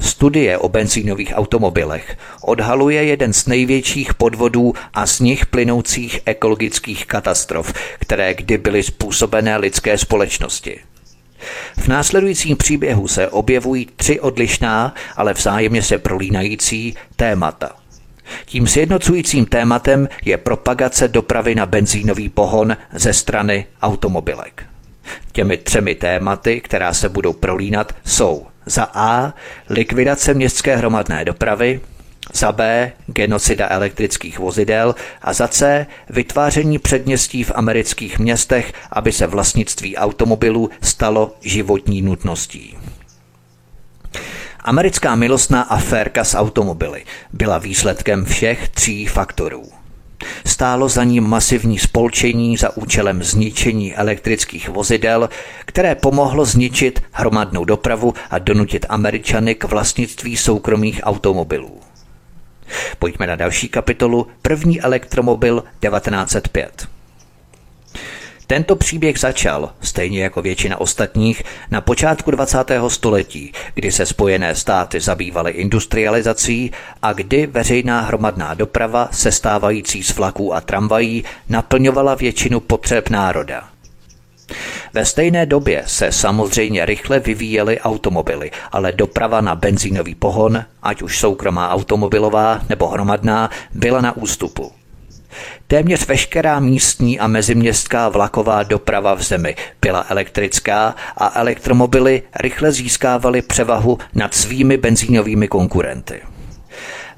Studie 0.00 0.58
o 0.58 0.68
benzínových 0.68 1.32
automobilech 1.36 2.16
odhaluje 2.42 3.04
jeden 3.04 3.32
z 3.32 3.46
největších 3.46 4.14
podvodů 4.14 4.74
a 4.94 5.06
z 5.06 5.20
nich 5.20 5.46
plynoucích 5.46 6.20
ekologických 6.24 7.06
katastrof, 7.06 7.72
které 7.98 8.34
kdy 8.34 8.58
byly 8.58 8.82
způsobené 8.82 9.56
lidské 9.56 9.98
společnosti. 9.98 10.80
V 11.78 11.88
následujícím 11.88 12.56
příběhu 12.56 13.08
se 13.08 13.28
objevují 13.28 13.88
tři 13.96 14.20
odlišná, 14.20 14.94
ale 15.16 15.32
vzájemně 15.32 15.82
se 15.82 15.98
prolínající 15.98 16.96
témata. 17.16 17.79
Tím 18.46 18.66
sjednocujícím 18.66 19.46
tématem 19.46 20.08
je 20.24 20.36
propagace 20.36 21.08
dopravy 21.08 21.54
na 21.54 21.66
benzínový 21.66 22.28
pohon 22.28 22.76
ze 22.92 23.12
strany 23.12 23.66
automobilek. 23.82 24.64
Těmi 25.32 25.56
třemi 25.56 25.94
tématy, 25.94 26.60
která 26.60 26.94
se 26.94 27.08
budou 27.08 27.32
prolínat, 27.32 27.94
jsou 28.04 28.46
za 28.66 28.88
A. 28.94 29.34
likvidace 29.68 30.34
městské 30.34 30.76
hromadné 30.76 31.24
dopravy, 31.24 31.80
za 32.32 32.52
B. 32.52 32.92
genocida 33.06 33.68
elektrických 33.70 34.38
vozidel 34.38 34.94
a 35.22 35.32
za 35.32 35.48
C. 35.48 35.86
vytváření 36.10 36.78
předměstí 36.78 37.44
v 37.44 37.52
amerických 37.54 38.18
městech, 38.18 38.72
aby 38.90 39.12
se 39.12 39.26
vlastnictví 39.26 39.96
automobilů 39.96 40.70
stalo 40.82 41.34
životní 41.40 42.02
nutností. 42.02 42.79
Americká 44.64 45.14
milostná 45.16 45.62
aférka 45.62 46.24
s 46.24 46.36
automobily 46.36 47.04
byla 47.32 47.58
výsledkem 47.58 48.24
všech 48.24 48.68
tří 48.68 49.06
faktorů. 49.06 49.62
Stálo 50.46 50.88
za 50.88 51.04
ním 51.04 51.24
masivní 51.24 51.78
spolčení 51.78 52.56
za 52.56 52.76
účelem 52.76 53.22
zničení 53.22 53.94
elektrických 53.94 54.68
vozidel, 54.68 55.28
které 55.64 55.94
pomohlo 55.94 56.44
zničit 56.44 57.02
hromadnou 57.12 57.64
dopravu 57.64 58.14
a 58.30 58.38
donutit 58.38 58.86
Američany 58.88 59.54
k 59.54 59.64
vlastnictví 59.64 60.36
soukromých 60.36 61.00
automobilů. 61.02 61.80
Pojďme 62.98 63.26
na 63.26 63.36
další 63.36 63.68
kapitolu 63.68 64.26
První 64.42 64.80
elektromobil 64.80 65.64
1905. 65.80 66.99
Tento 68.50 68.76
příběh 68.76 69.18
začal, 69.18 69.70
stejně 69.80 70.22
jako 70.22 70.42
většina 70.42 70.80
ostatních, 70.80 71.42
na 71.70 71.80
počátku 71.80 72.30
20. 72.30 72.58
století, 72.88 73.52
kdy 73.74 73.92
se 73.92 74.06
Spojené 74.06 74.54
státy 74.54 75.00
zabývaly 75.00 75.50
industrializací 75.50 76.72
a 77.02 77.12
kdy 77.12 77.46
veřejná 77.46 78.00
hromadná 78.00 78.54
doprava, 78.54 79.08
sestávající 79.12 80.02
z 80.02 80.16
vlaků 80.16 80.54
a 80.54 80.60
tramvají, 80.60 81.24
naplňovala 81.48 82.14
většinu 82.14 82.60
potřeb 82.60 83.08
národa. 83.08 83.68
Ve 84.92 85.04
stejné 85.04 85.46
době 85.46 85.82
se 85.86 86.12
samozřejmě 86.12 86.86
rychle 86.86 87.18
vyvíjely 87.18 87.80
automobily, 87.80 88.50
ale 88.72 88.92
doprava 88.92 89.40
na 89.40 89.54
benzínový 89.54 90.14
pohon, 90.14 90.64
ať 90.82 91.02
už 91.02 91.18
soukromá 91.18 91.70
automobilová 91.70 92.60
nebo 92.68 92.88
hromadná, 92.88 93.50
byla 93.74 94.00
na 94.00 94.16
ústupu. 94.16 94.79
Téměř 95.66 96.06
veškerá 96.06 96.60
místní 96.60 97.20
a 97.20 97.26
meziměstská 97.26 98.08
vlaková 98.08 98.62
doprava 98.62 99.14
v 99.14 99.22
zemi 99.22 99.56
byla 99.80 100.06
elektrická 100.08 100.94
a 101.16 101.40
elektromobily 101.40 102.22
rychle 102.36 102.72
získávaly 102.72 103.42
převahu 103.42 103.98
nad 104.14 104.34
svými 104.34 104.76
benzínovými 104.76 105.48
konkurenty. 105.48 106.20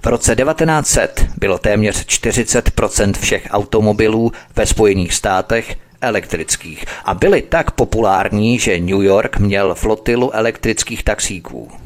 V 0.02 0.06
roce 0.06 0.36
1900 0.36 1.26
bylo 1.38 1.58
téměř 1.58 2.06
40% 2.06 3.12
všech 3.12 3.48
automobilů 3.50 4.32
ve 4.56 4.66
Spojených 4.66 5.14
státech 5.14 5.76
elektrických 6.00 6.84
a 7.04 7.14
byly 7.14 7.42
tak 7.42 7.70
populární, 7.70 8.58
že 8.58 8.80
New 8.80 9.02
York 9.02 9.38
měl 9.38 9.74
flotilu 9.74 10.36
elektrických 10.36 11.02
taxíků. 11.02 11.81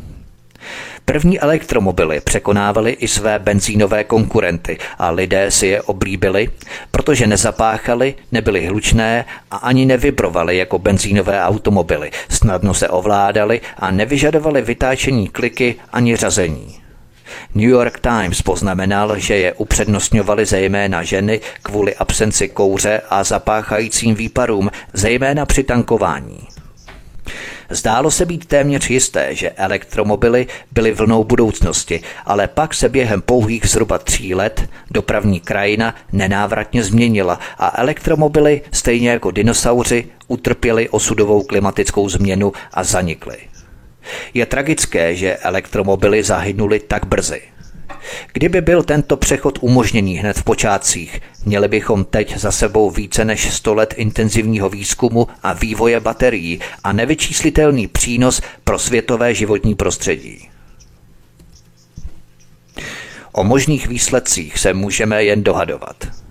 První 1.08 1.40
elektromobily 1.40 2.20
překonávaly 2.20 2.90
i 2.92 3.08
své 3.08 3.38
benzínové 3.38 4.04
konkurenty 4.04 4.78
a 4.98 5.10
lidé 5.10 5.50
si 5.50 5.66
je 5.66 5.82
oblíbili, 5.82 6.48
protože 6.90 7.26
nezapáchaly, 7.26 8.14
nebyly 8.32 8.66
hlučné 8.66 9.24
a 9.50 9.56
ani 9.56 9.86
nevibrovaly 9.86 10.56
jako 10.56 10.78
benzínové 10.78 11.42
automobily, 11.42 12.10
snadno 12.28 12.74
se 12.74 12.88
ovládaly 12.88 13.60
a 13.78 13.90
nevyžadovaly 13.90 14.62
vytáčení 14.62 15.28
kliky 15.28 15.74
ani 15.92 16.16
řazení. 16.16 16.78
New 17.54 17.68
York 17.68 18.00
Times 18.00 18.42
poznamenal, 18.42 19.18
že 19.18 19.36
je 19.36 19.52
upřednostňovaly 19.52 20.46
zejména 20.46 21.02
ženy 21.02 21.40
kvůli 21.62 21.94
absenci 21.94 22.48
kouře 22.48 23.00
a 23.10 23.24
zapáchajícím 23.24 24.14
výparům, 24.14 24.70
zejména 24.92 25.46
při 25.46 25.62
tankování. 25.62 26.48
Zdálo 27.70 28.10
se 28.10 28.24
být 28.24 28.46
téměř 28.46 28.90
jisté, 28.90 29.34
že 29.34 29.50
elektromobily 29.50 30.46
byly 30.72 30.92
vlnou 30.92 31.24
budoucnosti, 31.24 32.00
ale 32.26 32.48
pak 32.48 32.74
se 32.74 32.88
během 32.88 33.22
pouhých 33.22 33.68
zhruba 33.68 33.98
tří 33.98 34.34
let 34.34 34.68
dopravní 34.90 35.40
krajina 35.40 35.94
nenávratně 36.12 36.84
změnila 36.84 37.38
a 37.58 37.80
elektromobily, 37.80 38.62
stejně 38.72 39.10
jako 39.10 39.30
dinosauři, 39.30 40.04
utrpěly 40.28 40.88
osudovou 40.88 41.42
klimatickou 41.42 42.08
změnu 42.08 42.52
a 42.72 42.84
zanikly. 42.84 43.36
Je 44.34 44.46
tragické, 44.46 45.14
že 45.14 45.36
elektromobily 45.36 46.22
zahynuly 46.22 46.80
tak 46.80 47.06
brzy. 47.06 47.42
Kdyby 48.32 48.60
byl 48.60 48.82
tento 48.82 49.16
přechod 49.16 49.58
umožněný 49.60 50.18
hned 50.18 50.38
v 50.38 50.44
počátcích, 50.44 51.20
měli 51.44 51.68
bychom 51.68 52.04
teď 52.04 52.36
za 52.38 52.52
sebou 52.52 52.90
více 52.90 53.24
než 53.24 53.54
100 53.54 53.74
let 53.74 53.94
intenzivního 53.96 54.68
výzkumu 54.68 55.28
a 55.42 55.52
vývoje 55.52 56.00
baterií 56.00 56.60
a 56.84 56.92
nevyčíslitelný 56.92 57.86
přínos 57.86 58.40
pro 58.64 58.78
světové 58.78 59.34
životní 59.34 59.74
prostředí. 59.74 60.48
O 63.32 63.44
možných 63.44 63.88
výsledcích 63.88 64.58
se 64.58 64.74
můžeme 64.74 65.24
jen 65.24 65.42
dohadovat. 65.42 66.25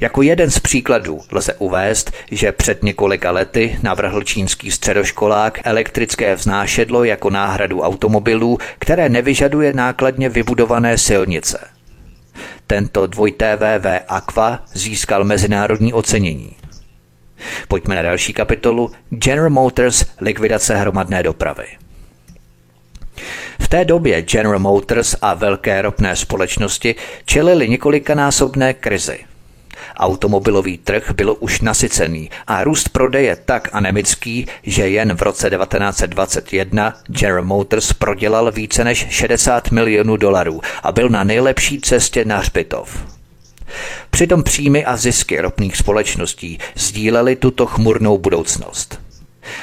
Jako 0.00 0.22
jeden 0.22 0.50
z 0.50 0.58
příkladů 0.58 1.20
lze 1.32 1.54
uvést, 1.54 2.12
že 2.30 2.52
před 2.52 2.82
několika 2.82 3.30
lety 3.30 3.78
navrhl 3.82 4.22
čínský 4.22 4.70
středoškolák 4.70 5.60
elektrické 5.64 6.34
vznášedlo 6.34 7.04
jako 7.04 7.30
náhradu 7.30 7.80
automobilů, 7.80 8.58
které 8.78 9.08
nevyžaduje 9.08 9.72
nákladně 9.72 10.28
vybudované 10.28 10.98
silnice. 10.98 11.58
Tento 12.66 13.06
2TVV 13.06 14.00
Aqua 14.08 14.60
získal 14.74 15.24
mezinárodní 15.24 15.92
ocenění. 15.92 16.52
Pojďme 17.68 17.94
na 17.94 18.02
další 18.02 18.32
kapitolu 18.32 18.90
General 19.10 19.50
Motors 19.50 20.04
likvidace 20.20 20.76
hromadné 20.76 21.22
dopravy. 21.22 21.66
V 23.60 23.68
té 23.68 23.84
době 23.84 24.22
General 24.22 24.58
Motors 24.58 25.16
a 25.22 25.34
velké 25.34 25.82
ropné 25.82 26.16
společnosti 26.16 26.94
čelili 27.24 27.68
několikanásobné 27.68 28.74
krizi– 28.74 29.18
Automobilový 29.96 30.78
trh 30.78 31.10
byl 31.16 31.36
už 31.40 31.60
nasycený 31.60 32.30
a 32.46 32.64
růst 32.64 32.88
prodeje 32.88 33.36
tak 33.44 33.68
anemický, 33.72 34.46
že 34.62 34.88
jen 34.88 35.16
v 35.16 35.22
roce 35.22 35.50
1921 35.50 36.94
General 37.06 37.44
Motors 37.44 37.92
prodělal 37.92 38.52
více 38.52 38.84
než 38.84 39.06
60 39.10 39.70
milionů 39.70 40.16
dolarů 40.16 40.60
a 40.82 40.92
byl 40.92 41.08
na 41.08 41.24
nejlepší 41.24 41.80
cestě 41.80 42.24
na 42.24 42.38
hřbitov. 42.38 43.14
Přitom 44.10 44.42
příjmy 44.42 44.84
a 44.84 44.96
zisky 44.96 45.40
ropných 45.40 45.76
společností 45.76 46.58
sdílely 46.74 47.36
tuto 47.36 47.66
chmurnou 47.66 48.18
budoucnost. 48.18 49.03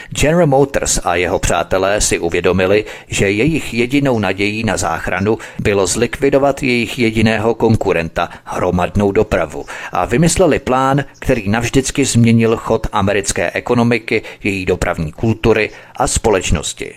General 0.09 0.47
Motors 0.47 0.99
a 1.03 1.15
jeho 1.15 1.39
přátelé 1.39 2.01
si 2.01 2.19
uvědomili, 2.19 2.85
že 3.07 3.31
jejich 3.31 3.73
jedinou 3.73 4.19
nadějí 4.19 4.63
na 4.63 4.77
záchranu 4.77 5.37
bylo 5.59 5.87
zlikvidovat 5.87 6.63
jejich 6.63 6.99
jediného 6.99 7.55
konkurenta, 7.55 8.29
hromadnou 8.43 9.11
dopravu, 9.11 9.65
a 9.91 10.05
vymysleli 10.05 10.59
plán, 10.59 11.03
který 11.19 11.49
navždycky 11.49 12.05
změnil 12.05 12.57
chod 12.57 12.87
americké 12.91 13.51
ekonomiky, 13.51 14.21
její 14.43 14.65
dopravní 14.65 15.11
kultury 15.11 15.69
a 15.95 16.07
společnosti. 16.07 16.95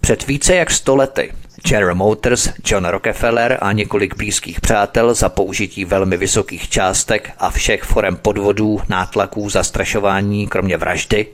Před 0.00 0.26
více 0.26 0.54
jak 0.54 0.70
sto 0.70 0.96
lety 0.96 1.32
General 1.66 1.94
Motors, 1.94 2.48
John 2.64 2.84
Rockefeller 2.84 3.58
a 3.60 3.72
několik 3.72 4.16
blízkých 4.16 4.60
přátel 4.60 5.14
za 5.14 5.28
použití 5.28 5.84
velmi 5.84 6.16
vysokých 6.16 6.68
částek 6.68 7.30
a 7.38 7.50
všech 7.50 7.82
forem 7.82 8.16
podvodů, 8.16 8.80
nátlaků, 8.88 9.50
zastrašování, 9.50 10.46
kromě 10.46 10.76
vraždy, 10.76 11.26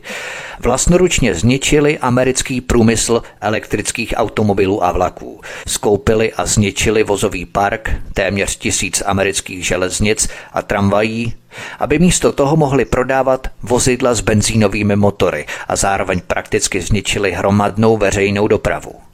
vlastnoručně 0.61 1.35
zničili 1.35 1.99
americký 1.99 2.61
průmysl 2.61 3.23
elektrických 3.41 4.15
automobilů 4.17 4.85
a 4.85 4.93
vlaků. 4.93 5.41
Skoupili 5.67 6.33
a 6.33 6.47
zničili 6.47 7.03
vozový 7.03 7.47
park, 7.47 7.91
téměř 8.15 8.57
tisíc 8.57 9.03
amerických 9.07 9.67
železnic 9.67 10.29
a 10.53 10.63
tramvají, 10.63 11.35
aby 11.79 11.99
místo 11.99 12.33
toho 12.33 12.57
mohli 12.57 12.85
prodávat 12.85 13.49
vozidla 13.63 14.15
s 14.15 14.21
benzínovými 14.21 14.97
motory 14.97 15.47
a 15.69 15.77
zároveň 15.77 16.21
prakticky 16.27 16.81
zničili 16.81 17.33
hromadnou 17.33 17.97
veřejnou 17.97 18.49
dopravu. 18.49 19.12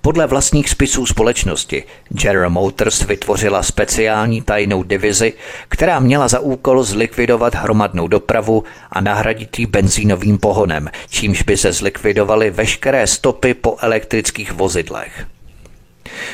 Podle 0.00 0.26
vlastních 0.26 0.70
spisů 0.70 1.06
společnosti 1.06 1.84
General 2.08 2.50
Motors 2.50 3.02
vytvořila 3.02 3.62
speciální 3.62 4.42
tajnou 4.42 4.82
divizi, 4.82 5.32
která 5.68 6.00
měla 6.00 6.28
za 6.28 6.38
úkol 6.38 6.82
zlikvidovat 6.82 7.54
hromadnou 7.54 8.08
dopravu 8.08 8.64
a 8.90 9.00
nahradit 9.00 9.58
ji 9.58 9.66
benzínovým 9.66 10.38
pohonem, 10.38 10.90
čímž 11.10 11.42
by 11.42 11.56
se 11.56 11.72
zlikvidovaly 11.72 12.50
veškeré 12.50 13.06
stopy 13.06 13.54
po 13.54 13.76
elektrických 13.80 14.52
vozidlech. 14.52 15.26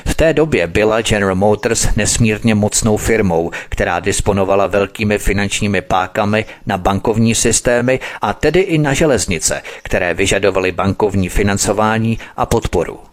V 0.06 0.14
té 0.14 0.32
době 0.32 0.66
byla 0.66 1.00
General 1.00 1.34
Motors 1.34 1.88
nesmírně 1.96 2.54
mocnou 2.54 2.96
firmou, 2.96 3.50
která 3.68 4.00
disponovala 4.00 4.66
velkými 4.66 5.18
finančními 5.18 5.80
pákami 5.82 6.44
na 6.66 6.78
bankovní 6.78 7.34
systémy 7.34 8.00
a 8.20 8.32
tedy 8.32 8.60
i 8.60 8.78
na 8.78 8.94
železnice, 8.94 9.62
které 9.82 10.14
vyžadovaly 10.14 10.72
bankovní 10.72 11.28
financování 11.28 12.18
a 12.36 12.46
podporu. 12.46 13.07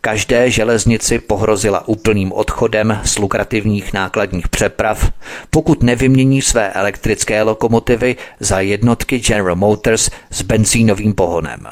Každé 0.00 0.50
železnici 0.50 1.18
pohrozila 1.18 1.88
úplným 1.88 2.32
odchodem 2.32 3.00
z 3.04 3.18
lukrativních 3.18 3.92
nákladních 3.92 4.48
přeprav, 4.48 5.12
pokud 5.50 5.82
nevymění 5.82 6.42
své 6.42 6.72
elektrické 6.72 7.42
lokomotivy 7.42 8.16
za 8.40 8.60
jednotky 8.60 9.18
General 9.18 9.56
Motors 9.56 10.10
s 10.30 10.42
benzínovým 10.42 11.14
pohonem. 11.14 11.66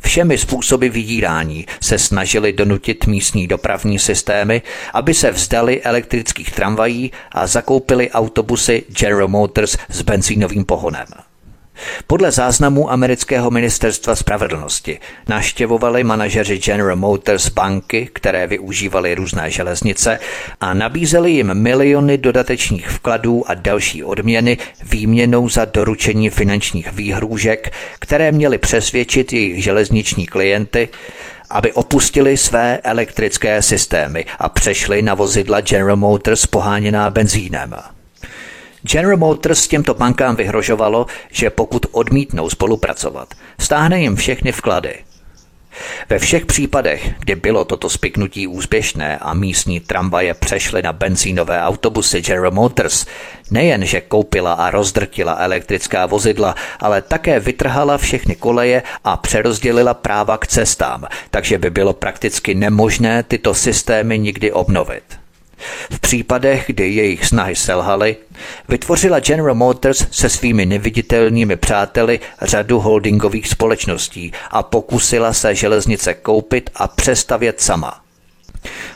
Všemi 0.00 0.38
způsoby 0.38 0.88
vydírání 0.88 1.66
se 1.80 1.98
snažili 1.98 2.52
donutit 2.52 3.06
místní 3.06 3.46
dopravní 3.46 3.98
systémy, 3.98 4.62
aby 4.92 5.14
se 5.14 5.30
vzdali 5.30 5.82
elektrických 5.82 6.52
tramvají 6.52 7.12
a 7.32 7.46
zakoupili 7.46 8.10
autobusy 8.10 8.84
General 8.88 9.28
Motors 9.28 9.76
s 9.88 10.02
benzínovým 10.02 10.64
pohonem. 10.64 11.06
Podle 12.06 12.30
záznamů 12.30 12.90
amerického 12.90 13.50
ministerstva 13.50 14.16
spravedlnosti 14.16 14.98
naštěvovali 15.28 16.04
manažeři 16.04 16.58
General 16.58 16.96
Motors 16.96 17.48
banky, 17.48 18.08
které 18.12 18.46
využívaly 18.46 19.14
různé 19.14 19.50
železnice 19.50 20.18
a 20.60 20.74
nabízeli 20.74 21.30
jim 21.30 21.54
miliony 21.54 22.18
dodatečných 22.18 22.88
vkladů 22.88 23.44
a 23.46 23.54
další 23.54 24.04
odměny 24.04 24.58
výměnou 24.82 25.48
za 25.48 25.64
doručení 25.64 26.30
finančních 26.30 26.92
výhrůžek, 26.92 27.72
které 27.98 28.32
měly 28.32 28.58
přesvědčit 28.58 29.32
jejich 29.32 29.64
železniční 29.64 30.26
klienty, 30.26 30.88
aby 31.50 31.72
opustili 31.72 32.36
své 32.36 32.78
elektrické 32.78 33.62
systémy 33.62 34.24
a 34.38 34.48
přešli 34.48 35.02
na 35.02 35.14
vozidla 35.14 35.60
General 35.60 35.96
Motors 35.96 36.46
poháněná 36.46 37.10
benzínem. 37.10 37.74
General 38.82 39.16
Motors 39.16 39.68
těmto 39.68 39.94
bankám 39.94 40.36
vyhrožovalo, 40.36 41.06
že 41.30 41.50
pokud 41.50 41.86
odmítnou 41.92 42.50
spolupracovat, 42.50 43.34
stáhne 43.58 44.00
jim 44.00 44.16
všechny 44.16 44.52
vklady. 44.52 44.94
Ve 46.08 46.18
všech 46.18 46.46
případech, 46.46 47.14
kdy 47.18 47.34
bylo 47.34 47.64
toto 47.64 47.90
spiknutí 47.90 48.46
úspěšné 48.46 49.18
a 49.18 49.34
místní 49.34 49.80
tramvaje 49.80 50.34
přešly 50.34 50.82
na 50.82 50.92
benzínové 50.92 51.62
autobusy 51.62 52.20
General 52.20 52.50
Motors, 52.50 53.06
nejen, 53.50 53.84
že 53.84 54.00
koupila 54.00 54.52
a 54.52 54.70
rozdrtila 54.70 55.36
elektrická 55.38 56.06
vozidla, 56.06 56.54
ale 56.80 57.02
také 57.02 57.40
vytrhala 57.40 57.98
všechny 57.98 58.34
koleje 58.34 58.82
a 59.04 59.16
přerozdělila 59.16 59.94
práva 59.94 60.38
k 60.38 60.46
cestám, 60.46 61.06
takže 61.30 61.58
by 61.58 61.70
bylo 61.70 61.92
prakticky 61.92 62.54
nemožné 62.54 63.22
tyto 63.22 63.54
systémy 63.54 64.18
nikdy 64.18 64.52
obnovit. 64.52 65.21
V 65.90 66.00
případech, 66.00 66.64
kdy 66.66 66.88
jejich 66.88 67.26
snahy 67.26 67.56
selhaly, 67.56 68.16
vytvořila 68.68 69.20
General 69.20 69.54
Motors 69.54 70.06
se 70.10 70.28
svými 70.28 70.66
neviditelnými 70.66 71.56
přáteli 71.56 72.20
řadu 72.42 72.80
holdingových 72.80 73.48
společností 73.48 74.32
a 74.50 74.62
pokusila 74.62 75.32
se 75.32 75.54
železnice 75.54 76.14
koupit 76.14 76.70
a 76.74 76.88
přestavět 76.88 77.60
sama. 77.60 78.00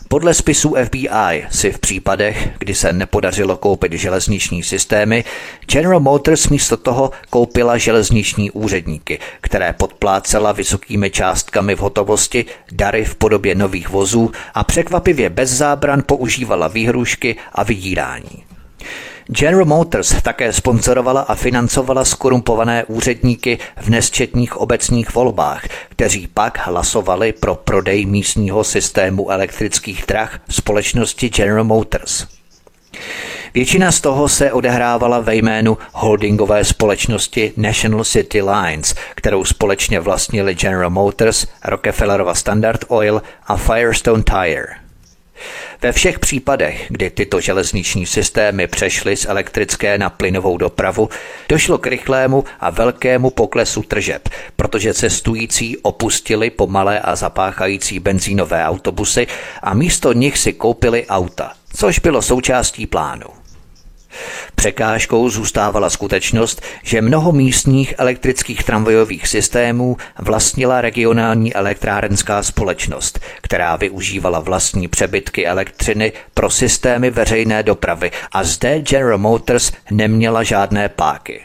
Podle 0.08 0.34
spisů 0.34 0.76
FBI 0.84 1.46
si 1.50 1.72
v 1.72 1.78
případech, 1.78 2.48
kdy 2.58 2.74
se 2.74 2.92
nepodařilo 2.92 3.56
koupit 3.56 3.92
železniční 3.92 4.62
systémy, 4.62 5.24
General 5.72 6.00
Motors 6.00 6.48
místo 6.48 6.76
toho 6.76 7.10
koupila 7.30 7.78
železniční 7.78 8.50
úředníky, 8.50 9.18
které 9.40 9.72
podplácela 9.72 10.52
vysokými 10.52 11.10
částkami 11.10 11.74
v 11.74 11.78
hotovosti, 11.78 12.44
dary 12.72 13.04
v 13.04 13.14
podobě 13.14 13.54
nových 13.54 13.88
vozů 13.88 14.30
a 14.54 14.64
překvapivě 14.64 15.30
bez 15.30 15.50
zábran 15.50 16.02
používala 16.06 16.68
výhrušky 16.68 17.36
a 17.52 17.62
vydírání. 17.62 18.44
General 19.28 19.64
Motors 19.64 20.22
také 20.22 20.52
sponzorovala 20.52 21.20
a 21.20 21.34
financovala 21.34 22.04
skorumpované 22.04 22.84
úředníky 22.84 23.58
v 23.80 23.88
nesčetných 23.88 24.56
obecních 24.56 25.14
volbách, 25.14 25.68
kteří 25.88 26.26
pak 26.26 26.66
hlasovali 26.66 27.32
pro 27.32 27.54
prodej 27.54 28.06
místního 28.06 28.64
systému 28.64 29.30
elektrických 29.30 30.04
drah 30.08 30.40
společnosti 30.50 31.28
General 31.28 31.64
Motors. 31.64 32.26
Většina 33.54 33.92
z 33.92 34.00
toho 34.00 34.28
se 34.28 34.52
odehrávala 34.52 35.20
ve 35.20 35.34
jménu 35.34 35.78
holdingové 35.92 36.64
společnosti 36.64 37.52
National 37.56 38.04
City 38.04 38.42
Lines, 38.42 38.94
kterou 39.14 39.44
společně 39.44 40.00
vlastnili 40.00 40.54
General 40.54 40.90
Motors, 40.90 41.46
Rockefellerova 41.64 42.34
Standard 42.34 42.84
Oil 42.88 43.22
a 43.46 43.56
Firestone 43.56 44.22
Tire. 44.22 44.85
Ve 45.82 45.92
všech 45.92 46.18
případech, 46.18 46.86
kdy 46.88 47.10
tyto 47.10 47.40
železniční 47.40 48.06
systémy 48.06 48.66
přešly 48.66 49.16
z 49.16 49.26
elektrické 49.26 49.98
na 49.98 50.10
plynovou 50.10 50.56
dopravu, 50.56 51.08
došlo 51.48 51.78
k 51.78 51.86
rychlému 51.86 52.44
a 52.60 52.70
velkému 52.70 53.30
poklesu 53.30 53.82
tržeb, 53.82 54.28
protože 54.56 54.94
cestující 54.94 55.76
opustili 55.76 56.50
pomalé 56.50 57.00
a 57.00 57.16
zapáchající 57.16 58.00
benzínové 58.00 58.64
autobusy 58.64 59.26
a 59.62 59.74
místo 59.74 60.12
nich 60.12 60.38
si 60.38 60.52
koupili 60.52 61.06
auta, 61.06 61.52
což 61.74 61.98
bylo 61.98 62.22
součástí 62.22 62.86
plánu. 62.86 63.45
Překážkou 64.54 65.30
zůstávala 65.30 65.90
skutečnost, 65.90 66.62
že 66.82 67.02
mnoho 67.02 67.32
místních 67.32 67.94
elektrických 67.98 68.64
tramvajových 68.64 69.28
systémů 69.28 69.96
vlastnila 70.18 70.80
regionální 70.80 71.54
elektrárenská 71.54 72.42
společnost, 72.42 73.20
která 73.42 73.76
využívala 73.76 74.40
vlastní 74.40 74.88
přebytky 74.88 75.46
elektřiny 75.46 76.12
pro 76.34 76.50
systémy 76.50 77.10
veřejné 77.10 77.62
dopravy 77.62 78.10
a 78.32 78.44
zde 78.44 78.80
General 78.80 79.18
Motors 79.18 79.72
neměla 79.90 80.42
žádné 80.42 80.88
páky. 80.88 81.40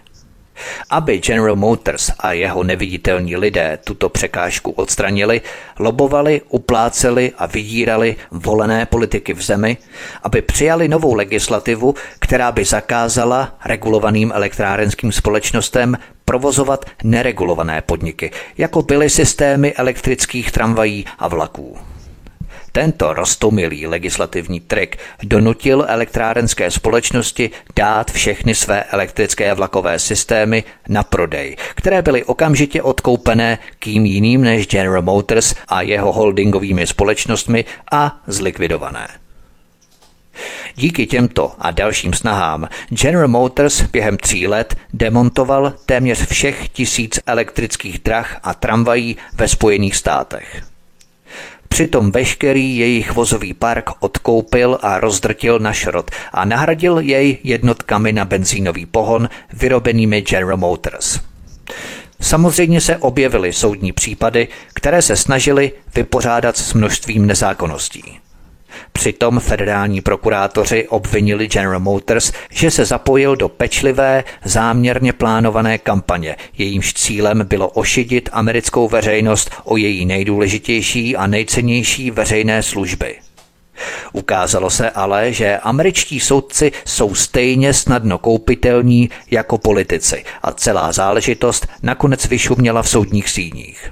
Aby 0.90 1.18
General 1.20 1.56
Motors 1.56 2.12
a 2.20 2.32
jeho 2.34 2.64
neviditelní 2.64 3.36
lidé 3.36 3.80
tuto 3.84 4.10
překážku 4.10 4.72
odstranili, 4.72 5.42
lobovali, 5.80 6.42
upláceli 6.50 7.32
a 7.38 7.46
vydírali 7.46 8.16
volené 8.32 8.86
politiky 8.86 9.34
v 9.34 9.42
zemi, 9.42 9.78
aby 10.24 10.42
přijali 10.42 10.88
novou 10.88 11.14
legislativu, 11.14 11.96
která 12.20 12.52
by 12.52 12.66
zakázala 12.66 13.56
regulovaným 13.66 14.32
elektrárenským 14.36 15.12
společnostem 15.12 15.98
provozovat 16.26 16.86
neregulované 17.04 17.82
podniky, 17.82 18.32
jako 18.58 18.82
byly 18.82 19.10
systémy 19.10 19.74
elektrických 19.74 20.52
tramvají 20.52 21.06
a 21.20 21.28
vlaků. 21.28 21.91
Tento 22.72 23.14
rostomilý 23.14 23.88
legislativní 23.88 24.60
trik 24.60 24.98
donutil 25.24 25.86
elektrárenské 25.88 26.72
společnosti 26.72 27.50
dát 27.76 28.12
všechny 28.12 28.56
své 28.56 28.84
elektrické 28.84 29.54
vlakové 29.54 30.00
systémy 30.00 30.64
na 30.88 31.04
prodej, 31.04 31.56
které 31.76 32.02
byly 32.02 32.24
okamžitě 32.24 32.82
odkoupené 32.82 33.60
kým 33.80 34.06
jiným 34.06 34.42
než 34.42 34.68
General 34.68 35.02
Motors 35.02 35.56
a 35.68 35.82
jeho 35.82 36.14
holdingovými 36.14 36.88
společnostmi 36.88 37.66
a 37.92 38.22
zlikvidované. 38.28 39.08
Díky 40.76 41.08
těmto 41.08 41.52
a 41.60 41.72
dalším 41.72 42.14
snahám 42.14 42.68
General 42.90 43.28
Motors 43.28 43.82
během 43.82 44.18
tří 44.18 44.48
let 44.48 44.76
demontoval 44.94 45.74
téměř 45.86 46.28
všech 46.28 46.70
tisíc 46.70 47.20
elektrických 47.26 48.00
drah 48.00 48.40
a 48.44 48.54
tramvají 48.54 49.18
ve 49.34 49.48
Spojených 49.48 49.96
státech. 49.96 50.71
Přitom 51.72 52.12
veškerý 52.12 52.78
jejich 52.78 53.12
vozový 53.12 53.54
park 53.54 53.90
odkoupil 54.00 54.80
a 54.82 55.00
rozdrtil 55.00 55.60
na 55.60 55.74
šrot 55.74 56.12
a 56.34 56.46
nahradil 56.46 57.00
jej 57.00 57.38
jednotkami 57.44 58.12
na 58.12 58.26
benzínový 58.26 58.86
pohon 58.86 59.30
vyrobenými 59.54 60.22
General 60.22 60.58
Motors. 60.58 61.20
Samozřejmě 62.22 62.82
se 62.82 62.98
objevily 62.98 63.54
soudní 63.54 63.92
případy, 63.92 64.48
které 64.74 65.02
se 65.02 65.16
snažily 65.16 65.72
vypořádat 65.96 66.58
s 66.58 66.74
množstvím 66.74 67.26
nezákonností. 67.26 68.21
Přitom 68.92 69.40
federální 69.40 70.02
prokurátoři 70.02 70.88
obvinili 70.88 71.48
General 71.48 71.80
Motors, 71.80 72.32
že 72.52 72.72
se 72.72 72.86
zapojil 72.86 73.36
do 73.36 73.50
pečlivé, 73.50 74.24
záměrně 74.44 75.14
plánované 75.14 75.78
kampaně, 75.78 76.36
jejímž 76.58 76.94
cílem 76.94 77.46
bylo 77.46 77.68
ošidit 77.68 78.30
americkou 78.32 78.88
veřejnost 78.88 79.52
o 79.64 79.78
její 79.78 80.06
nejdůležitější 80.06 81.16
a 81.16 81.28
nejcennější 81.28 82.12
veřejné 82.12 82.64
služby. 82.64 83.16
Ukázalo 84.14 84.70
se 84.70 84.90
ale, 84.90 85.34
že 85.34 85.58
američtí 85.58 86.20
soudci 86.20 86.72
jsou 86.86 87.16
stejně 87.16 87.74
snadno 87.74 88.18
koupitelní 88.18 89.10
jako 89.32 89.58
politici 89.58 90.24
a 90.44 90.52
celá 90.52 90.92
záležitost 90.92 91.68
nakonec 91.84 92.26
vyšuměla 92.26 92.82
v 92.82 92.90
soudních 92.90 93.30
síních. 93.30 93.92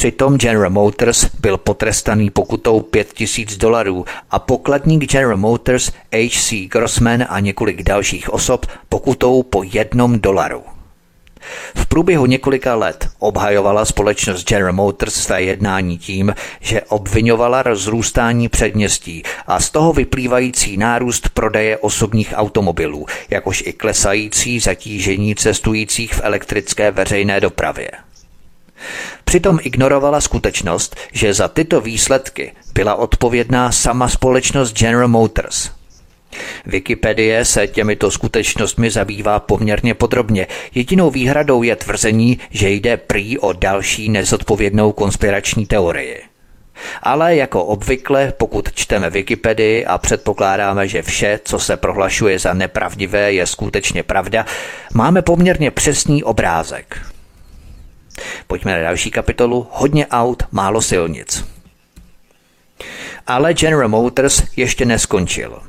Přitom 0.00 0.38
General 0.38 0.70
Motors 0.70 1.26
byl 1.40 1.56
potrestaný 1.56 2.30
pokutou 2.30 2.80
5000 2.80 3.56
dolarů 3.56 4.04
a 4.30 4.38
pokladník 4.38 5.12
General 5.12 5.36
Motors 5.36 5.92
H.C. 6.12 6.68
Grossman 6.68 7.24
a 7.28 7.40
několik 7.40 7.82
dalších 7.82 8.32
osob 8.32 8.66
pokutou 8.88 9.42
po 9.42 9.62
jednom 9.62 10.20
dolaru. 10.20 10.62
V 11.74 11.86
průběhu 11.86 12.26
několika 12.26 12.74
let 12.74 13.08
obhajovala 13.18 13.84
společnost 13.84 14.48
General 14.48 14.72
Motors 14.72 15.14
své 15.14 15.42
jednání 15.42 15.98
tím, 15.98 16.34
že 16.60 16.82
obvinovala 16.82 17.62
rozrůstání 17.62 18.48
předměstí 18.48 19.22
a 19.46 19.60
z 19.60 19.70
toho 19.70 19.92
vyplývající 19.92 20.76
nárůst 20.76 21.28
prodeje 21.28 21.78
osobních 21.78 22.32
automobilů, 22.36 23.06
jakož 23.30 23.62
i 23.66 23.72
klesající 23.72 24.60
zatížení 24.60 25.34
cestujících 25.34 26.14
v 26.14 26.20
elektrické 26.24 26.90
veřejné 26.90 27.40
dopravě. 27.40 27.90
Přitom 29.30 29.58
ignorovala 29.62 30.20
skutečnost, 30.20 30.96
že 31.12 31.34
za 31.34 31.48
tyto 31.48 31.80
výsledky 31.80 32.52
byla 32.74 32.94
odpovědná 32.94 33.72
sama 33.72 34.08
společnost 34.08 34.72
General 34.72 35.08
Motors. 35.08 35.70
Wikipedie 36.66 37.44
se 37.44 37.66
těmito 37.66 38.10
skutečnostmi 38.10 38.90
zabývá 38.90 39.40
poměrně 39.40 39.94
podrobně. 39.94 40.46
Jedinou 40.74 41.10
výhradou 41.10 41.62
je 41.62 41.76
tvrzení, 41.76 42.38
že 42.50 42.70
jde 42.70 42.96
prý 42.96 43.38
o 43.38 43.52
další 43.52 44.08
nezodpovědnou 44.08 44.92
konspirační 44.92 45.66
teorii. 45.66 46.22
Ale 47.02 47.36
jako 47.36 47.64
obvykle, 47.64 48.32
pokud 48.36 48.72
čteme 48.72 49.10
Wikipedii 49.10 49.84
a 49.84 49.98
předpokládáme, 49.98 50.88
že 50.88 51.02
vše, 51.02 51.40
co 51.44 51.58
se 51.58 51.76
prohlašuje 51.76 52.38
za 52.38 52.54
nepravdivé, 52.54 53.32
je 53.32 53.46
skutečně 53.46 54.02
pravda, 54.02 54.46
máme 54.94 55.22
poměrně 55.22 55.70
přesný 55.70 56.24
obrázek. 56.24 57.09
Pojďme 58.46 58.72
na 58.76 58.82
další 58.82 59.10
kapitolu. 59.10 59.66
Hodně 59.70 60.06
aut, 60.06 60.42
málo 60.50 60.82
silnic. 60.82 61.44
Ale 63.26 63.54
General 63.54 63.88
Motors 63.88 64.42
ještě 64.56 64.84
neskončil. 64.84 65.62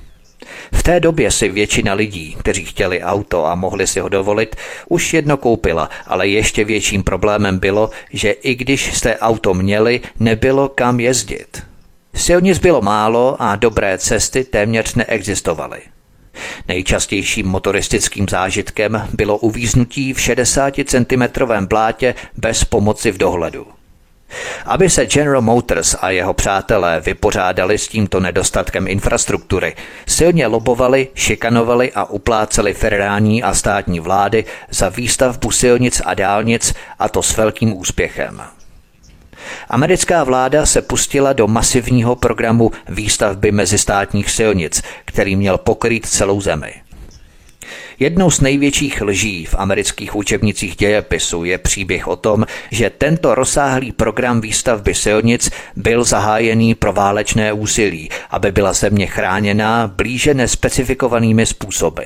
V 0.74 0.84
té 0.84 1.00
době 1.00 1.32
si 1.32 1.50
většina 1.50 1.94
lidí, 1.94 2.36
kteří 2.40 2.66
chtěli 2.66 3.04
auto 3.04 3.46
a 3.46 3.56
mohli 3.56 3.88
si 3.88 4.00
ho 4.00 4.10
dovolit, 4.10 4.56
už 4.90 5.14
jedno 5.14 5.38
koupila, 5.38 5.90
ale 6.08 6.28
ještě 6.28 6.64
větším 6.66 7.04
problémem 7.04 7.60
bylo, 7.60 7.90
že 8.14 8.32
i 8.32 8.56
když 8.56 8.98
jste 8.98 9.18
auto 9.18 9.54
měli, 9.54 10.02
nebylo 10.20 10.70
kam 10.70 11.00
jezdit. 11.00 11.64
Silnic 12.16 12.58
bylo 12.58 12.82
málo 12.82 13.36
a 13.40 13.56
dobré 13.56 13.98
cesty 13.98 14.44
téměř 14.44 14.96
neexistovaly. 14.96 15.82
Nejčastějším 16.68 17.48
motoristickým 17.48 18.26
zážitkem 18.30 19.08
bylo 19.14 19.38
uvíznutí 19.38 20.14
v 20.14 20.22
60 20.22 20.74
cm 20.86 21.24
blátě 21.68 22.16
bez 22.38 22.64
pomoci 22.64 23.12
v 23.12 23.18
dohledu. 23.18 23.68
Aby 24.66 24.90
se 24.90 25.06
General 25.06 25.42
Motors 25.42 25.96
a 26.02 26.10
jeho 26.10 26.34
přátelé 26.34 27.00
vypořádali 27.00 27.78
s 27.78 27.88
tímto 27.88 28.20
nedostatkem 28.20 28.88
infrastruktury, 28.88 29.76
silně 30.08 30.48
lobovali, 30.48 31.08
šikanovali 31.16 31.92
a 31.92 32.06
upláceli 32.06 32.74
federální 32.74 33.44
a 33.44 33.54
státní 33.54 34.00
vlády 34.00 34.46
za 34.70 34.90
výstavbu 34.90 35.52
silnic 35.52 36.02
a 36.06 36.14
dálnic 36.14 36.74
a 37.00 37.10
to 37.10 37.24
s 37.24 37.38
velkým 37.38 37.78
úspěchem. 37.78 38.42
Americká 39.70 40.24
vláda 40.24 40.66
se 40.66 40.82
pustila 40.82 41.34
do 41.34 41.48
masivního 41.48 42.16
programu 42.16 42.72
výstavby 42.90 43.52
mezistátních 43.52 44.30
silnic, 44.30 44.82
který 45.06 45.36
měl 45.36 45.58
pokrýt 45.58 46.06
celou 46.06 46.42
zemi. 46.42 46.74
Jednou 48.00 48.32
z 48.32 48.42
největších 48.42 49.02
lží 49.02 49.46
v 49.46 49.56
amerických 49.58 50.16
učebnicích 50.16 50.76
dějepisu 50.76 51.44
je 51.44 51.58
příběh 51.58 52.08
o 52.08 52.16
tom, 52.16 52.46
že 52.72 52.90
tento 52.90 53.36
rozsáhlý 53.36 53.92
program 53.92 54.42
výstavby 54.42 54.96
silnic 54.96 55.52
byl 55.76 56.04
zahájený 56.04 56.76
pro 56.76 56.94
válečné 56.94 57.54
úsilí, 57.54 58.10
aby 58.30 58.52
byla 58.52 58.74
země 58.74 59.08
chráněná 59.08 59.88
blíže 59.88 60.34
nespecifikovanými 60.34 61.46
způsoby. 61.46 62.04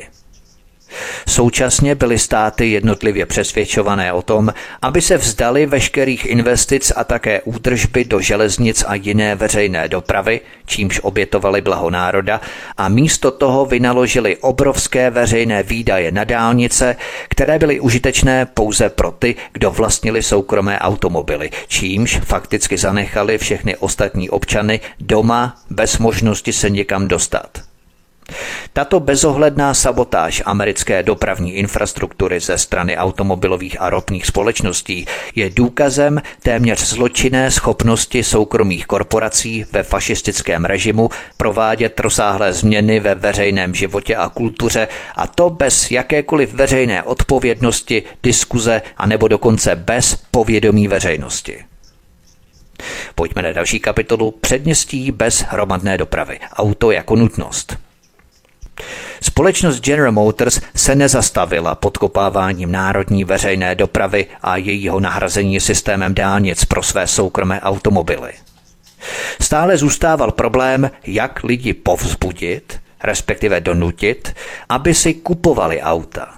Současně 1.28 1.96
byly 1.96 2.20
státy 2.20 2.72
jednotlivě 2.72 3.26
přesvědčované 3.26 4.14
o 4.14 4.22
tom, 4.22 4.54
aby 4.82 5.02
se 5.02 5.18
vzdali 5.18 5.66
veškerých 5.66 6.26
investic 6.26 6.92
a 6.96 7.04
také 7.04 7.42
údržby 7.42 8.06
do 8.06 8.20
železnic 8.20 8.84
a 8.88 8.96
jiné 8.96 9.36
veřejné 9.36 9.88
dopravy, 9.88 10.42
čímž 10.66 11.00
obětovali 11.04 11.62
blaho 11.62 11.90
národa, 11.90 12.42
a 12.78 12.90
místo 12.90 13.32
toho 13.32 13.66
vynaložili 13.66 14.38
obrovské 14.38 15.10
veřejné 15.10 15.64
výdaje 15.64 16.12
na 16.12 16.24
dálnice, 16.24 16.96
které 17.30 17.60
byly 17.60 17.80
užitečné 17.80 18.46
pouze 18.46 18.90
pro 18.90 19.12
ty, 19.12 19.36
kdo 19.54 19.72
vlastnili 19.72 20.24
soukromé 20.24 20.80
automobily, 20.80 21.50
čímž 21.68 22.20
fakticky 22.24 22.78
zanechali 22.78 23.38
všechny 23.38 23.76
ostatní 23.76 24.30
občany 24.30 24.80
doma 25.00 25.56
bez 25.70 25.98
možnosti 25.98 26.54
se 26.54 26.70
někam 26.70 27.08
dostat. 27.08 27.65
Tato 28.74 29.00
bezohledná 29.00 29.74
sabotáž 29.74 30.44
americké 30.46 31.04
dopravní 31.04 31.54
infrastruktury 31.54 32.40
ze 32.40 32.58
strany 32.58 32.98
automobilových 32.98 33.82
a 33.82 33.90
ropných 33.90 34.26
společností 34.26 35.06
je 35.36 35.50
důkazem 35.50 36.22
téměř 36.44 36.80
zločinné 36.80 37.52
schopnosti 37.52 38.24
soukromých 38.24 38.86
korporací 38.86 39.66
ve 39.72 39.84
fašistickém 39.84 40.66
režimu 40.66 41.10
provádět 41.38 42.00
rozsáhlé 42.00 42.54
změny 42.54 43.00
ve 43.00 43.16
veřejném 43.16 43.76
životě 43.76 44.16
a 44.16 44.30
kultuře 44.30 44.88
a 45.16 45.28
to 45.28 45.50
bez 45.50 45.92
jakékoliv 45.92 46.54
veřejné 46.54 47.04
odpovědnosti, 47.04 48.04
diskuze 48.24 48.82
a 48.98 49.06
nebo 49.06 49.28
dokonce 49.28 49.76
bez 49.76 50.16
povědomí 50.32 50.88
veřejnosti. 50.88 51.66
Pojďme 53.16 53.42
na 53.42 53.52
další 53.52 53.80
kapitolu 53.80 54.32
Předměstí 54.32 55.12
bez 55.12 55.42
hromadné 55.42 55.98
dopravy. 55.98 56.40
Auto 56.54 56.92
jako 56.92 57.16
nutnost. 57.16 57.85
Společnost 59.22 59.80
General 59.80 60.12
Motors 60.12 60.62
se 60.76 60.96
nezastavila 60.96 61.76
podkopáváním 61.76 62.72
národní 62.72 63.24
veřejné 63.24 63.76
dopravy 63.76 64.26
a 64.42 64.58
jejího 64.58 65.00
nahrazení 65.00 65.60
systémem 65.60 66.16
dálnic 66.16 66.66
pro 66.66 66.84
své 66.84 67.08
soukromé 67.08 67.62
automobily. 67.62 68.34
Stále 69.42 69.78
zůstával 69.78 70.32
problém, 70.32 70.92
jak 71.08 71.44
lidi 71.44 71.74
povzbudit, 71.74 72.80
respektive 73.04 73.62
donutit, 73.62 74.36
aby 74.70 74.94
si 74.94 75.14
kupovali 75.14 75.82
auta. 75.82 76.35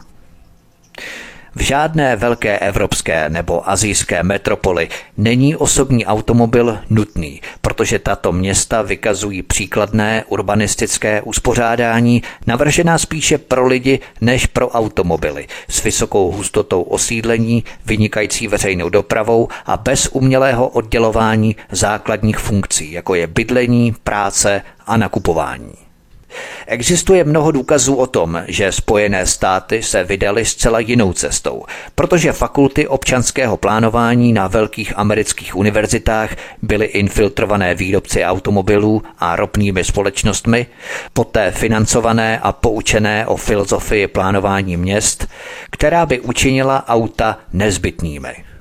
V 1.57 1.61
žádné 1.61 2.15
velké 2.15 2.59
evropské 2.59 3.29
nebo 3.29 3.69
azijské 3.69 4.23
metropoli 4.23 4.89
není 5.17 5.55
osobní 5.55 6.05
automobil 6.05 6.79
nutný, 6.89 7.41
protože 7.61 7.99
tato 7.99 8.31
města 8.31 8.81
vykazují 8.81 9.41
příkladné 9.43 10.23
urbanistické 10.27 11.21
uspořádání 11.21 12.23
navržená 12.47 12.97
spíše 12.97 13.37
pro 13.37 13.67
lidi 13.67 13.99
než 14.21 14.45
pro 14.45 14.69
automobily, 14.69 15.47
s 15.69 15.83
vysokou 15.83 16.31
hustotou 16.31 16.81
osídlení, 16.81 17.63
vynikající 17.85 18.47
veřejnou 18.47 18.89
dopravou 18.89 19.47
a 19.65 19.77
bez 19.77 20.09
umělého 20.11 20.67
oddělování 20.67 21.55
základních 21.71 22.37
funkcí, 22.37 22.91
jako 22.91 23.15
je 23.15 23.27
bydlení, 23.27 23.95
práce 24.03 24.61
a 24.87 24.97
nakupování. 24.97 25.86
Existuje 26.67 27.23
mnoho 27.23 27.51
důkazů 27.51 27.95
o 27.95 28.07
tom, 28.07 28.43
že 28.47 28.71
Spojené 28.71 29.25
státy 29.25 29.83
se 29.83 30.03
vydaly 30.03 30.45
zcela 30.45 30.79
jinou 30.79 31.13
cestou, 31.13 31.63
protože 31.95 32.31
fakulty 32.31 32.87
občanského 32.87 33.57
plánování 33.57 34.33
na 34.33 34.47
velkých 34.47 34.97
amerických 34.97 35.55
univerzitách 35.55 36.35
byly 36.61 36.85
infiltrované 36.85 37.75
výrobci 37.75 38.25
automobilů 38.25 39.03
a 39.19 39.35
ropnými 39.35 39.83
společnostmi, 39.83 40.65
poté 41.13 41.51
financované 41.51 42.39
a 42.39 42.51
poučené 42.51 43.27
o 43.27 43.35
filozofii 43.37 44.07
plánování 44.07 44.77
měst, 44.77 45.27
která 45.71 46.05
by 46.05 46.19
učinila 46.19 46.87
auta 46.87 47.39
nezbytnými. 47.53 48.56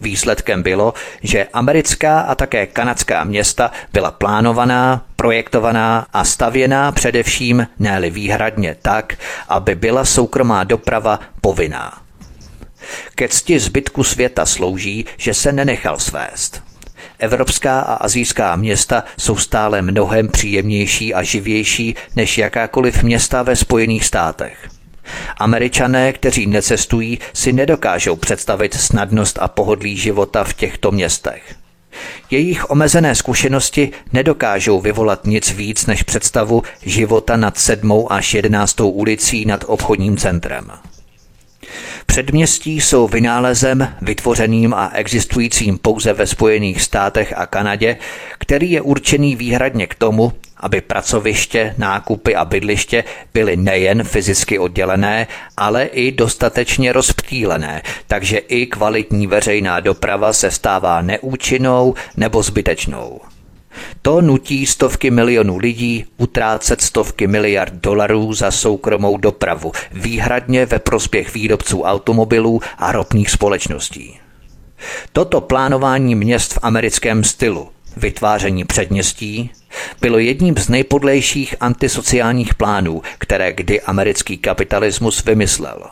Výsledkem 0.00 0.62
bylo, 0.62 0.94
že 1.22 1.48
americká 1.52 2.20
a 2.20 2.34
také 2.34 2.66
kanadská 2.66 3.24
města 3.24 3.70
byla 3.92 4.10
plánovaná, 4.10 5.04
projektovaná 5.16 6.06
a 6.12 6.24
stavěná 6.24 6.92
především 6.92 7.66
ne 7.78 8.10
výhradně 8.10 8.76
tak, 8.82 9.18
aby 9.48 9.74
byla 9.74 10.04
soukromá 10.04 10.64
doprava 10.64 11.20
povinná. 11.40 12.02
Ke 13.14 13.28
cti 13.28 13.58
zbytku 13.60 14.04
světa 14.04 14.46
slouží, 14.46 15.06
že 15.16 15.34
se 15.34 15.52
nenechal 15.52 15.98
svést. 15.98 16.62
Evropská 17.18 17.80
a 17.80 17.94
azijská 17.94 18.56
města 18.56 19.04
jsou 19.18 19.36
stále 19.36 19.82
mnohem 19.82 20.28
příjemnější 20.28 21.14
a 21.14 21.22
živější 21.22 21.94
než 22.16 22.38
jakákoliv 22.38 23.02
města 23.02 23.42
ve 23.42 23.56
Spojených 23.56 24.04
státech. 24.04 24.77
Američané, 25.36 26.12
kteří 26.12 26.46
necestují, 26.46 27.18
si 27.32 27.52
nedokážou 27.52 28.16
představit 28.16 28.74
snadnost 28.74 29.38
a 29.40 29.48
pohodlí 29.48 29.96
života 29.96 30.44
v 30.44 30.54
těchto 30.54 30.90
městech. 30.90 31.54
Jejich 32.30 32.70
omezené 32.70 33.14
zkušenosti 33.14 33.90
nedokážou 34.12 34.80
vyvolat 34.80 35.26
nic 35.26 35.52
víc 35.52 35.86
než 35.86 36.02
představu 36.02 36.62
života 36.82 37.36
nad 37.36 37.58
sedmou 37.58 38.12
až 38.12 38.34
jedenáctou 38.34 38.90
ulicí 38.90 39.44
nad 39.44 39.64
obchodním 39.66 40.16
centrem. 40.16 40.70
Předměstí 42.10 42.80
jsou 42.80 43.08
vynálezem 43.08 43.94
vytvořeným 44.02 44.74
a 44.74 44.90
existujícím 44.94 45.78
pouze 45.78 46.12
ve 46.12 46.26
Spojených 46.26 46.82
státech 46.82 47.34
a 47.36 47.46
Kanadě, 47.46 47.96
který 48.38 48.70
je 48.70 48.80
určený 48.80 49.36
výhradně 49.36 49.86
k 49.86 49.94
tomu, 49.94 50.32
aby 50.56 50.80
pracoviště, 50.80 51.74
nákupy 51.78 52.34
a 52.34 52.44
bydliště 52.44 53.04
byly 53.34 53.56
nejen 53.56 54.04
fyzicky 54.04 54.58
oddělené, 54.58 55.26
ale 55.56 55.84
i 55.84 56.12
dostatečně 56.12 56.92
rozptýlené, 56.92 57.82
takže 58.06 58.38
i 58.38 58.66
kvalitní 58.66 59.26
veřejná 59.26 59.80
doprava 59.80 60.32
se 60.32 60.50
stává 60.50 61.02
neúčinnou 61.02 61.94
nebo 62.16 62.42
zbytečnou. 62.42 63.20
To 64.02 64.20
nutí 64.20 64.66
stovky 64.66 65.10
milionů 65.10 65.58
lidí 65.58 66.04
utrácet 66.16 66.80
stovky 66.80 67.26
miliard 67.26 67.74
dolarů 67.74 68.32
za 68.32 68.50
soukromou 68.50 69.16
dopravu, 69.16 69.72
výhradně 69.92 70.66
ve 70.66 70.78
prospěch 70.78 71.34
výrobců 71.34 71.82
automobilů 71.82 72.60
a 72.78 72.92
ropných 72.92 73.30
společností. 73.30 74.18
Toto 75.12 75.40
plánování 75.40 76.14
měst 76.14 76.52
v 76.52 76.58
americkém 76.62 77.24
stylu, 77.24 77.68
vytváření 77.96 78.64
předměstí, 78.64 79.50
bylo 80.00 80.18
jedním 80.18 80.56
z 80.56 80.68
nejpodlejších 80.68 81.54
antisociálních 81.60 82.54
plánů, 82.54 83.02
které 83.18 83.52
kdy 83.52 83.80
americký 83.80 84.38
kapitalismus 84.38 85.24
vymyslel. 85.24 85.82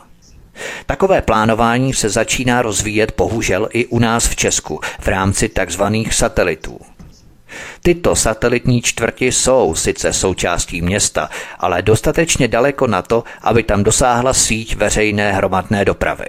Takové 0.85 1.21
plánování 1.21 1.93
se 1.93 2.09
začíná 2.09 2.61
rozvíjet 2.61 3.13
bohužel 3.17 3.69
i 3.73 3.85
u 3.85 3.99
nás 3.99 4.27
v 4.27 4.35
Česku 4.35 4.79
v 4.99 5.07
rámci 5.07 5.49
tzv. 5.49 5.83
satelitů. 6.11 6.79
Tyto 7.81 8.15
satelitní 8.15 8.81
čtvrti 8.81 9.31
jsou 9.31 9.75
sice 9.75 10.13
součástí 10.13 10.81
města, 10.81 11.29
ale 11.59 11.81
dostatečně 11.81 12.47
daleko 12.47 12.87
na 12.87 13.01
to, 13.01 13.23
aby 13.41 13.63
tam 13.63 13.83
dosáhla 13.83 14.33
síť 14.33 14.75
veřejné 14.75 15.33
hromadné 15.33 15.85
dopravy. 15.85 16.27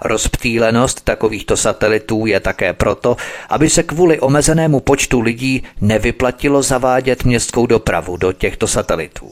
Rozptýlenost 0.00 1.04
takovýchto 1.04 1.56
satelitů 1.56 2.26
je 2.26 2.40
také 2.40 2.72
proto, 2.72 3.16
aby 3.48 3.70
se 3.70 3.82
kvůli 3.82 4.20
omezenému 4.20 4.80
počtu 4.80 5.20
lidí 5.20 5.62
nevyplatilo 5.80 6.62
zavádět 6.62 7.24
městskou 7.24 7.66
dopravu 7.66 8.16
do 8.16 8.32
těchto 8.32 8.66
satelitů. 8.66 9.30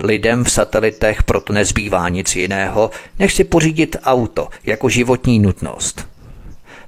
Lidem 0.00 0.44
v 0.44 0.52
satelitech 0.52 1.22
proto 1.22 1.52
nezbývá 1.52 2.08
nic 2.08 2.36
jiného, 2.36 2.90
než 3.18 3.34
si 3.34 3.44
pořídit 3.44 3.96
auto 4.04 4.48
jako 4.64 4.88
životní 4.88 5.38
nutnost. 5.38 6.08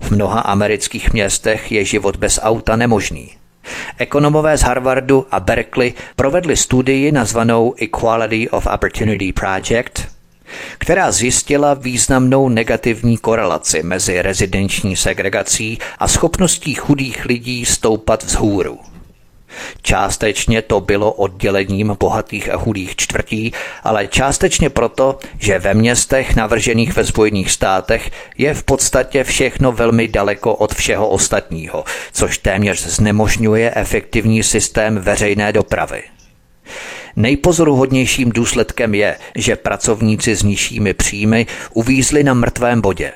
V 0.00 0.10
mnoha 0.10 0.40
amerických 0.40 1.12
městech 1.12 1.72
je 1.72 1.84
život 1.84 2.16
bez 2.16 2.40
auta 2.42 2.76
nemožný. 2.76 3.37
Ekonomové 3.98 4.58
z 4.58 4.62
Harvardu 4.62 5.26
a 5.30 5.40
Berkeley 5.40 5.94
provedli 6.16 6.56
studii 6.56 7.12
nazvanou 7.12 7.74
Equality 7.78 8.50
of 8.50 8.66
Opportunity 8.66 9.32
Project, 9.32 10.08
která 10.78 11.12
zjistila 11.12 11.74
významnou 11.74 12.48
negativní 12.48 13.18
korelaci 13.18 13.82
mezi 13.82 14.22
rezidenční 14.22 14.96
segregací 14.96 15.78
a 15.98 16.08
schopností 16.08 16.74
chudých 16.74 17.24
lidí 17.24 17.64
stoupat 17.64 18.24
vzhůru. 18.24 18.78
Částečně 19.82 20.62
to 20.62 20.80
bylo 20.80 21.12
oddělením 21.12 21.96
bohatých 22.00 22.50
a 22.50 22.58
chudých 22.58 22.96
čtvrtí, 22.96 23.52
ale 23.84 24.06
částečně 24.06 24.70
proto, 24.70 25.18
že 25.38 25.58
ve 25.58 25.74
městech 25.74 26.36
navržených 26.36 26.96
ve 26.96 27.04
Spojených 27.04 27.50
státech 27.50 28.10
je 28.38 28.54
v 28.54 28.62
podstatě 28.62 29.24
všechno 29.24 29.72
velmi 29.72 30.08
daleko 30.08 30.54
od 30.54 30.74
všeho 30.74 31.08
ostatního, 31.08 31.84
což 32.12 32.38
téměř 32.38 32.86
znemožňuje 32.86 33.72
efektivní 33.74 34.42
systém 34.42 34.98
veřejné 34.98 35.52
dopravy. 35.52 36.02
Nejpozoruhodnějším 37.16 38.30
důsledkem 38.30 38.94
je, 38.94 39.16
že 39.34 39.56
pracovníci 39.56 40.34
s 40.36 40.42
nižšími 40.42 40.94
příjmy 40.94 41.46
uvízli 41.74 42.24
na 42.24 42.34
mrtvém 42.34 42.80
bodě. 42.80 43.12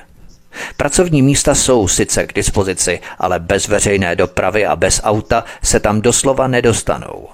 Pracovní 0.77 1.21
místa 1.21 1.55
jsou 1.55 1.87
sice 1.87 2.27
k 2.27 2.33
dispozici, 2.33 2.99
ale 3.19 3.39
bez 3.39 3.67
veřejné 3.67 4.15
dopravy 4.15 4.65
a 4.65 4.75
bez 4.75 5.01
auta 5.03 5.43
se 5.63 5.79
tam 5.79 6.01
doslova 6.01 6.47
nedostanou. 6.47 7.27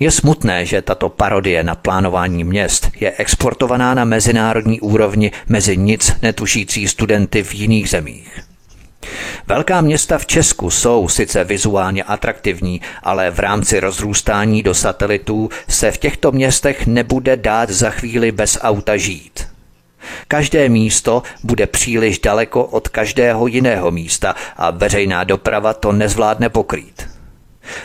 Je 0.00 0.10
smutné, 0.10 0.66
že 0.66 0.82
tato 0.82 1.08
parodie 1.08 1.62
na 1.62 1.74
plánování 1.74 2.44
měst 2.44 2.90
je 3.00 3.12
exportovaná 3.16 3.94
na 3.94 4.04
mezinárodní 4.04 4.80
úrovni 4.80 5.30
mezi 5.48 5.76
nic 5.76 6.12
netušící 6.22 6.88
studenty 6.88 7.42
v 7.42 7.54
jiných 7.54 7.90
zemích. 7.90 8.40
Velká 9.46 9.80
města 9.80 10.18
v 10.18 10.26
Česku 10.26 10.70
jsou 10.70 11.08
sice 11.08 11.44
vizuálně 11.44 12.02
atraktivní, 12.02 12.80
ale 13.02 13.30
v 13.30 13.38
rámci 13.38 13.80
rozrůstání 13.80 14.62
do 14.62 14.74
satelitů 14.74 15.48
se 15.68 15.90
v 15.90 15.98
těchto 15.98 16.32
městech 16.32 16.86
nebude 16.86 17.36
dát 17.36 17.70
za 17.70 17.90
chvíli 17.90 18.32
bez 18.32 18.58
auta 18.62 18.96
žít. 18.96 19.51
Každé 20.28 20.68
místo 20.68 21.22
bude 21.42 21.66
příliš 21.66 22.18
daleko 22.18 22.64
od 22.64 22.88
každého 22.88 23.46
jiného 23.46 23.90
místa 23.90 24.34
a 24.56 24.70
veřejná 24.70 25.24
doprava 25.24 25.74
to 25.74 25.92
nezvládne 25.92 26.48
pokrýt. 26.48 27.08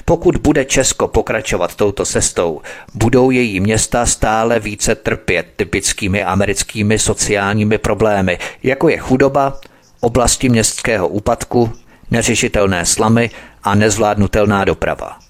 Pokud 0.06 0.38
bude 0.38 0.66
Česko 0.66 1.08
pokračovat 1.08 1.76
touto 1.76 2.06
cestou, 2.06 2.62
budou 2.94 3.32
její 3.32 3.60
města 3.60 4.06
stále 4.06 4.60
více 4.60 4.96
trpět 4.96 5.48
typickými 5.56 6.24
americkými 6.24 7.00
sociálními 7.00 7.78
problémy, 7.78 8.40
jako 8.64 8.90
je 8.90 8.98
chudoba, 8.98 9.60
oblasti 10.00 10.50
městského 10.50 11.08
úpadku, 11.08 11.72
neřešitelné 12.12 12.86
slamy 12.86 13.30
a 13.64 13.76
nezvládnutelná 13.76 14.66
doprava. 14.66 15.27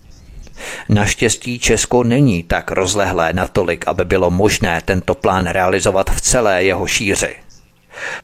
Naštěstí 0.89 1.59
Česko 1.59 2.03
není 2.03 2.43
tak 2.43 2.71
rozlehlé 2.71 3.33
natolik, 3.33 3.87
aby 3.87 4.05
bylo 4.05 4.31
možné 4.31 4.81
tento 4.85 5.15
plán 5.15 5.47
realizovat 5.47 6.09
v 6.09 6.21
celé 6.21 6.63
jeho 6.63 6.87
šíři. 6.87 7.35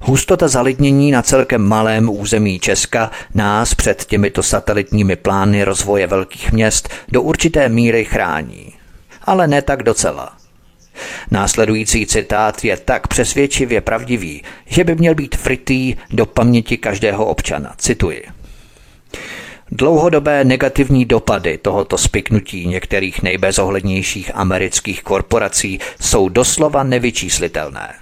Hustota 0.02 0.48
zalidnění 0.48 1.12
na 1.12 1.22
celkem 1.22 1.62
malém 1.62 2.10
území 2.10 2.60
Česka 2.60 3.12
nás 3.34 3.76
před 3.76 4.06
těmito 4.06 4.44
satelitními 4.44 5.16
plány 5.16 5.64
rozvoje 5.64 6.08
velkých 6.08 6.52
měst 6.52 6.90
do 7.12 7.22
určité 7.22 7.70
míry 7.70 8.06
chrání. 8.06 8.74
Ale 9.24 9.48
ne 9.48 9.62
tak 9.62 9.84
docela. 9.84 10.38
Následující 11.32 12.06
citát 12.06 12.66
je 12.66 12.78
tak 12.78 13.08
přesvědčivě 13.08 13.82
pravdivý, 13.82 14.44
že 14.66 14.84
by 14.84 14.96
měl 14.96 15.16
být 15.16 15.36
fritý 15.36 15.96
do 16.10 16.26
paměti 16.26 16.78
každého 16.78 17.26
občana. 17.26 17.74
Cituji. 17.78 18.24
Dlouhodobé 19.76 20.44
negativní 20.44 21.06
dopady 21.06 21.58
tohoto 21.58 21.98
spiknutí 21.98 22.68
některých 22.68 23.24
nejbezohlednějších 23.24 24.32
amerických 24.36 25.04
korporací 25.04 25.80
jsou 26.02 26.30
doslova 26.30 26.84
nevyčíslitelné. 26.84 27.94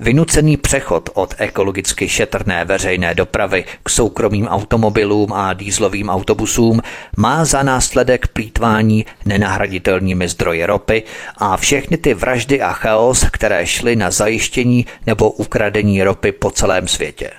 Vynucený 0.00 0.56
přechod 0.56 1.10
od 1.14 1.34
ekologicky 1.38 2.08
šetrné 2.08 2.64
veřejné 2.64 3.14
dopravy 3.14 3.64
k 3.82 3.90
soukromým 3.90 4.46
automobilům 4.46 5.32
a 5.32 5.52
dýzlovým 5.52 6.08
autobusům 6.08 6.80
má 7.16 7.44
za 7.44 7.62
následek 7.62 8.28
plítvání 8.28 9.06
nenahraditelnými 9.26 10.28
zdroje 10.28 10.66
ropy 10.66 11.02
a 11.36 11.56
všechny 11.56 11.96
ty 11.96 12.14
vraždy 12.14 12.62
a 12.62 12.72
chaos, 12.72 13.24
které 13.32 13.66
šly 13.66 13.96
na 13.96 14.10
zajištění 14.10 14.86
nebo 15.06 15.30
ukradení 15.30 16.02
ropy 16.02 16.32
po 16.32 16.50
celém 16.50 16.88
světě. 16.88 17.30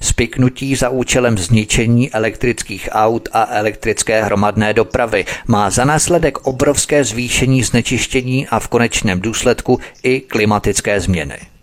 Spiknutí 0.00 0.76
za 0.76 0.88
účelem 0.88 1.38
zničení 1.38 2.12
elektrických 2.12 2.88
aut 2.92 3.28
a 3.32 3.46
elektrické 3.50 4.22
hromadné 4.22 4.74
dopravy 4.74 5.24
má 5.46 5.70
za 5.70 5.84
následek 5.84 6.46
obrovské 6.46 7.04
zvýšení 7.04 7.62
znečištění 7.62 8.48
a 8.48 8.60
v 8.60 8.68
konečném 8.68 9.20
důsledku 9.20 9.80
i 10.02 10.20
klimatické 10.20 11.00
změny. 11.00 11.55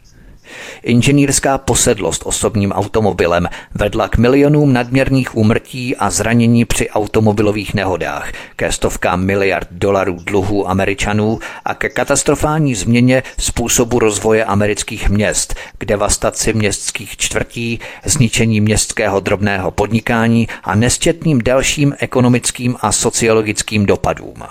Inženýrská 0.84 1.58
posedlost 1.58 2.22
osobním 2.26 2.72
automobilem 2.72 3.50
vedla 3.76 4.08
k 4.08 4.18
milionům 4.18 4.74
nadměrných 4.74 5.38
úmrtí 5.38 5.96
a 5.96 6.10
zranění 6.10 6.66
při 6.66 6.90
automobilových 6.90 7.74
nehodách, 7.74 8.32
ke 8.56 8.72
stovkám 8.72 9.26
miliard 9.26 9.68
dolarů 9.72 10.18
dluhů 10.24 10.70
Američanů 10.70 11.40
a 11.66 11.76
ke 11.76 11.90
katastrofální 11.90 12.76
změně 12.76 13.24
způsobu 13.40 14.00
rozvoje 14.00 14.46
amerických 14.46 15.10
měst, 15.10 15.56
k 15.78 15.86
devastaci 15.86 16.54
městských 16.54 17.18
čtvrtí, 17.18 17.80
zničení 18.06 18.62
městského 18.62 19.20
drobného 19.20 19.72
podnikání 19.72 20.48
a 20.64 20.76
nesčetným 20.76 21.42
dalším 21.42 21.96
ekonomickým 22.00 22.76
a 22.82 22.92
sociologickým 22.92 23.86
dopadům. 23.86 24.44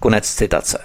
Konec 0.00 0.34
citace. 0.34 0.78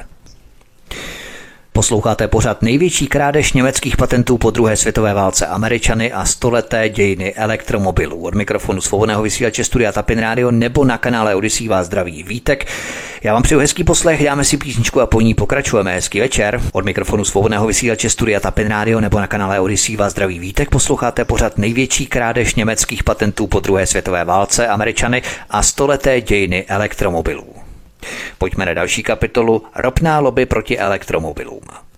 Posloucháte 1.79 2.27
pořád 2.27 2.61
největší 2.61 3.07
krádež 3.07 3.53
německých 3.53 3.97
patentů 3.97 4.37
po 4.37 4.51
druhé 4.51 4.77
světové 4.77 5.13
válce 5.13 5.47
Američany 5.47 6.11
a 6.11 6.25
stoleté 6.25 6.89
dějiny 6.89 7.33
elektromobilů. 7.33 8.23
Od 8.23 8.35
mikrofonu 8.35 8.81
svobodného 8.81 9.21
vysílače 9.21 9.63
Studia 9.63 9.91
Tapin 9.91 10.19
Radio 10.19 10.51
nebo 10.51 10.85
na 10.85 10.97
kanále 10.97 11.35
Odyssey 11.35 11.67
vás 11.67 11.85
zdraví 11.85 12.23
Vítek. 12.23 12.67
Já 13.23 13.33
vám 13.33 13.43
přeju 13.43 13.59
hezký 13.59 13.83
poslech, 13.83 14.23
dáme 14.23 14.43
si 14.43 14.57
písničku 14.57 15.01
a 15.01 15.07
po 15.07 15.21
ní 15.21 15.33
pokračujeme. 15.33 15.93
Hezký 15.93 16.19
večer. 16.19 16.61
Od 16.71 16.85
mikrofonu 16.85 17.25
svobodného 17.25 17.67
vysílače 17.67 18.09
Studia 18.09 18.39
Tapin 18.39 18.67
Radio 18.67 19.01
nebo 19.01 19.19
na 19.19 19.27
kanále 19.27 19.59
Odyssey 19.59 19.95
vás 19.95 20.11
zdraví 20.11 20.39
Vítek. 20.39 20.69
Posloucháte 20.69 21.25
pořád 21.25 21.57
největší 21.57 22.07
krádež 22.07 22.55
německých 22.55 23.03
patentů 23.03 23.47
po 23.47 23.59
druhé 23.59 23.87
světové 23.87 24.25
válce 24.25 24.67
Američany 24.67 25.21
a 25.49 25.63
stoleté 25.63 26.21
dějiny 26.21 26.65
elektromobilů. 26.67 27.68
Pojďme 28.37 28.65
na 28.65 28.73
další 28.73 29.03
kapitolu 29.03 29.63
Ropná 29.75 30.19
lobby 30.19 30.45
proti 30.45 30.77
elektromobilům. 30.79 31.88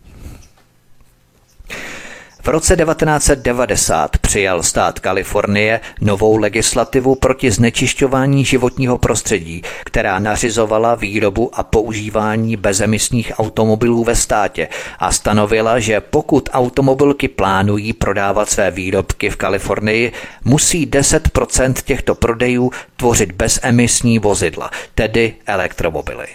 V 2.44 2.48
roce 2.48 2.76
1990 2.76 4.18
přijal 4.18 4.64
stát 4.64 5.00
Kalifornie 5.00 5.80
novou 6.02 6.38
legislativu 6.38 7.16
proti 7.16 7.52
znečišťování 7.52 8.46
životního 8.46 8.98
prostředí, 8.98 9.62
která 9.86 10.20
nařizovala 10.20 10.96
výrobu 10.96 11.50
a 11.54 11.64
používání 11.64 12.58
bezemisních 12.58 13.32
automobilů 13.40 14.04
ve 14.04 14.16
státě 14.16 14.68
a 15.00 15.12
stanovila, 15.12 15.80
že 15.80 16.02
pokud 16.02 16.50
automobilky 16.54 17.28
plánují 17.28 17.94
prodávat 17.94 18.50
své 18.50 18.72
výrobky 18.72 19.30
v 19.30 19.36
Kalifornii, 19.36 20.12
musí 20.46 20.88
10% 20.88 21.74
těchto 21.86 22.16
prodejů 22.16 22.72
tvořit 22.98 23.32
bezemisní 23.32 24.20
vozidla, 24.20 24.72
tedy 24.96 25.34
elektromobily. 25.46 26.28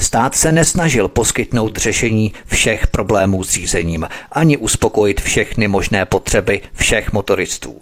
Stát 0.00 0.34
se 0.34 0.52
nesnažil 0.52 1.08
poskytnout 1.08 1.76
řešení 1.76 2.32
všech 2.46 2.86
problémů 2.86 3.44
s 3.44 3.50
řízením, 3.50 4.08
ani 4.32 4.56
uspokojit 4.56 5.20
všechny 5.20 5.68
možné 5.68 6.04
potřeby 6.04 6.60
všech 6.74 7.12
motoristů. 7.12 7.80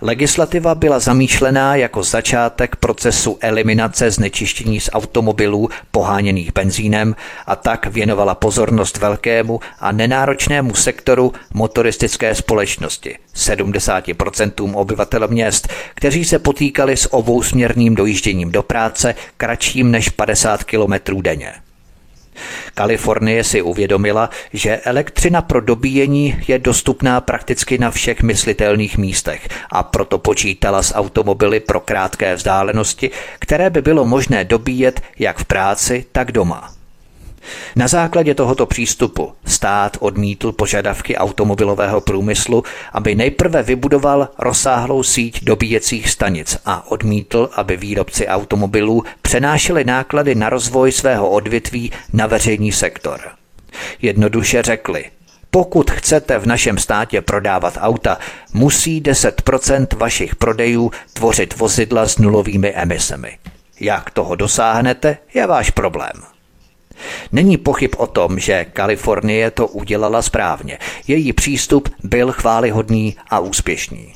Legislativa 0.00 0.74
byla 0.74 0.98
zamýšlená 0.98 1.76
jako 1.76 2.02
začátek 2.02 2.76
procesu 2.76 3.38
eliminace 3.40 4.10
znečištění 4.10 4.80
z 4.80 4.90
automobilů 4.92 5.68
poháněných 5.90 6.52
benzínem 6.52 7.16
a 7.46 7.56
tak 7.56 7.86
věnovala 7.86 8.34
pozornost 8.34 8.98
velkému 8.98 9.60
a 9.80 9.92
nenáročnému 9.92 10.74
sektoru 10.74 11.32
motoristické 11.54 12.34
společnosti, 12.34 13.18
70% 13.36 14.72
obyvatel 14.74 15.28
měst, 15.28 15.68
kteří 15.94 16.24
se 16.24 16.38
potýkali 16.38 16.96
s 16.96 17.14
obousměrným 17.14 17.94
dojížděním 17.94 18.52
do 18.52 18.62
práce 18.62 19.14
kratším 19.36 19.90
než 19.90 20.08
50 20.08 20.64
km 20.64 21.22
denně. 21.22 21.52
Kalifornie 22.74 23.44
si 23.44 23.62
uvědomila, 23.62 24.30
že 24.52 24.76
elektřina 24.76 25.42
pro 25.42 25.60
dobíjení 25.60 26.42
je 26.48 26.58
dostupná 26.58 27.20
prakticky 27.20 27.78
na 27.78 27.90
všech 27.90 28.22
myslitelných 28.22 28.98
místech 28.98 29.48
a 29.70 29.82
proto 29.82 30.18
počítala 30.18 30.82
s 30.82 30.94
automobily 30.94 31.60
pro 31.60 31.80
krátké 31.80 32.34
vzdálenosti, 32.34 33.10
které 33.38 33.70
by 33.70 33.82
bylo 33.82 34.04
možné 34.04 34.44
dobíjet 34.44 35.00
jak 35.18 35.38
v 35.38 35.44
práci, 35.44 36.04
tak 36.12 36.32
doma. 36.32 36.79
Na 37.76 37.88
základě 37.88 38.34
tohoto 38.34 38.66
přístupu 38.66 39.32
stát 39.44 39.96
odmítl 40.00 40.52
požadavky 40.52 41.16
automobilového 41.16 42.00
průmyslu, 42.00 42.64
aby 42.92 43.14
nejprve 43.14 43.62
vybudoval 43.62 44.28
rozsáhlou 44.38 45.02
síť 45.02 45.44
dobíjecích 45.44 46.10
stanic 46.10 46.58
a 46.64 46.90
odmítl, 46.90 47.50
aby 47.54 47.76
výrobci 47.76 48.26
automobilů 48.26 49.04
přenášeli 49.22 49.84
náklady 49.84 50.34
na 50.34 50.48
rozvoj 50.48 50.92
svého 50.92 51.30
odvětví 51.30 51.92
na 52.12 52.26
veřejný 52.26 52.72
sektor. 52.72 53.20
Jednoduše 54.02 54.62
řekli, 54.62 55.04
pokud 55.50 55.90
chcete 55.90 56.38
v 56.38 56.46
našem 56.46 56.78
státě 56.78 57.20
prodávat 57.20 57.78
auta, 57.80 58.18
musí 58.52 59.02
10% 59.02 59.86
vašich 59.96 60.36
prodejů 60.36 60.90
tvořit 61.12 61.56
vozidla 61.56 62.08
s 62.08 62.18
nulovými 62.18 62.74
emisemi. 62.74 63.38
Jak 63.80 64.10
toho 64.10 64.34
dosáhnete, 64.34 65.18
je 65.34 65.46
váš 65.46 65.70
problém. 65.70 66.12
Není 67.32 67.56
pochyb 67.56 67.90
o 67.96 68.06
tom, 68.06 68.38
že 68.38 68.64
Kalifornie 68.64 69.50
to 69.50 69.66
udělala 69.66 70.22
správně. 70.22 70.78
Její 71.08 71.32
přístup 71.32 71.88
byl 72.02 72.32
chválihodný 72.32 73.16
a 73.30 73.38
úspěšný. 73.38 74.14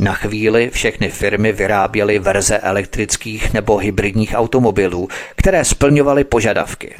Na 0.00 0.14
chvíli 0.14 0.70
všechny 0.70 1.10
firmy 1.10 1.52
vyráběly 1.52 2.18
verze 2.18 2.58
elektrických 2.58 3.52
nebo 3.52 3.76
hybridních 3.76 4.32
automobilů, 4.34 5.08
které 5.36 5.64
splňovaly 5.64 6.24
požadavky. 6.24 6.94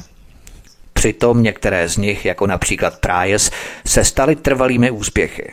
Přitom 0.93 1.43
některé 1.43 1.89
z 1.89 1.97
nich, 1.97 2.25
jako 2.25 2.47
například 2.47 3.01
Prius, 3.01 3.51
se 3.87 4.05
staly 4.05 4.37
trvalými 4.37 4.91
úspěchy. 4.91 5.53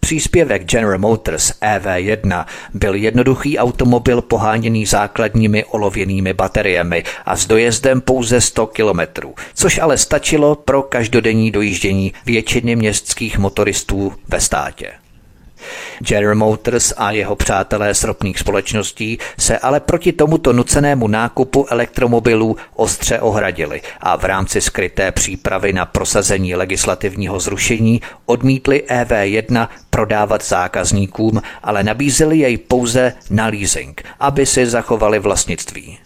Příspěvek 0.00 0.64
General 0.64 0.98
Motors 0.98 1.52
EV1 1.60 2.46
byl 2.74 2.94
jednoduchý 2.94 3.58
automobil 3.58 4.22
poháněný 4.22 4.86
základními 4.86 5.64
olověnými 5.64 6.34
bateriemi 6.34 7.04
a 7.26 7.36
s 7.36 7.46
dojezdem 7.46 8.00
pouze 8.00 8.40
100 8.40 8.66
km, 8.66 9.00
což 9.54 9.78
ale 9.78 9.98
stačilo 9.98 10.54
pro 10.54 10.82
každodenní 10.82 11.50
dojíždění 11.50 12.12
většiny 12.26 12.76
městských 12.76 13.38
motoristů 13.38 14.12
ve 14.28 14.40
státě. 14.40 14.92
General 16.00 16.34
Motors 16.34 16.92
a 16.96 17.10
jeho 17.10 17.36
přátelé 17.36 17.94
z 17.94 18.04
ropných 18.04 18.38
společností 18.38 19.18
se 19.38 19.58
ale 19.58 19.80
proti 19.80 20.12
tomuto 20.12 20.52
nucenému 20.52 21.08
nákupu 21.08 21.66
elektromobilů 21.70 22.56
ostře 22.74 23.20
ohradili 23.20 23.80
a 24.00 24.16
v 24.16 24.24
rámci 24.24 24.60
skryté 24.60 25.12
přípravy 25.12 25.72
na 25.72 25.86
prosazení 25.86 26.54
legislativního 26.54 27.40
zrušení 27.40 28.00
odmítli 28.26 28.84
EV1 28.88 29.68
prodávat 29.90 30.44
zákazníkům, 30.44 31.42
ale 31.62 31.82
nabízeli 31.82 32.38
jej 32.38 32.56
pouze 32.58 33.12
na 33.30 33.46
leasing, 33.46 34.02
aby 34.20 34.46
si 34.46 34.66
zachovali 34.66 35.18
vlastnictví. 35.18 35.98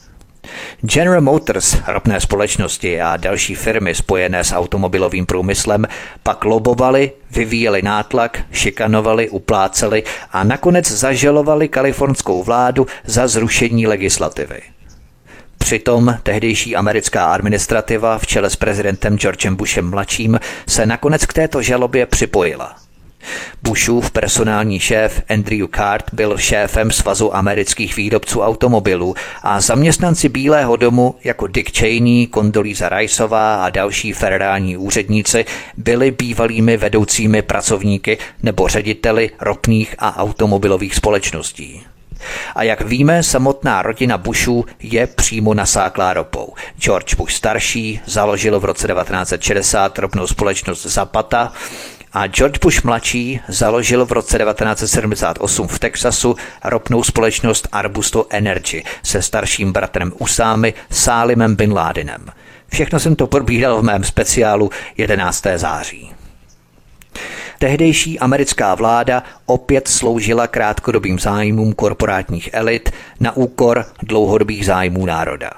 General 0.81 1.21
Motors, 1.21 1.77
ropné 1.87 2.21
společnosti 2.21 3.01
a 3.01 3.17
další 3.17 3.55
firmy 3.55 3.95
spojené 3.95 4.45
s 4.45 4.53
automobilovým 4.53 5.27
průmyslem 5.27 5.87
pak 6.23 6.45
lobovali, 6.45 7.13
vyvíjeli 7.31 7.83
nátlak, 7.83 8.41
šikanovali, 8.53 9.29
upláceli 9.29 10.03
a 10.33 10.45
nakonec 10.45 10.91
zažalovali 10.91 11.69
kalifornskou 11.69 12.43
vládu 12.43 12.87
za 13.05 13.29
zrušení 13.29 13.87
legislativy. 13.87 14.61
Přitom 15.59 16.19
tehdejší 16.23 16.77
americká 16.77 17.27
administrativa 17.27 18.19
v 18.19 18.27
čele 18.27 18.51
s 18.51 18.57
prezidentem 18.57 19.19
Georgem 19.19 19.57
Bushem 19.57 19.91
mladším 19.91 20.41
se 20.69 20.87
nakonec 20.87 21.27
k 21.27 21.33
této 21.33 21.63
žalobě 21.63 22.07
připojila– 22.07 22.77
Bushův 23.63 24.11
personální 24.11 24.81
šéf 24.81 25.23
Andrew 25.29 25.67
Cart 25.77 26.05
byl 26.13 26.39
šéfem 26.39 26.91
Svazu 26.91 27.37
amerických 27.37 27.97
výrobců 27.97 28.41
automobilů 28.41 29.15
a 29.43 29.61
zaměstnanci 29.61 30.29
Bílého 30.29 30.77
domu 30.77 31.15
jako 31.25 31.47
Dick 31.47 31.79
Cheney, 31.79 32.29
Condoleezza 32.35 32.89
Riceová 32.89 33.65
a 33.65 33.71
další 33.71 34.13
federální 34.13 34.77
úředníci 34.77 35.45
byli 35.77 36.11
bývalými 36.11 36.77
vedoucími 36.77 37.43
pracovníky 37.43 38.19
nebo 38.43 38.69
řediteli 38.69 39.31
ropných 39.41 39.95
a 39.99 40.17
automobilových 40.17 40.95
společností. 40.95 41.83
A 42.55 42.63
jak 42.63 42.81
víme, 42.81 43.23
samotná 43.23 43.83
rodina 43.83 44.19
Bushů 44.19 44.65
je 44.83 45.07
přímo 45.07 45.55
nasáklá 45.55 46.13
ropou. 46.13 46.55
George 46.79 47.15
Bush 47.15 47.33
starší 47.33 48.01
založil 48.07 48.61
v 48.61 48.65
roce 48.65 48.89
1960 48.89 49.99
ropnou 49.99 50.27
společnost 50.27 50.87
Zapata 50.87 51.53
a 52.13 52.27
George 52.27 52.59
Bush 52.59 52.83
mladší 52.85 53.41
založil 53.49 54.07
v 54.07 54.13
roce 54.13 54.39
1978 54.39 55.69
v 55.69 55.79
Texasu 55.79 56.37
ropnou 56.65 57.03
společnost 57.03 57.69
Arbusto 57.73 58.27
Energy 58.31 58.85
se 59.03 59.23
starším 59.23 59.73
bratrem 59.73 60.13
Usámy 60.19 60.75
Sálimem 60.91 61.57
Bin 61.57 61.73
Ládinem. 61.73 62.27
Všechno 62.69 63.01
jsem 63.01 63.17
to 63.17 63.27
probíral 63.27 63.81
v 63.81 63.85
mém 63.85 64.05
speciálu 64.05 64.71
11. 64.97 65.47
září. 65.57 66.13
Tehdejší 67.59 68.19
americká 68.19 68.75
vláda 68.75 69.23
opět 69.47 69.89
sloužila 69.89 70.47
krátkodobým 70.47 71.19
zájmům 71.19 71.73
korporátních 71.73 72.51
elit 72.53 72.91
na 73.21 73.37
úkor 73.37 73.87
dlouhodobých 74.03 74.67
zájmů 74.67 75.07
národa. 75.07 75.51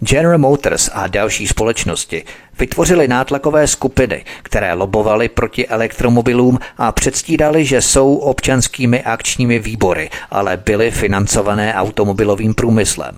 General 0.00 0.38
Motors 0.38 0.90
a 0.92 1.06
další 1.06 1.46
společnosti 1.46 2.24
vytvořily 2.58 3.08
nátlakové 3.08 3.66
skupiny, 3.66 4.24
které 4.42 4.74
lobovaly 4.74 5.28
proti 5.28 5.68
elektromobilům 5.68 6.58
a 6.78 6.92
předstírali, 6.92 7.64
že 7.64 7.82
jsou 7.82 8.16
občanskými 8.16 9.02
akčními 9.02 9.58
výbory, 9.58 10.10
ale 10.30 10.56
byly 10.56 10.90
financované 10.90 11.74
automobilovým 11.74 12.54
průmyslem. 12.54 13.16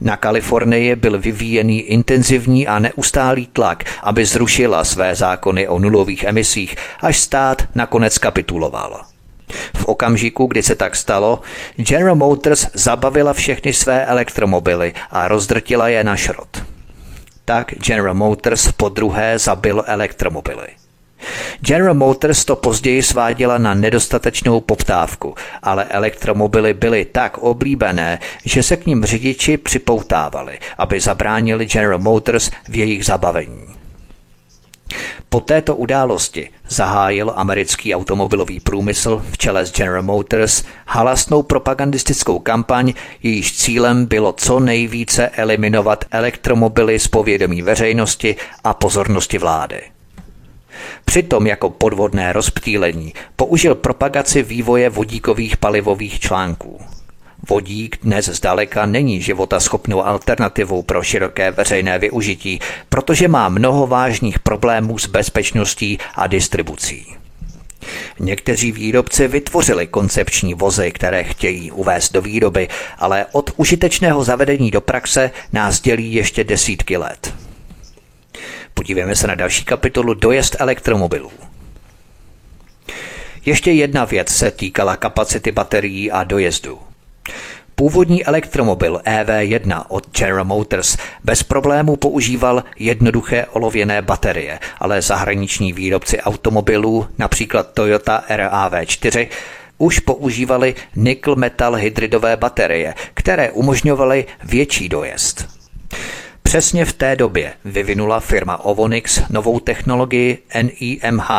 Na 0.00 0.16
Kalifornii 0.16 0.96
byl 0.96 1.18
vyvíjený 1.18 1.80
intenzivní 1.80 2.66
a 2.66 2.78
neustálý 2.78 3.46
tlak, 3.46 3.84
aby 4.02 4.24
zrušila 4.24 4.84
své 4.84 5.14
zákony 5.14 5.68
o 5.68 5.78
nulových 5.78 6.24
emisích, 6.24 6.76
až 7.00 7.18
stát 7.18 7.62
nakonec 7.74 8.18
kapituloval. 8.18 9.15
V 9.76 9.84
okamžiku, 9.84 10.46
kdy 10.46 10.62
se 10.62 10.74
tak 10.74 10.96
stalo, 10.96 11.40
General 11.76 12.16
Motors 12.16 12.66
zabavila 12.74 13.32
všechny 13.32 13.72
své 13.72 14.06
elektromobily 14.06 14.94
a 15.10 15.28
rozdrtila 15.28 15.88
je 15.88 16.04
na 16.04 16.16
šrot. 16.16 16.62
Tak 17.44 17.74
General 17.74 18.14
Motors 18.14 18.72
po 18.72 18.88
druhé 18.88 19.38
zabil 19.38 19.84
elektromobily. 19.86 20.66
General 21.60 21.94
Motors 21.94 22.44
to 22.44 22.56
později 22.56 23.02
sváděla 23.02 23.58
na 23.58 23.74
nedostatečnou 23.74 24.60
poptávku, 24.60 25.34
ale 25.62 25.84
elektromobily 25.84 26.74
byly 26.74 27.04
tak 27.04 27.38
oblíbené, 27.38 28.18
že 28.44 28.62
se 28.62 28.76
k 28.76 28.86
ním 28.86 29.04
řidiči 29.04 29.56
připoutávali, 29.56 30.58
aby 30.78 31.00
zabránili 31.00 31.66
General 31.66 31.98
Motors 31.98 32.50
v 32.68 32.76
jejich 32.76 33.04
zabavení. 33.04 33.75
Po 35.36 35.40
této 35.40 35.76
události 35.76 36.50
zahájil 36.68 37.32
americký 37.36 37.94
automobilový 37.94 38.60
průmysl 38.60 39.22
v 39.30 39.38
čele 39.38 39.66
s 39.66 39.72
General 39.72 40.02
Motors 40.02 40.64
halasnou 40.86 41.42
propagandistickou 41.42 42.38
kampaň, 42.38 42.92
jejíž 43.22 43.56
cílem 43.56 44.06
bylo 44.06 44.32
co 44.32 44.60
nejvíce 44.60 45.28
eliminovat 45.28 46.04
elektromobily 46.10 46.98
z 46.98 47.08
povědomí 47.08 47.62
veřejnosti 47.62 48.36
a 48.64 48.74
pozornosti 48.74 49.38
vlády. 49.38 49.80
Přitom 51.04 51.46
jako 51.46 51.70
podvodné 51.70 52.32
rozptýlení 52.32 53.12
použil 53.36 53.74
propagaci 53.74 54.42
vývoje 54.42 54.90
vodíkových 54.90 55.56
palivových 55.56 56.20
článků. 56.20 56.80
Vodík 57.48 57.98
dnes 58.02 58.28
zdaleka 58.28 58.86
není 58.86 59.22
života 59.22 59.60
schopnou 59.60 60.06
alternativou 60.06 60.82
pro 60.82 61.02
široké 61.02 61.50
veřejné 61.50 61.98
využití, 61.98 62.60
protože 62.88 63.28
má 63.28 63.48
mnoho 63.48 63.86
vážných 63.86 64.38
problémů 64.38 64.98
s 64.98 65.06
bezpečností 65.06 65.98
a 66.14 66.26
distribucí. 66.26 67.16
Někteří 68.20 68.72
výrobci 68.72 69.28
vytvořili 69.28 69.86
koncepční 69.86 70.54
vozy, 70.54 70.92
které 70.92 71.24
chtějí 71.24 71.70
uvést 71.72 72.12
do 72.12 72.22
výroby, 72.22 72.68
ale 72.98 73.26
od 73.32 73.50
užitečného 73.56 74.24
zavedení 74.24 74.70
do 74.70 74.80
praxe 74.80 75.30
nás 75.52 75.80
dělí 75.80 76.14
ještě 76.14 76.44
desítky 76.44 76.96
let. 76.96 77.34
Podívejme 78.74 79.16
se 79.16 79.26
na 79.26 79.34
další 79.34 79.64
kapitolu 79.64 80.14
Dojezd 80.14 80.56
elektromobilů. 80.58 81.30
Ještě 83.44 83.72
jedna 83.72 84.04
věc 84.04 84.28
se 84.28 84.50
týkala 84.50 84.96
kapacity 84.96 85.52
baterií 85.52 86.10
a 86.10 86.24
dojezdu. 86.24 86.78
Původní 87.78 88.24
elektromobil 88.24 89.00
EV1 89.04 89.84
od 89.88 90.18
General 90.18 90.44
Motors 90.44 90.96
bez 91.24 91.42
problémů 91.42 91.96
používal 91.96 92.64
jednoduché 92.78 93.46
olověné 93.52 94.02
baterie, 94.02 94.58
ale 94.78 95.02
zahraniční 95.02 95.72
výrobci 95.72 96.20
automobilů, 96.20 97.06
například 97.18 97.72
Toyota 97.74 98.24
RAV4, 98.30 99.28
už 99.78 99.98
používali 99.98 100.74
nickel 100.96 101.36
metal 101.36 101.74
hydridové 101.74 102.36
baterie, 102.36 102.94
které 103.14 103.50
umožňovaly 103.50 104.26
větší 104.44 104.88
dojezd. 104.88 105.48
Přesně 106.56 106.84
v 106.84 106.92
té 106.92 107.16
době 107.16 107.52
vyvinula 107.64 108.20
firma 108.20 108.64
Ovonix 108.64 109.20
novou 109.30 109.60
technologii 109.60 110.38
NIMH, 110.62 111.30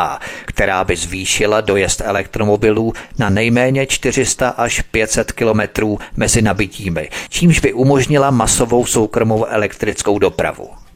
která 0.44 0.84
by 0.84 0.96
zvýšila 0.96 1.60
dojezd 1.60 2.00
elektromobilů 2.04 2.92
na 3.18 3.30
nejméně 3.30 3.86
400 3.86 4.48
až 4.48 4.80
500 4.80 5.32
kilometrů 5.32 5.98
mezi 6.16 6.42
nabitími, 6.42 7.10
čímž 7.28 7.60
by 7.60 7.72
umožnila 7.72 8.30
masovou 8.30 8.86
soukromou 8.86 9.44
elektrickou 9.44 10.18
dopravu. 10.18 10.87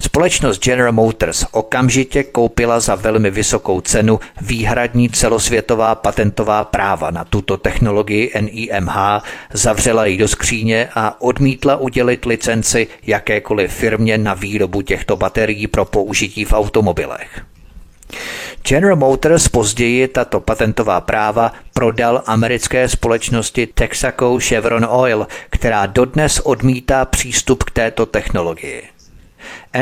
Společnost 0.00 0.64
General 0.64 0.92
Motors 0.92 1.44
okamžitě 1.50 2.22
koupila 2.22 2.80
za 2.80 2.94
velmi 2.94 3.30
vysokou 3.30 3.80
cenu 3.80 4.20
výhradní 4.40 5.10
celosvětová 5.10 5.94
patentová 5.94 6.64
práva 6.64 7.10
na 7.10 7.24
tuto 7.24 7.56
technologii 7.56 8.32
NIMH, 8.40 9.22
zavřela 9.52 10.06
ji 10.06 10.18
do 10.18 10.28
skříně 10.28 10.88
a 10.94 11.20
odmítla 11.20 11.76
udělit 11.76 12.24
licenci 12.24 12.86
jakékoliv 13.06 13.72
firmě 13.72 14.18
na 14.18 14.34
výrobu 14.34 14.82
těchto 14.82 15.16
baterií 15.16 15.66
pro 15.66 15.84
použití 15.84 16.44
v 16.44 16.52
automobilech. 16.52 17.40
General 18.68 18.96
Motors 18.96 19.48
později 19.48 20.08
tato 20.08 20.40
patentová 20.40 21.00
práva 21.00 21.52
prodal 21.74 22.22
americké 22.26 22.88
společnosti 22.88 23.66
Texaco 23.66 24.38
Chevron 24.40 24.86
Oil, 24.90 25.26
která 25.50 25.86
dodnes 25.86 26.40
odmítá 26.40 27.04
přístup 27.04 27.64
k 27.64 27.70
této 27.70 28.06
technologii. 28.06 28.97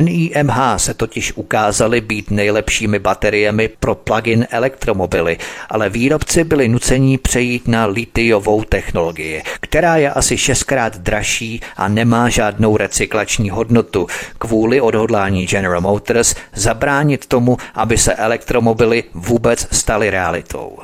NIMH 0.00 0.58
se 0.76 0.94
totiž 0.94 1.32
ukázaly 1.32 2.00
být 2.00 2.30
nejlepšími 2.30 2.98
bateriemi 2.98 3.68
pro 3.68 3.94
plug-in 3.94 4.46
elektromobily, 4.50 5.38
ale 5.68 5.88
výrobci 5.88 6.44
byli 6.44 6.68
nuceni 6.68 7.18
přejít 7.18 7.68
na 7.68 7.86
litiovou 7.86 8.64
technologii, 8.64 9.42
která 9.60 9.96
je 9.96 10.10
asi 10.10 10.38
šestkrát 10.38 10.98
dražší 10.98 11.60
a 11.76 11.88
nemá 11.88 12.28
žádnou 12.28 12.76
recyklační 12.76 13.50
hodnotu 13.50 14.06
kvůli 14.38 14.80
odhodlání 14.80 15.46
General 15.46 15.80
Motors 15.80 16.34
zabránit 16.54 17.26
tomu, 17.26 17.56
aby 17.74 17.98
se 17.98 18.14
elektromobily 18.14 19.04
vůbec 19.14 19.68
staly 19.72 20.10
realitou. 20.10 20.78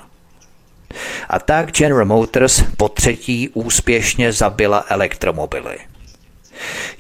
A 1.29 1.39
tak 1.39 1.73
General 1.73 2.05
Motors 2.05 2.65
po 2.77 2.89
třetí 2.89 3.49
úspěšně 3.49 4.33
zabila 4.33 4.85
elektromobily. 4.89 5.92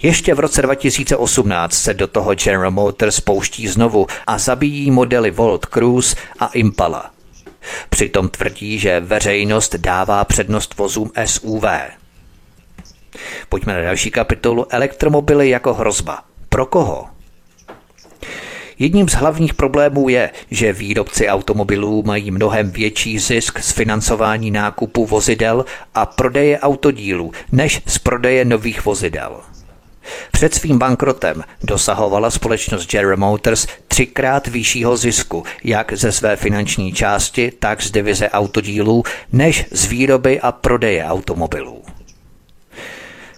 Ještě 0.02 0.34
v 0.34 0.40
roce 0.40 0.62
2018 0.62 1.72
se 1.72 1.94
do 1.94 2.06
toho 2.06 2.34
General 2.34 2.70
Motors 2.70 3.20
pouští 3.20 3.68
znovu 3.68 4.06
a 4.26 4.38
zabíjí 4.38 4.90
modely 4.90 5.30
Volt 5.30 5.66
Cruise 5.66 6.16
a 6.38 6.46
Impala. 6.46 7.10
Přitom 7.88 8.28
tvrdí, 8.28 8.78
že 8.78 9.00
veřejnost 9.00 9.74
dává 9.74 10.24
přednost 10.24 10.78
vozům 10.78 11.10
SUV. 11.24 11.64
Pojďme 13.48 13.74
na 13.74 13.82
další 13.82 14.10
kapitolu 14.10 14.66
Elektromobily 14.70 15.50
jako 15.50 15.74
hrozba. 15.74 16.22
Pro 16.48 16.66
koho? 16.66 17.06
Jedním 18.78 19.08
z 19.08 19.12
hlavních 19.12 19.54
problémů 19.54 20.08
je, 20.08 20.30
že 20.50 20.72
výrobci 20.72 21.28
automobilů 21.28 22.02
mají 22.02 22.30
mnohem 22.30 22.70
větší 22.70 23.18
zisk 23.18 23.58
z 23.58 23.72
financování 23.72 24.50
nákupu 24.50 25.06
vozidel 25.06 25.64
a 25.94 26.06
prodeje 26.06 26.60
autodílů 26.60 27.32
než 27.52 27.82
z 27.86 27.98
prodeje 27.98 28.44
nových 28.44 28.84
vozidel. 28.84 29.40
Před 30.32 30.54
svým 30.54 30.78
bankrotem 30.78 31.44
dosahovala 31.62 32.30
společnost 32.30 32.90
General 32.90 33.16
Motors 33.16 33.66
třikrát 33.88 34.46
vyššího 34.46 34.96
zisku, 34.96 35.44
jak 35.64 35.92
ze 35.92 36.12
své 36.12 36.36
finanční 36.36 36.92
části, 36.92 37.52
tak 37.58 37.82
z 37.82 37.90
divize 37.90 38.30
autodílů, 38.30 39.02
než 39.32 39.66
z 39.70 39.86
výroby 39.86 40.40
a 40.40 40.52
prodeje 40.52 41.04
automobilů. 41.04 41.82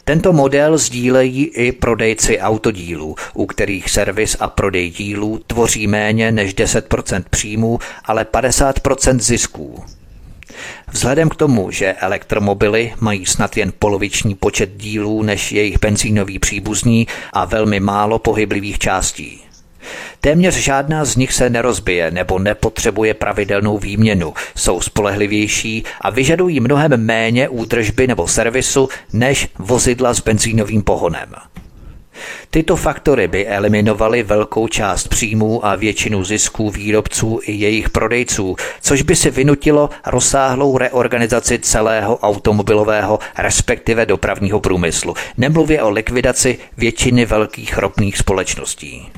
Tento 0.05 0.33
model 0.33 0.79
sdílejí 0.79 1.45
i 1.45 1.73
prodejci 1.73 2.41
autodílů, 2.41 3.17
u 3.35 3.47
kterých 3.47 3.91
servis 3.91 4.37
a 4.41 4.49
prodej 4.49 4.91
dílů 4.91 5.41
tvoří 5.47 5.87
méně 5.87 6.33
než 6.33 6.55
10% 6.55 7.25
příjmů, 7.31 7.79
ale 8.05 8.25
50% 8.25 9.19
zisků. 9.19 9.85
Vzhledem 10.95 11.29
k 11.29 11.37
tomu, 11.37 11.71
že 11.71 11.93
elektromobily 11.93 12.93
mají 13.01 13.27
snad 13.27 13.57
jen 13.57 13.73
poloviční 13.79 14.35
počet 14.35 14.77
dílů 14.77 15.23
než 15.23 15.53
jejich 15.53 15.81
benzínový 15.81 16.39
příbuzní 16.39 17.07
a 17.33 17.45
velmi 17.45 17.81
málo 17.81 18.19
pohyblivých 18.19 18.79
částí. 18.79 19.41
Téměř 20.21 20.55
žádná 20.55 21.05
z 21.05 21.17
nich 21.17 21.33
se 21.33 21.51
nerozbije 21.51 22.11
nebo 22.11 22.39
nepotřebuje 22.39 23.15
pravidelnou 23.15 23.79
výměnu, 23.79 24.35
jsou 24.57 24.81
spolehlivější 24.81 25.85
a 26.01 26.11
vyžadují 26.11 26.61
mnohem 26.61 26.97
méně 26.97 27.49
údržby 27.49 28.07
nebo 28.07 28.29
servisu 28.29 28.89
než 29.13 29.49
vozidla 29.59 30.15
s 30.15 30.21
benzínovým 30.21 30.83
pohonem. 30.83 31.35
Tyto 32.51 32.77
faktory 32.77 33.29
by 33.29 33.47
eliminovaly 33.47 34.23
velkou 34.23 34.69
část 34.69 35.09
příjmů 35.09 35.67
a 35.67 35.75
většinu 35.75 36.25
zisků 36.25 36.71
výrobců 36.71 37.41
i 37.43 37.53
jejich 37.53 37.91
prodejců, 37.91 38.57
což 38.81 39.03
by 39.03 39.17
si 39.17 39.31
vynutilo 39.31 39.91
rozsáhlou 40.07 40.79
reorganizaci 40.79 41.59
celého 41.59 42.17
automobilového, 42.17 43.19
respektive 43.39 44.07
dopravního 44.07 44.61
průmyslu. 44.61 45.15
Nemluvě 45.37 45.83
o 45.83 45.91
likvidaci 45.91 46.59
většiny 46.77 47.27
velkých 47.27 47.79
ropných 47.79 48.19
společností. 48.19 49.11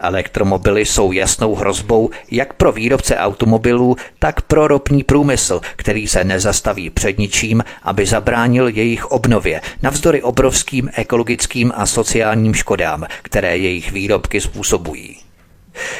Elektromobily 0.00 0.84
jsou 0.84 1.12
jasnou 1.12 1.54
hrozbou 1.54 2.10
jak 2.30 2.52
pro 2.52 2.72
výrobce 2.72 3.16
automobilů, 3.16 3.96
tak 4.18 4.42
pro 4.42 4.68
ropný 4.68 5.04
průmysl, 5.04 5.60
který 5.76 6.08
se 6.08 6.24
nezastaví 6.24 6.90
před 6.90 7.18
ničím, 7.18 7.64
aby 7.82 8.06
zabránil 8.06 8.68
jejich 8.68 9.06
obnově, 9.06 9.60
navzdory 9.82 10.22
obrovským 10.22 10.90
ekologickým 10.94 11.72
a 11.76 11.86
sociálním 11.86 12.54
škodám, 12.54 13.06
které 13.22 13.56
jejich 13.56 13.92
výrobky 13.92 14.40
způsobují. 14.40 15.16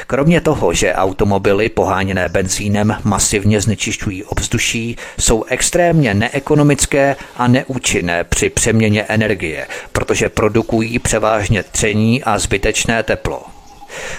Kromě 0.07 0.41
toho, 0.41 0.73
že 0.73 0.93
automobily 0.93 1.69
poháněné 1.69 2.29
benzínem 2.29 2.97
masivně 3.03 3.61
znečišťují 3.61 4.23
ovzduší, 4.23 4.95
jsou 5.19 5.43
extrémně 5.43 6.13
neekonomické 6.13 7.15
a 7.37 7.47
neúčinné 7.47 8.23
při 8.23 8.49
přeměně 8.49 9.03
energie, 9.03 9.67
protože 9.91 10.29
produkují 10.29 10.99
převážně 10.99 11.63
tření 11.63 12.23
a 12.23 12.39
zbytečné 12.39 13.03
teplo. 13.03 13.60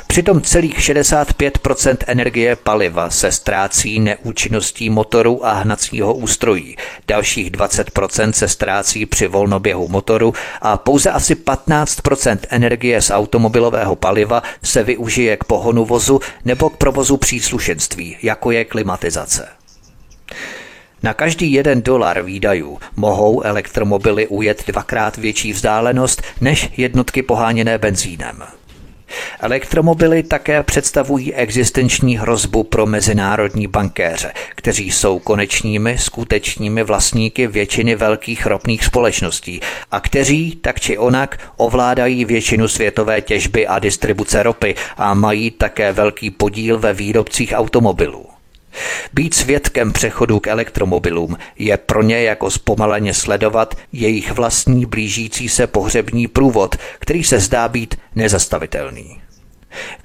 Přitom 0.07 0.41
celých 0.41 0.79
65% 0.79 1.97
energie 2.07 2.57
paliva 2.57 3.11
se 3.11 3.33
ztrácí 3.33 4.01
neúčinností 4.01 4.91
motoru 4.91 5.47
a 5.47 5.53
hnacího 5.53 6.15
ústrojí, 6.15 6.77
dalších 7.09 7.51
20% 7.51 8.31
se 8.31 8.49
ztrácí 8.49 9.07
při 9.07 9.27
volnoběhu 9.27 9.89
motoru 9.89 10.35
a 10.61 10.77
pouze 10.77 11.11
asi 11.11 11.35
15% 11.35 12.39
energie 12.49 13.03
z 13.03 13.11
automobilového 13.11 13.97
paliva 13.97 14.43
se 14.63 14.83
využije 14.83 15.37
k 15.37 15.45
pohonu 15.45 15.85
vozu 15.85 16.21
nebo 16.45 16.71
k 16.71 16.77
provozu 16.77 17.17
příslušenství, 17.17 18.17
jako 18.23 18.51
je 18.51 18.65
klimatizace. 18.65 19.49
Na 21.03 21.15
každý 21.15 21.53
jeden 21.53 21.83
dolar 21.83 22.23
výdajů 22.23 22.79
mohou 22.97 23.43
elektromobily 23.43 24.27
ujet 24.27 24.65
dvakrát 24.67 25.17
větší 25.17 25.53
vzdálenost 25.53 26.23
než 26.41 26.71
jednotky 26.77 27.23
poháněné 27.23 27.79
benzínem. 27.79 28.43
Elektromobily 29.41 30.23
také 30.23 30.63
představují 30.63 31.35
existenční 31.35 32.19
hrozbu 32.19 32.65
pro 32.65 32.87
mezinárodní 32.87 33.67
bankéře, 33.67 34.33
kteří 34.55 34.91
jsou 34.91 35.19
konečními 35.19 35.99
skutečními 35.99 36.83
vlastníky 36.83 37.47
většiny 37.47 37.95
velkých 37.95 38.47
ropných 38.47 38.85
společností 38.85 39.61
a 39.91 40.01
kteří 40.01 40.57
tak 40.57 40.81
či 40.81 40.99
onak 40.99 41.39
ovládají 41.57 42.25
většinu 42.25 42.69
světové 42.69 43.21
těžby 43.21 43.67
a 43.67 43.79
distribuce 43.79 44.43
ropy 44.43 44.75
a 44.97 45.15
mají 45.15 45.51
také 45.51 45.93
velký 45.93 46.31
podíl 46.31 46.79
ve 46.79 46.93
výrobcích 46.93 47.53
automobilů. 47.57 48.32
Být 49.13 49.35
svědkem 49.35 49.93
přechodu 49.93 50.41
k 50.41 50.47
elektromobilům 50.47 51.37
je 51.59 51.77
pro 51.77 52.03
ně 52.03 52.23
jako 52.23 52.51
zpomaleně 52.51 53.15
sledovat 53.15 53.75
jejich 53.93 54.33
vlastní 54.33 54.87
blížící 54.87 55.49
se 55.49 55.67
pohřební 55.67 56.29
průvod, 56.29 56.77
který 56.99 57.25
se 57.25 57.41
zdá 57.41 57.69
být 57.69 57.95
nezastavitelný. 58.15 59.23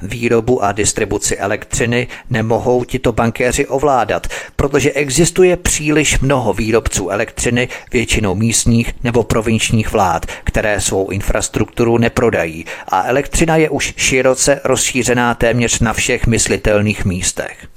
Výrobu 0.02 0.64
a 0.64 0.72
distribuci 0.72 1.38
elektřiny 1.38 2.08
nemohou 2.30 2.84
tito 2.84 3.12
bankéři 3.12 3.68
ovládat, 3.68 4.28
protože 4.56 4.92
existuje 4.92 5.58
příliš 5.58 6.20
mnoho 6.20 6.54
výrobců 6.54 7.10
elektřiny, 7.10 7.68
většinou 7.94 8.36
místních 8.36 8.94
nebo 9.04 9.24
provinčních 9.24 9.92
vlád, 9.92 10.26
které 10.44 10.82
svou 10.82 11.10
infrastrukturu 11.10 11.98
neprodají 11.98 12.66
a 12.88 13.04
elektřina 13.04 13.56
je 13.56 13.70
už 13.70 13.94
široce 13.98 14.62
rozšířená 14.64 15.36
téměř 15.36 15.80
na 15.80 15.94
všech 15.94 16.28
myslitelných 16.28 17.06
místech. 17.06 17.68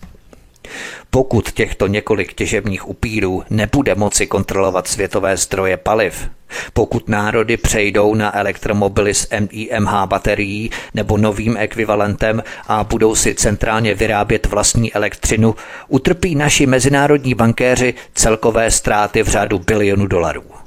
Pokud 1.10 1.51
těchto 1.52 1.86
několik 1.86 2.32
těžebních 2.32 2.88
upírů 2.88 3.42
nebude 3.51 3.94
moci 3.94 4.26
kontrolovat 4.26 4.88
světové 4.88 5.36
stroje 5.36 5.76
paliv, 5.76 6.28
pokud 6.72 7.09
národy 7.09 7.56
přejdou 7.56 8.14
na 8.14 8.38
elektromobily 8.38 9.14
s 9.14 9.28
MIMH 9.40 10.06
baterií 10.06 10.70
nebo 10.94 11.16
novým 11.18 11.56
ekvivalentem 11.56 12.42
a 12.68 12.84
budou 12.84 13.14
si 13.14 13.34
centrálně 13.34 13.94
vyrábět 13.94 14.47
vlastní 14.47 14.94
elektřinu, 14.94 15.55
utrpí 15.88 16.34
naši 16.34 16.66
mezinárodní 16.66 17.34
bankéři 17.34 17.94
celkové 18.14 18.70
ztráty 18.70 19.22
v 19.22 19.28
řádu 19.28 19.59
bilionu 19.59 20.06
dolarů. 20.06 20.60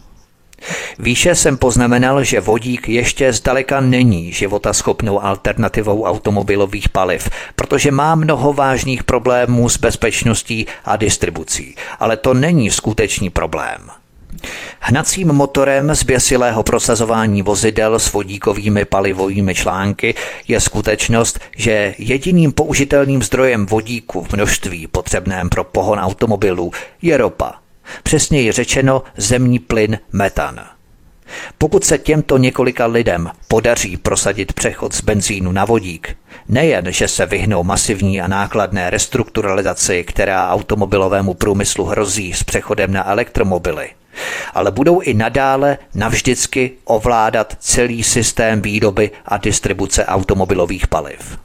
Výše 1.00 1.36
jsem 1.36 1.58
poznamenal, 1.58 2.24
že 2.24 2.42
vodík 2.42 2.90
ještě 2.90 3.34
zdaleka 3.34 3.82
není 3.82 4.34
životaschopnou 4.34 5.24
alternativou 5.24 6.04
automobilových 6.04 6.90
paliv, 6.90 7.30
protože 7.56 7.92
má 7.92 8.16
mnoho 8.16 8.54
vážných 8.54 9.04
problémů 9.04 9.70
s 9.70 9.78
bezpečností 9.78 10.66
a 10.86 10.96
distribucí, 10.96 11.76
ale 12.00 12.18
to 12.18 12.34
není 12.34 12.72
skutečný 12.72 13.30
problém. 13.30 13.90
Hnacím 14.80 15.28
motorem 15.28 15.96
zběsilého 15.96 16.64
prosazování 16.64 17.42
vozidel 17.42 18.00
s 18.00 18.14
vodíkovými 18.14 18.86
palivovými 18.86 19.56
články 19.56 20.16
je 20.48 20.60
skutečnost, 20.60 21.40
že 21.58 21.96
jediným 21.98 22.52
použitelným 22.52 23.24
zdrojem 23.24 23.66
vodíku 23.66 24.24
v 24.24 24.34
množství 24.34 24.88
potřebném 24.88 25.50
pro 25.50 25.64
pohon 25.64 26.00
automobilů 26.00 26.72
je 27.02 27.18
ropa. 27.18 27.63
Přesněji 28.04 28.52
řečeno 28.52 29.04
zemní 29.18 29.60
plyn 29.60 30.00
metan. 30.12 30.66
Pokud 31.58 31.84
se 31.84 31.98
těmto 31.98 32.38
několika 32.38 32.86
lidem 32.86 33.30
podaří 33.48 33.98
prosadit 33.98 34.54
přechod 34.54 34.94
z 34.94 35.02
benzínu 35.02 35.52
na 35.52 35.66
vodík, 35.66 36.18
nejen, 36.50 36.92
že 36.92 37.08
se 37.08 37.26
vyhnou 37.26 37.64
masivní 37.64 38.22
a 38.22 38.28
nákladné 38.28 38.90
restrukturalizaci, 38.90 40.04
která 40.04 40.50
automobilovému 40.50 41.34
průmyslu 41.34 41.86
hrozí 41.86 42.34
s 42.34 42.44
přechodem 42.44 42.94
na 42.94 43.10
elektromobily, 43.10 43.90
ale 44.54 44.72
budou 44.72 45.00
i 45.00 45.14
nadále 45.14 45.78
navždycky 45.96 46.72
ovládat 46.86 47.58
celý 47.60 48.04
systém 48.04 48.62
výroby 48.62 49.12
a 49.26 49.38
distribuce 49.38 50.06
automobilových 50.06 50.88
paliv. 50.88 51.38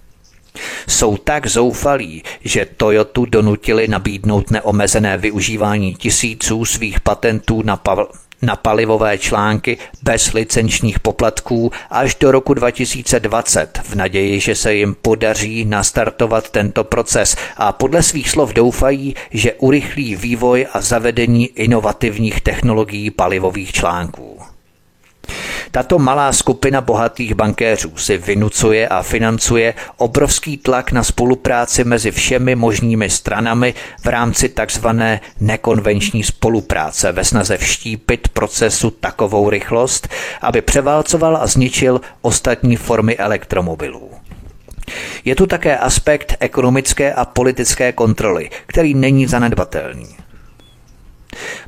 Jsou 0.88 1.16
tak 1.16 1.46
zoufalí, 1.46 2.22
že 2.44 2.66
Toyotu 2.76 3.24
donutili 3.24 3.88
nabídnout 3.88 4.50
neomezené 4.50 5.18
využívání 5.18 5.94
tisíců 5.94 6.64
svých 6.64 7.00
patentů 7.00 7.62
na, 7.62 7.76
pal- 7.76 8.08
na 8.42 8.56
palivové 8.56 9.18
články 9.18 9.78
bez 10.02 10.32
licenčních 10.32 11.00
poplatků 11.00 11.72
až 11.90 12.14
do 12.14 12.32
roku 12.32 12.54
2020 12.54 13.80
v 13.84 13.94
naději, 13.94 14.40
že 14.40 14.54
se 14.54 14.74
jim 14.74 14.94
podaří 14.94 15.64
nastartovat 15.64 16.50
tento 16.50 16.84
proces 16.84 17.36
a 17.56 17.72
podle 17.72 18.02
svých 18.02 18.30
slov 18.30 18.52
doufají, 18.52 19.14
že 19.30 19.52
urychlí 19.52 20.16
vývoj 20.16 20.66
a 20.72 20.80
zavedení 20.80 21.46
inovativních 21.46 22.40
technologií 22.40 23.10
palivových 23.10 23.72
článků. 23.72 24.42
Tato 25.70 25.98
malá 25.98 26.32
skupina 26.32 26.80
bohatých 26.80 27.34
bankéřů 27.34 27.96
si 27.96 28.18
vynucuje 28.18 28.88
a 28.88 29.02
financuje 29.02 29.74
obrovský 29.96 30.56
tlak 30.56 30.92
na 30.92 31.02
spolupráci 31.02 31.84
mezi 31.84 32.10
všemi 32.10 32.54
možnými 32.54 33.10
stranami 33.10 33.74
v 34.00 34.06
rámci 34.06 34.48
takzvané 34.48 35.20
nekonvenční 35.40 36.24
spolupráce 36.24 37.12
ve 37.12 37.24
snaze 37.24 37.56
vštípit 37.56 38.28
procesu 38.28 38.90
takovou 38.90 39.50
rychlost, 39.50 40.08
aby 40.40 40.62
převálcoval 40.62 41.36
a 41.36 41.46
zničil 41.46 42.00
ostatní 42.22 42.76
formy 42.76 43.16
elektromobilů. 43.16 44.10
Je 45.24 45.34
tu 45.34 45.46
také 45.46 45.78
aspekt 45.78 46.36
ekonomické 46.40 47.12
a 47.12 47.24
politické 47.24 47.92
kontroly, 47.92 48.50
který 48.66 48.94
není 48.94 49.26
zanedbatelný. 49.26 50.27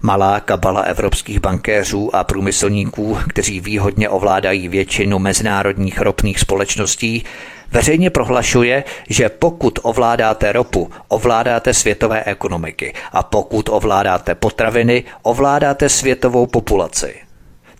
Malá 0.02 0.40
kabala 0.40 0.80
evropských 0.80 1.40
bankéřů 1.40 2.16
a 2.16 2.24
průmyslníků, 2.24 3.18
kteří 3.28 3.60
výhodně 3.60 4.08
ovládají 4.08 4.68
většinu 4.68 5.18
mezinárodních 5.18 6.00
ropných 6.00 6.40
společností, 6.40 7.24
veřejně 7.72 8.10
prohlašuje, 8.10 8.84
že 9.08 9.28
pokud 9.28 9.78
ovládáte 9.82 10.52
ropu, 10.52 10.90
ovládáte 11.08 11.74
světové 11.74 12.24
ekonomiky 12.24 12.94
a 13.12 13.22
pokud 13.22 13.68
ovládáte 13.68 14.34
potraviny, 14.34 15.04
ovládáte 15.22 15.88
světovou 15.88 16.46
populaci. 16.46 17.14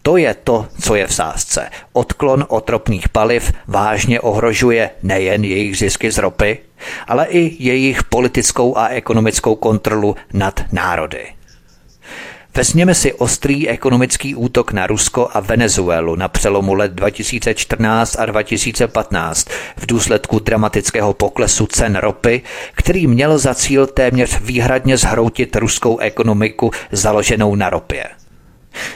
To 0.02 0.16
je 0.16 0.34
to, 0.34 0.66
co 0.80 0.94
je 0.94 1.06
v 1.06 1.14
sázce. 1.14 1.70
Odklon 1.92 2.46
od 2.48 2.70
ropných 2.70 3.08
paliv 3.08 3.52
vážně 3.66 4.20
ohrožuje 4.20 4.90
nejen 5.02 5.44
jejich 5.44 5.78
zisky 5.78 6.10
z 6.10 6.18
ropy, 6.18 6.58
ale 7.06 7.26
i 7.26 7.64
jejich 7.64 8.04
politickou 8.04 8.76
a 8.78 8.88
ekonomickou 8.88 9.54
kontrolu 9.54 10.16
nad 10.32 10.60
národy. 10.72 11.26
Vezměme 12.55 12.94
si 12.94 13.12
ostrý 13.12 13.68
ekonomický 13.68 14.35
útok 14.35 14.72
na 14.72 14.86
Rusko 14.86 15.28
a 15.32 15.40
Venezuelu 15.40 16.16
na 16.16 16.28
přelomu 16.28 16.74
let 16.74 16.93
2014 16.93 18.16
a 18.18 18.27
2015 18.27 19.48
v 19.77 19.86
důsledku 19.86 20.39
dramatického 20.39 21.14
poklesu 21.14 21.66
cen 21.66 21.97
ropy, 21.97 22.43
který 22.72 23.06
měl 23.06 23.39
za 23.39 23.55
cíl 23.55 23.86
téměř 23.86 24.40
výhradně 24.40 24.97
zhroutit 24.97 25.56
ruskou 25.56 25.98
ekonomiku 25.98 26.70
založenou 26.93 27.55
na 27.55 27.70
ropě. 27.70 28.05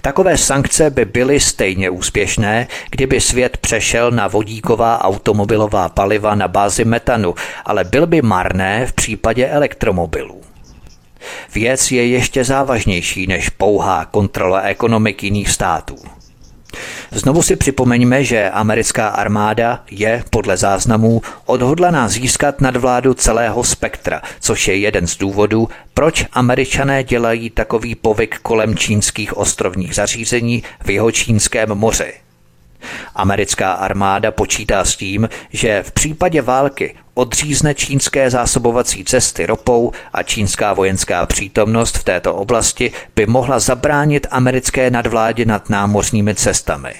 Takové 0.02 0.38
sankce 0.38 0.90
by 0.90 1.04
byly 1.04 1.40
stejně 1.40 1.90
úspěšné, 1.90 2.66
kdyby 2.90 3.20
svět 3.20 3.56
přešel 3.56 4.10
na 4.10 4.28
vodíková 4.28 5.04
automobilová 5.04 5.88
paliva 5.88 6.34
na 6.34 6.48
bázi 6.48 6.84
metanu, 6.84 7.34
ale 7.64 7.84
byl 7.84 8.06
by 8.06 8.22
marné 8.22 8.86
v 8.86 8.92
případě 8.92 9.48
elektromobilů. 9.48 10.53
Věc 11.54 11.90
je 11.90 12.06
ještě 12.06 12.44
závažnější 12.44 13.26
než 13.26 13.48
pouhá 13.48 14.04
kontrola 14.04 14.60
ekonomik 14.60 15.22
jiných 15.22 15.50
států. 15.50 15.96
Znovu 17.10 17.42
si 17.42 17.56
připomeňme, 17.56 18.24
že 18.24 18.50
americká 18.50 19.08
armáda 19.08 19.82
je 19.90 20.24
podle 20.30 20.56
záznamů 20.56 21.22
odhodlaná 21.46 22.08
získat 22.08 22.60
nadvládu 22.60 23.14
celého 23.14 23.64
spektra, 23.64 24.22
což 24.40 24.68
je 24.68 24.76
jeden 24.76 25.06
z 25.06 25.16
důvodů, 25.16 25.68
proč 25.94 26.26
američané 26.32 27.04
dělají 27.04 27.50
takový 27.50 27.94
povyk 27.94 28.38
kolem 28.42 28.76
čínských 28.76 29.36
ostrovních 29.36 29.94
zařízení 29.94 30.62
v 30.84 30.90
jeho 30.90 31.10
čínském 31.10 31.68
moři. 31.68 32.23
Americká 33.14 33.72
armáda 33.72 34.30
počítá 34.30 34.84
s 34.84 34.96
tím, 34.96 35.28
že 35.50 35.82
v 35.82 35.92
případě 35.92 36.42
války 36.42 36.94
odřízne 37.14 37.74
čínské 37.74 38.30
zásobovací 38.30 39.04
cesty 39.04 39.46
ropou 39.46 39.92
a 40.12 40.22
čínská 40.22 40.72
vojenská 40.72 41.26
přítomnost 41.26 41.98
v 41.98 42.04
této 42.04 42.34
oblasti 42.34 42.92
by 43.16 43.26
mohla 43.26 43.58
zabránit 43.58 44.26
americké 44.30 44.90
nadvládě 44.90 45.44
nad 45.44 45.70
námořními 45.70 46.34
cestami. 46.34 46.94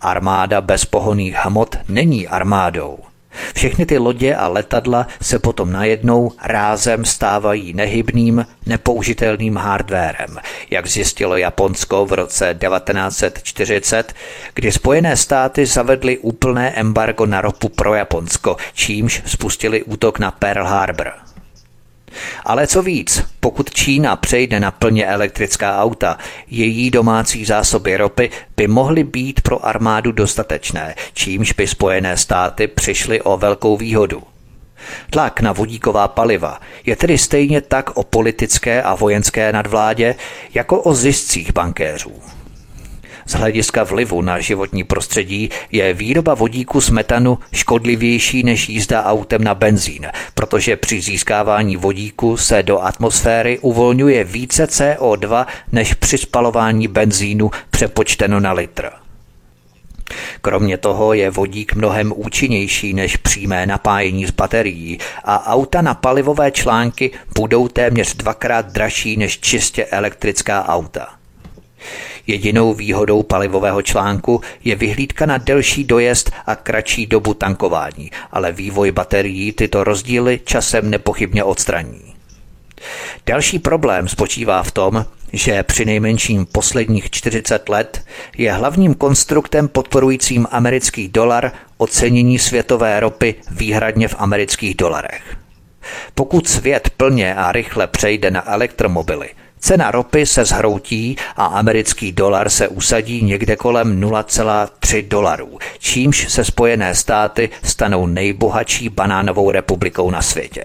Armáda 0.00 0.60
bez 0.60 0.84
pohoných 0.84 1.34
hmot 1.34 1.76
není 1.88 2.28
armádou. 2.28 3.07
Všechny 3.54 3.86
ty 3.86 3.98
lodě 3.98 4.34
a 4.34 4.48
letadla 4.48 5.06
se 5.22 5.38
potom 5.38 5.72
najednou 5.72 6.32
rázem 6.42 7.04
stávají 7.04 7.72
nehybným, 7.72 8.46
nepoužitelným 8.66 9.56
hardwarem, 9.56 10.38
jak 10.70 10.86
zjistilo 10.86 11.36
Japonsko 11.36 12.06
v 12.06 12.12
roce 12.12 12.56
1940, 12.60 14.14
kdy 14.54 14.72
Spojené 14.72 15.16
státy 15.16 15.66
zavedly 15.66 16.18
úplné 16.18 16.70
embargo 16.70 17.26
na 17.26 17.40
ropu 17.40 17.68
pro 17.68 17.94
Japonsko, 17.94 18.56
čímž 18.74 19.22
spustili 19.26 19.82
útok 19.82 20.18
na 20.18 20.30
Pearl 20.30 20.64
Harbor. 20.64 21.27
Ale 22.44 22.66
co 22.66 22.82
víc, 22.82 23.24
pokud 23.40 23.70
Čína 23.70 24.16
přejde 24.16 24.60
na 24.60 24.70
plně 24.70 25.06
elektrická 25.06 25.82
auta, 25.82 26.18
její 26.50 26.90
domácí 26.90 27.44
zásoby 27.44 27.96
ropy 27.96 28.30
by 28.56 28.68
mohly 28.68 29.04
být 29.04 29.40
pro 29.40 29.66
armádu 29.66 30.12
dostatečné, 30.12 30.94
čímž 31.12 31.52
by 31.52 31.66
Spojené 31.66 32.16
státy 32.16 32.66
přišly 32.66 33.22
o 33.22 33.36
velkou 33.36 33.76
výhodu. 33.76 34.22
Tlak 35.10 35.40
na 35.40 35.52
vodíková 35.52 36.08
paliva 36.08 36.60
je 36.86 36.96
tedy 36.96 37.18
stejně 37.18 37.60
tak 37.60 37.90
o 37.96 38.02
politické 38.02 38.82
a 38.82 38.94
vojenské 38.94 39.52
nadvládě 39.52 40.14
jako 40.54 40.80
o 40.80 40.94
ziscích 40.94 41.52
bankéřů. 41.52 42.12
Z 43.28 43.32
hlediska 43.34 43.84
vlivu 43.84 44.22
na 44.22 44.40
životní 44.40 44.84
prostředí 44.84 45.50
je 45.72 45.94
výroba 45.94 46.34
vodíku 46.34 46.80
z 46.80 46.90
metanu 46.90 47.38
škodlivější 47.52 48.42
než 48.42 48.68
jízda 48.68 49.04
autem 49.04 49.44
na 49.44 49.54
benzín, 49.54 50.06
protože 50.34 50.76
při 50.76 51.00
získávání 51.00 51.76
vodíku 51.76 52.36
se 52.36 52.62
do 52.62 52.82
atmosféry 52.82 53.58
uvolňuje 53.58 54.24
více 54.24 54.64
CO2 54.64 55.46
než 55.72 55.94
při 55.94 56.18
spalování 56.18 56.88
benzínu 56.88 57.50
přepočteno 57.70 58.40
na 58.40 58.52
litr. 58.52 58.90
Kromě 60.40 60.78
toho 60.78 61.12
je 61.12 61.30
vodík 61.30 61.74
mnohem 61.74 62.12
účinnější 62.16 62.94
než 62.94 63.16
přímé 63.16 63.66
napájení 63.66 64.26
z 64.26 64.30
baterií 64.30 64.98
a 65.24 65.52
auta 65.52 65.82
na 65.82 65.94
palivové 65.94 66.50
články 66.50 67.10
budou 67.34 67.68
téměř 67.68 68.14
dvakrát 68.14 68.66
dražší 68.66 69.16
než 69.16 69.38
čistě 69.38 69.84
elektrická 69.84 70.68
auta. 70.68 71.18
Jedinou 72.30 72.74
výhodou 72.74 73.22
palivového 73.22 73.82
článku 73.82 74.40
je 74.64 74.76
vyhlídka 74.76 75.26
na 75.26 75.38
delší 75.38 75.84
dojezd 75.84 76.30
a 76.46 76.56
kratší 76.56 77.06
dobu 77.06 77.34
tankování, 77.34 78.10
ale 78.32 78.52
vývoj 78.52 78.92
baterií 78.92 79.52
tyto 79.52 79.84
rozdíly 79.84 80.40
časem 80.44 80.90
nepochybně 80.90 81.44
odstraní. 81.44 82.14
Další 83.26 83.58
problém 83.58 84.08
spočívá 84.08 84.62
v 84.62 84.72
tom, 84.72 85.04
že 85.32 85.62
při 85.62 85.84
nejmenším 85.84 86.46
posledních 86.46 87.10
40 87.10 87.68
let 87.68 88.04
je 88.38 88.52
hlavním 88.52 88.94
konstruktem 88.94 89.68
podporujícím 89.68 90.46
americký 90.50 91.08
dolar 91.08 91.52
ocenění 91.76 92.38
světové 92.38 93.00
ropy 93.00 93.34
výhradně 93.50 94.08
v 94.08 94.16
amerických 94.18 94.74
dolarech. 94.74 95.36
Pokud 96.14 96.48
svět 96.48 96.90
plně 96.96 97.34
a 97.34 97.52
rychle 97.52 97.86
přejde 97.86 98.30
na 98.30 98.52
elektromobily, 98.52 99.30
Cena 99.58 99.90
ropy 99.90 100.26
se 100.26 100.44
zhroutí 100.44 101.16
a 101.36 101.46
americký 101.46 102.12
dolar 102.12 102.50
se 102.50 102.68
usadí 102.68 103.22
někde 103.22 103.56
kolem 103.56 104.00
0,3 104.00 105.08
dolarů, 105.08 105.58
čímž 105.78 106.32
se 106.32 106.44
Spojené 106.44 106.94
státy 106.94 107.50
stanou 107.62 108.06
nejbohatší 108.06 108.88
banánovou 108.88 109.50
republikou 109.50 110.10
na 110.10 110.22
světě. 110.22 110.64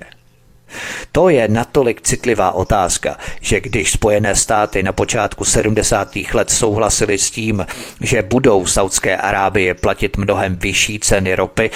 To 1.12 1.30
je 1.30 1.48
natolik 1.48 2.02
citlivá 2.02 2.52
otázka, 2.52 3.18
že 3.42 3.62
když 3.62 3.92
Spojené 3.92 4.36
státy 4.36 4.84
na 4.84 4.92
počátku 4.92 5.46
70. 5.46 6.16
let 6.34 6.50
souhlasili 6.52 7.18
s 7.18 7.32
tím, 7.32 7.66
že 8.02 8.22
budou 8.22 8.66
Saudské 8.66 9.18
Arábie 9.18 9.74
platit 9.74 10.18
mnohem 10.18 10.56
vyšší 10.56 11.00
ceny 11.00 11.36
ropy, 11.36 11.72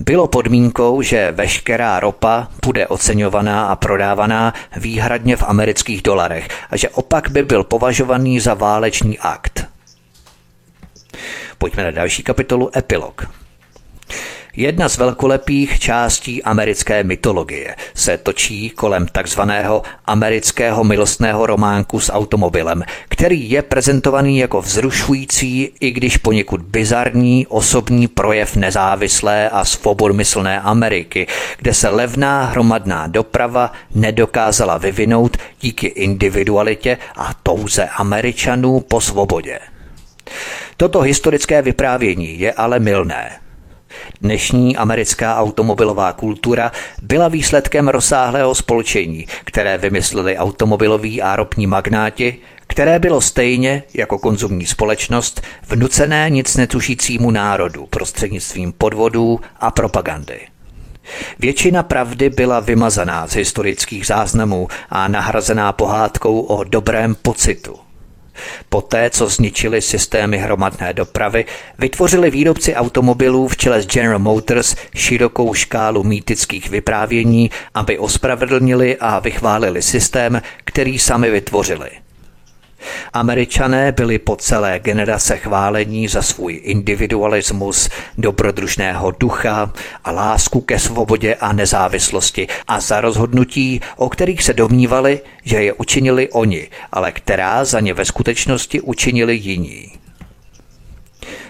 bylo 0.00 0.28
podmínkou, 0.28 1.02
že 1.02 1.32
veškerá 1.32 2.00
ropa 2.00 2.48
bude 2.66 2.86
oceňovaná 2.86 3.66
a 3.66 3.76
prodávaná 3.76 4.54
výhradně 4.76 5.36
v 5.36 5.42
amerických 5.42 6.02
dolarech 6.02 6.48
a 6.70 6.76
že 6.76 6.88
opak 6.88 7.30
by 7.30 7.42
byl 7.42 7.64
považovaný 7.64 8.40
za 8.40 8.54
válečný 8.54 9.18
akt. 9.18 9.64
Pojďme 11.58 11.84
na 11.84 11.90
další 11.90 12.22
kapitolu 12.22 12.70
Epilog. 12.78 13.26
Jedna 14.56 14.88
z 14.88 14.98
velkolepých 14.98 15.80
částí 15.80 16.42
americké 16.42 17.04
mytologie 17.04 17.76
se 17.94 18.18
točí 18.18 18.70
kolem 18.70 19.06
takzvaného 19.06 19.82
amerického 20.06 20.84
milostného 20.84 21.46
románku 21.46 22.00
s 22.00 22.12
automobilem, 22.12 22.82
který 23.08 23.50
je 23.50 23.62
prezentovaný 23.62 24.38
jako 24.38 24.62
vzrušující, 24.62 25.72
i 25.80 25.90
když 25.90 26.16
poněkud 26.16 26.60
bizarní 26.60 27.46
osobní 27.46 28.08
projev 28.08 28.56
nezávislé 28.56 29.50
a 29.50 29.64
svobodmyslné 29.64 30.60
Ameriky, 30.60 31.26
kde 31.58 31.74
se 31.74 31.88
levná 31.88 32.44
hromadná 32.44 33.06
doprava 33.06 33.72
nedokázala 33.94 34.78
vyvinout 34.78 35.36
díky 35.60 35.86
individualitě 35.86 36.98
a 37.16 37.34
touze 37.42 37.88
Američanů 37.88 38.80
po 38.80 39.00
svobodě. 39.00 39.58
Toto 40.76 41.00
historické 41.00 41.62
vyprávění 41.62 42.40
je 42.40 42.52
ale 42.52 42.78
milné. 42.78 43.41
Dnešní 44.20 44.76
americká 44.76 45.36
automobilová 45.36 46.12
kultura 46.12 46.72
byla 47.02 47.28
výsledkem 47.28 47.88
rozsáhlého 47.88 48.54
spolčení, 48.54 49.26
které 49.44 49.78
vymysleli 49.78 50.36
automobiloví 50.36 51.22
a 51.22 51.36
ropní 51.36 51.66
magnáti, 51.66 52.38
které 52.66 52.98
bylo 52.98 53.20
stejně 53.20 53.82
jako 53.94 54.18
konzumní 54.18 54.66
společnost 54.66 55.42
vnucené 55.68 56.30
nic 56.30 56.56
netušícímu 56.56 57.30
národu 57.30 57.86
prostřednictvím 57.86 58.72
podvodů 58.72 59.40
a 59.60 59.70
propagandy. 59.70 60.40
Většina 61.38 61.82
pravdy 61.82 62.30
byla 62.30 62.60
vymazaná 62.60 63.26
z 63.26 63.32
historických 63.32 64.06
záznamů 64.06 64.68
a 64.90 65.08
nahrazená 65.08 65.72
pohádkou 65.72 66.40
o 66.40 66.64
dobrém 66.64 67.14
pocitu– 67.14 67.76
Poté, 68.68 69.10
co 69.10 69.28
zničili 69.28 69.82
systémy 69.82 70.38
hromadné 70.38 70.92
dopravy, 70.92 71.44
vytvořili 71.78 72.30
výrobci 72.30 72.74
automobilů 72.74 73.48
v 73.48 73.56
čele 73.56 73.82
s 73.82 73.86
General 73.86 74.18
Motors 74.18 74.76
širokou 74.94 75.54
škálu 75.54 76.02
mýtických 76.04 76.70
vyprávění, 76.70 77.50
aby 77.74 77.98
ospravedlnili 77.98 78.96
a 79.00 79.18
vychválili 79.18 79.82
systém, 79.82 80.42
který 80.64 80.98
sami 80.98 81.30
vytvořili– 81.30 81.90
Američané 83.12 83.92
byli 83.92 84.18
po 84.18 84.36
celé 84.36 84.78
generace 84.78 85.36
chválení 85.36 86.08
za 86.08 86.22
svůj 86.22 86.60
individualismus, 86.64 87.88
dobrodružného 88.18 89.10
ducha 89.10 89.72
a 90.04 90.10
lásku 90.10 90.60
ke 90.60 90.78
svobodě 90.78 91.34
a 91.34 91.52
nezávislosti 91.52 92.48
a 92.68 92.80
za 92.80 93.00
rozhodnutí, 93.00 93.80
o 93.96 94.08
kterých 94.08 94.42
se 94.42 94.52
domnívali, 94.52 95.20
že 95.44 95.62
je 95.62 95.72
učinili 95.72 96.28
oni, 96.28 96.68
ale 96.92 97.12
která 97.12 97.64
za 97.64 97.80
ně 97.80 97.94
ve 97.94 98.04
skutečnosti 98.04 98.80
učinili 98.80 99.36
jiní. 99.36 99.92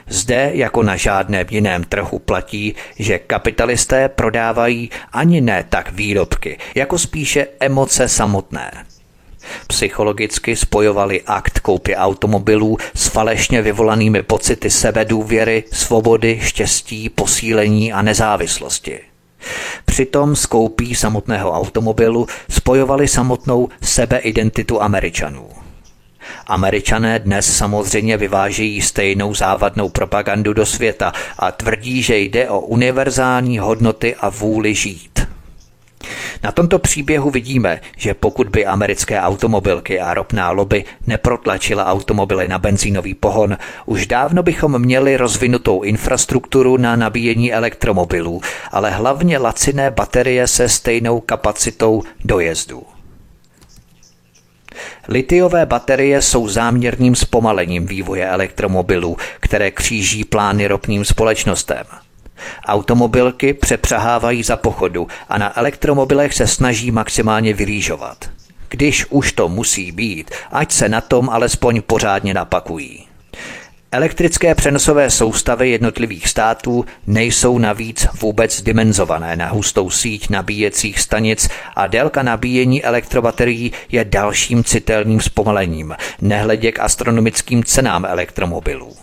Zde 0.09 0.50
jako 0.54 0.82
na 0.82 0.96
žádném 0.96 1.46
jiném 1.50 1.84
trhu 1.84 2.18
platí, 2.18 2.74
že 2.98 3.18
kapitalisté 3.18 4.09
prodávají 4.09 4.90
ani 5.12 5.40
ne 5.40 5.64
tak 5.68 5.92
výrobky, 5.92 6.59
jako 6.74 6.98
spíše 6.98 7.46
emoce 7.60 8.09
samotné. 8.09 8.91
Psychologicky 9.66 10.56
spojovali 10.56 11.22
akt 11.26 11.58
koupě 11.58 11.96
automobilů 11.96 12.76
s 12.94 13.06
falešně 13.06 13.62
vyvolanými 13.62 14.22
pocity 14.22 14.70
sebedůvěry, 14.70 15.64
svobody, 15.72 16.40
štěstí, 16.42 17.08
posílení 17.08 17.92
a 17.92 18.02
nezávislosti. 18.02 19.00
Přitom 19.84 20.36
s 20.36 20.46
koupí 20.46 20.94
samotného 20.94 21.52
automobilu 21.52 22.26
spojovali 22.50 23.08
samotnou 23.08 23.68
sebeidentitu 23.82 24.82
Američanů. 24.82 25.48
Američané 26.46 27.18
dnes 27.18 27.56
samozřejmě 27.56 28.16
vyvážejí 28.16 28.82
stejnou 28.82 29.34
závadnou 29.34 29.88
propagandu 29.88 30.52
do 30.52 30.66
světa 30.66 31.12
a 31.38 31.52
tvrdí, 31.52 32.02
že 32.02 32.18
jde 32.18 32.48
o 32.48 32.60
univerzální 32.60 33.58
hodnoty 33.58 34.14
a 34.14 34.28
vůli 34.28 34.74
žít. 34.74 35.26
Na 36.42 36.52
tomto 36.52 36.78
příběhu 36.78 37.30
vidíme, 37.30 37.80
že 37.96 38.14
pokud 38.14 38.48
by 38.48 38.66
americké 38.66 39.20
automobilky 39.20 40.00
a 40.00 40.14
ropná 40.14 40.50
lobby 40.50 40.84
neprotlačila 41.06 41.86
automobily 41.86 42.48
na 42.48 42.58
benzínový 42.58 43.14
pohon, 43.14 43.56
už 43.86 44.06
dávno 44.06 44.42
bychom 44.42 44.78
měli 44.78 45.16
rozvinutou 45.16 45.82
infrastrukturu 45.82 46.76
na 46.76 46.96
nabíjení 46.96 47.52
elektromobilů, 47.52 48.40
ale 48.70 48.90
hlavně 48.90 49.38
laciné 49.38 49.90
baterie 49.90 50.46
se 50.46 50.68
stejnou 50.68 51.20
kapacitou 51.20 52.02
dojezdu. 52.24 52.82
Litiové 55.08 55.66
baterie 55.66 56.22
jsou 56.22 56.48
záměrným 56.48 57.14
zpomalením 57.14 57.86
vývoje 57.86 58.28
elektromobilů, 58.28 59.16
které 59.40 59.70
kříží 59.70 60.24
plány 60.24 60.66
ropným 60.66 61.04
společnostem. 61.04 61.86
Automobilky 62.66 63.55
přepřahávají 63.55 64.43
za 64.43 64.56
pochodu 64.56 65.06
a 65.28 65.39
na 65.39 65.59
elektromobilech 65.59 66.35
se 66.35 66.47
snaží 66.47 66.90
maximálně 66.90 67.55
vyrýžovat. 67.55 68.31
Když 68.69 69.06
už 69.10 69.32
to 69.32 69.48
musí 69.48 69.93
být, 69.93 70.31
ať 70.52 70.73
se 70.73 70.89
na 70.89 71.01
tom 71.01 71.31
alespoň 71.31 71.82
pořádně 71.82 72.35
napakují. 72.35 73.06
Elektrické 73.94 74.55
přenosové 74.55 75.10
soustavy 75.10 75.70
jednotlivých 75.70 76.28
států 76.28 76.85
nejsou 77.06 77.59
navíc 77.59 78.06
vůbec 78.20 78.62
dimenzované 78.62 79.36
na 79.36 79.48
hustou 79.48 79.90
síť 79.90 80.31
nabíjecích 80.31 81.01
stanic 81.01 81.48
a 81.77 81.86
délka 81.86 82.23
nabíjení 82.23 82.85
elektrobaterií 82.85 83.73
je 83.90 84.05
dalším 84.05 84.64
citelným 84.64 85.20
zpomalením, 85.20 85.97
nehledě 86.20 86.73
k 86.73 86.81
astronomickým 86.81 87.64
cenám 87.64 88.05
elektromobilů. 88.05 88.97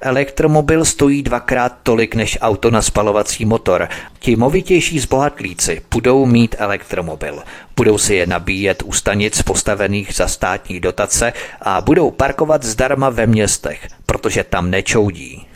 Elektromobil 0.00 0.84
stojí 0.84 1.22
dvakrát 1.22 1.72
tolik 1.82 2.14
než 2.14 2.38
auto 2.40 2.70
na 2.70 2.82
spalovací 2.82 3.44
motor. 3.44 3.88
Ti 4.18 4.36
movitější 4.36 4.98
zbohatlíci 4.98 5.82
budou 5.90 6.26
mít 6.26 6.54
elektromobil. 6.58 7.42
Budou 7.76 7.98
si 7.98 8.14
je 8.14 8.26
nabíjet 8.26 8.82
u 8.86 8.92
stanic 8.92 9.42
postavených 9.42 10.14
za 10.14 10.28
státní 10.28 10.80
dotace 10.80 11.32
a 11.60 11.80
budou 11.80 12.10
parkovat 12.10 12.62
zdarma 12.62 13.10
ve 13.10 13.26
městech, 13.26 13.88
protože 14.06 14.44
tam 14.44 14.70
nečoudí. 14.70 15.46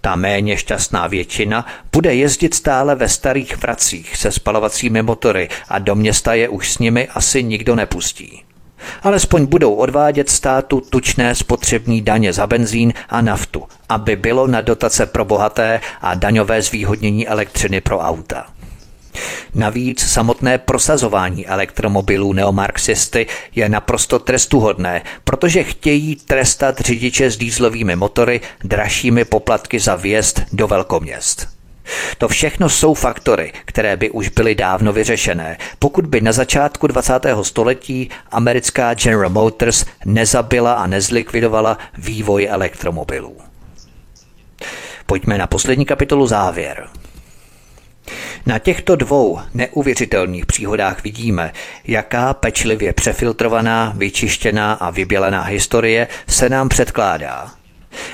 Ta 0.00 0.16
méně 0.16 0.56
šťastná 0.56 1.06
většina 1.06 1.66
bude 1.92 2.14
jezdit 2.14 2.54
stále 2.54 2.94
ve 2.94 3.08
starých 3.08 3.56
vracích 3.56 4.16
se 4.16 4.32
spalovacími 4.32 5.02
motory 5.02 5.48
a 5.68 5.78
do 5.78 5.94
města 5.94 6.34
je 6.34 6.48
už 6.48 6.72
s 6.72 6.78
nimi 6.78 7.08
asi 7.08 7.42
nikdo 7.42 7.76
nepustí. 7.76 8.42
Alespoň 9.02 9.46
budou 9.46 9.74
odvádět 9.74 10.30
státu 10.30 10.80
tučné 10.80 11.34
spotřební 11.34 12.02
daně 12.02 12.32
za 12.32 12.46
benzín 12.46 12.92
a 13.08 13.20
naftu, 13.20 13.62
aby 13.88 14.16
bylo 14.16 14.46
na 14.46 14.60
dotace 14.60 15.06
pro 15.06 15.24
bohaté 15.24 15.80
a 16.00 16.14
daňové 16.14 16.62
zvýhodnění 16.62 17.28
elektřiny 17.28 17.80
pro 17.80 17.98
auta. 17.98 18.46
Navíc 19.54 20.06
samotné 20.06 20.58
prosazování 20.58 21.46
elektromobilů 21.46 22.32
neomarxisty 22.32 23.26
je 23.54 23.68
naprosto 23.68 24.18
trestuhodné, 24.18 25.02
protože 25.24 25.64
chtějí 25.64 26.16
trestat 26.16 26.80
řidiče 26.80 27.30
s 27.30 27.36
dýzlovými 27.36 27.96
motory 27.96 28.40
dražšími 28.64 29.24
poplatky 29.24 29.80
za 29.80 29.96
vjezd 29.96 30.42
do 30.52 30.68
velkoměst. 30.68 31.59
To 32.18 32.28
všechno 32.28 32.68
jsou 32.68 32.94
faktory, 32.94 33.52
které 33.64 33.96
by 33.96 34.10
už 34.10 34.28
byly 34.28 34.54
dávno 34.54 34.92
vyřešené, 34.92 35.58
pokud 35.78 36.06
by 36.06 36.20
na 36.20 36.32
začátku 36.32 36.86
20. 36.86 37.12
století 37.42 38.10
americká 38.30 38.94
General 38.94 39.30
Motors 39.30 39.84
nezabila 40.04 40.72
a 40.72 40.86
nezlikvidovala 40.86 41.78
vývoj 41.98 42.48
elektromobilů. 42.50 43.36
Pojďme 45.06 45.38
na 45.38 45.46
poslední 45.46 45.84
kapitolu 45.84 46.26
závěr. 46.26 46.88
Na 48.46 48.58
těchto 48.58 48.96
dvou 48.96 49.40
neuvěřitelných 49.54 50.46
příhodách 50.46 51.02
vidíme, 51.02 51.52
jaká 51.84 52.34
pečlivě 52.34 52.92
přefiltrovaná, 52.92 53.92
vyčištěná 53.96 54.72
a 54.72 54.90
vybělená 54.90 55.42
historie 55.42 56.08
se 56.28 56.48
nám 56.48 56.68
předkládá 56.68 57.59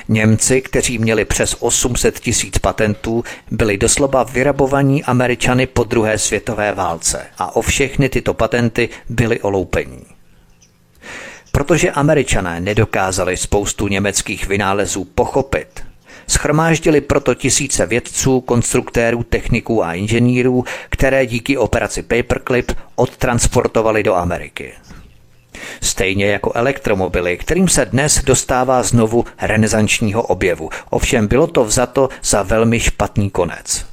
Němci, 0.07 0.61
kteří 0.61 0.97
měli 0.97 1.25
přes 1.25 1.55
800 1.59 2.19
tisíc 2.19 2.57
patentů, 2.57 3.23
byli 3.51 3.77
doslova 3.77 4.23
vyrabovaní 4.23 5.03
Američany 5.03 5.67
po 5.67 5.83
druhé 5.83 6.17
světové 6.17 6.71
válce 6.71 7.25
a 7.37 7.55
o 7.55 7.61
všechny 7.61 8.09
tyto 8.09 8.33
patenty 8.33 8.89
byli 9.09 9.41
oloupení. 9.41 10.05
Protože 11.51 11.91
Američané 11.91 12.59
nedokázali 12.59 13.37
spoustu 13.37 13.87
německých 13.87 14.47
vynálezů 14.47 15.05
pochopit, 15.05 15.87
Schromáždili 16.29 17.01
proto 17.01 17.35
tisíce 17.35 17.85
vědců, 17.85 18.41
konstruktérů, 18.41 19.23
techniků 19.23 19.83
a 19.83 19.93
inženýrů, 19.93 20.63
které 20.89 21.25
díky 21.25 21.57
operaci 21.57 22.03
Paperclip 22.03 22.71
odtransportovali 22.95 24.03
do 24.03 24.15
Ameriky. 24.15 24.73
Stejně 25.81 26.25
jako 26.25 26.51
elektromobily, 26.55 27.37
kterým 27.37 27.67
se 27.67 27.85
dnes 27.85 28.23
dostává 28.23 28.83
znovu 28.83 29.25
renesančního 29.41 30.21
objevu. 30.23 30.69
Ovšem 30.89 31.27
bylo 31.27 31.47
to 31.47 31.63
vzato 31.63 32.09
za 32.23 32.43
velmi 32.43 32.79
špatný 32.79 33.29
konec. 33.29 33.85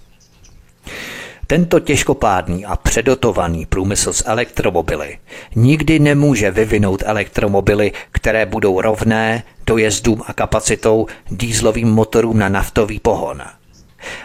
Tento 1.46 1.80
těžkopádný 1.80 2.66
a 2.66 2.76
předotovaný 2.76 3.66
průmysl 3.66 4.12
s 4.12 4.24
elektromobily 4.26 5.18
nikdy 5.54 5.98
nemůže 5.98 6.50
vyvinout 6.50 7.02
elektromobily, 7.06 7.92
které 8.12 8.46
budou 8.46 8.80
rovné 8.80 9.42
dojezdům 9.66 10.22
a 10.26 10.32
kapacitou 10.32 11.06
dýzlovým 11.30 11.88
motorům 11.88 12.38
na 12.38 12.48
naftový 12.48 13.00
pohon. 13.00 13.42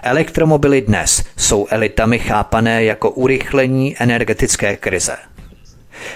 Elektromobily 0.04 0.82
dnes 0.82 1.24
jsou 1.38 1.68
elitami 1.70 2.20
chápané 2.20 2.84
jako 2.84 3.10
urychlení 3.10 3.96
energetické 4.00 4.76
krize– 4.76 5.18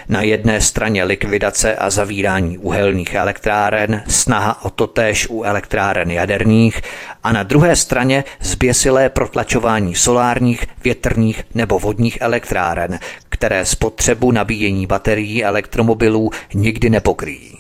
na 0.10 0.22
jedné 0.22 0.62
straně 0.62 1.04
likvidace 1.04 1.76
a 1.76 1.90
zavírání 1.90 2.58
uhelných 2.58 3.14
elektráren, 3.14 4.04
snaha 4.08 4.66
o 4.66 4.70
totéž 4.70 5.28
u 5.30 5.44
elektráren 5.44 6.12
jaderných 6.12 6.82
a 7.24 7.32
na 7.32 7.44
druhé 7.44 7.76
straně 7.76 8.24
zběsilé 8.42 9.10
protlačování 9.10 9.96
solárních, 9.96 10.66
větrných 10.84 11.44
nebo 11.56 11.80
vodních 11.80 12.18
elektráren, 12.22 13.00
které 13.30 13.66
spotřebu 13.66 14.32
nabíjení 14.32 14.88
baterií 14.88 15.44
elektromobilů 15.44 16.30
nikdy 16.54 16.90
nepokryjí. 16.90 17.60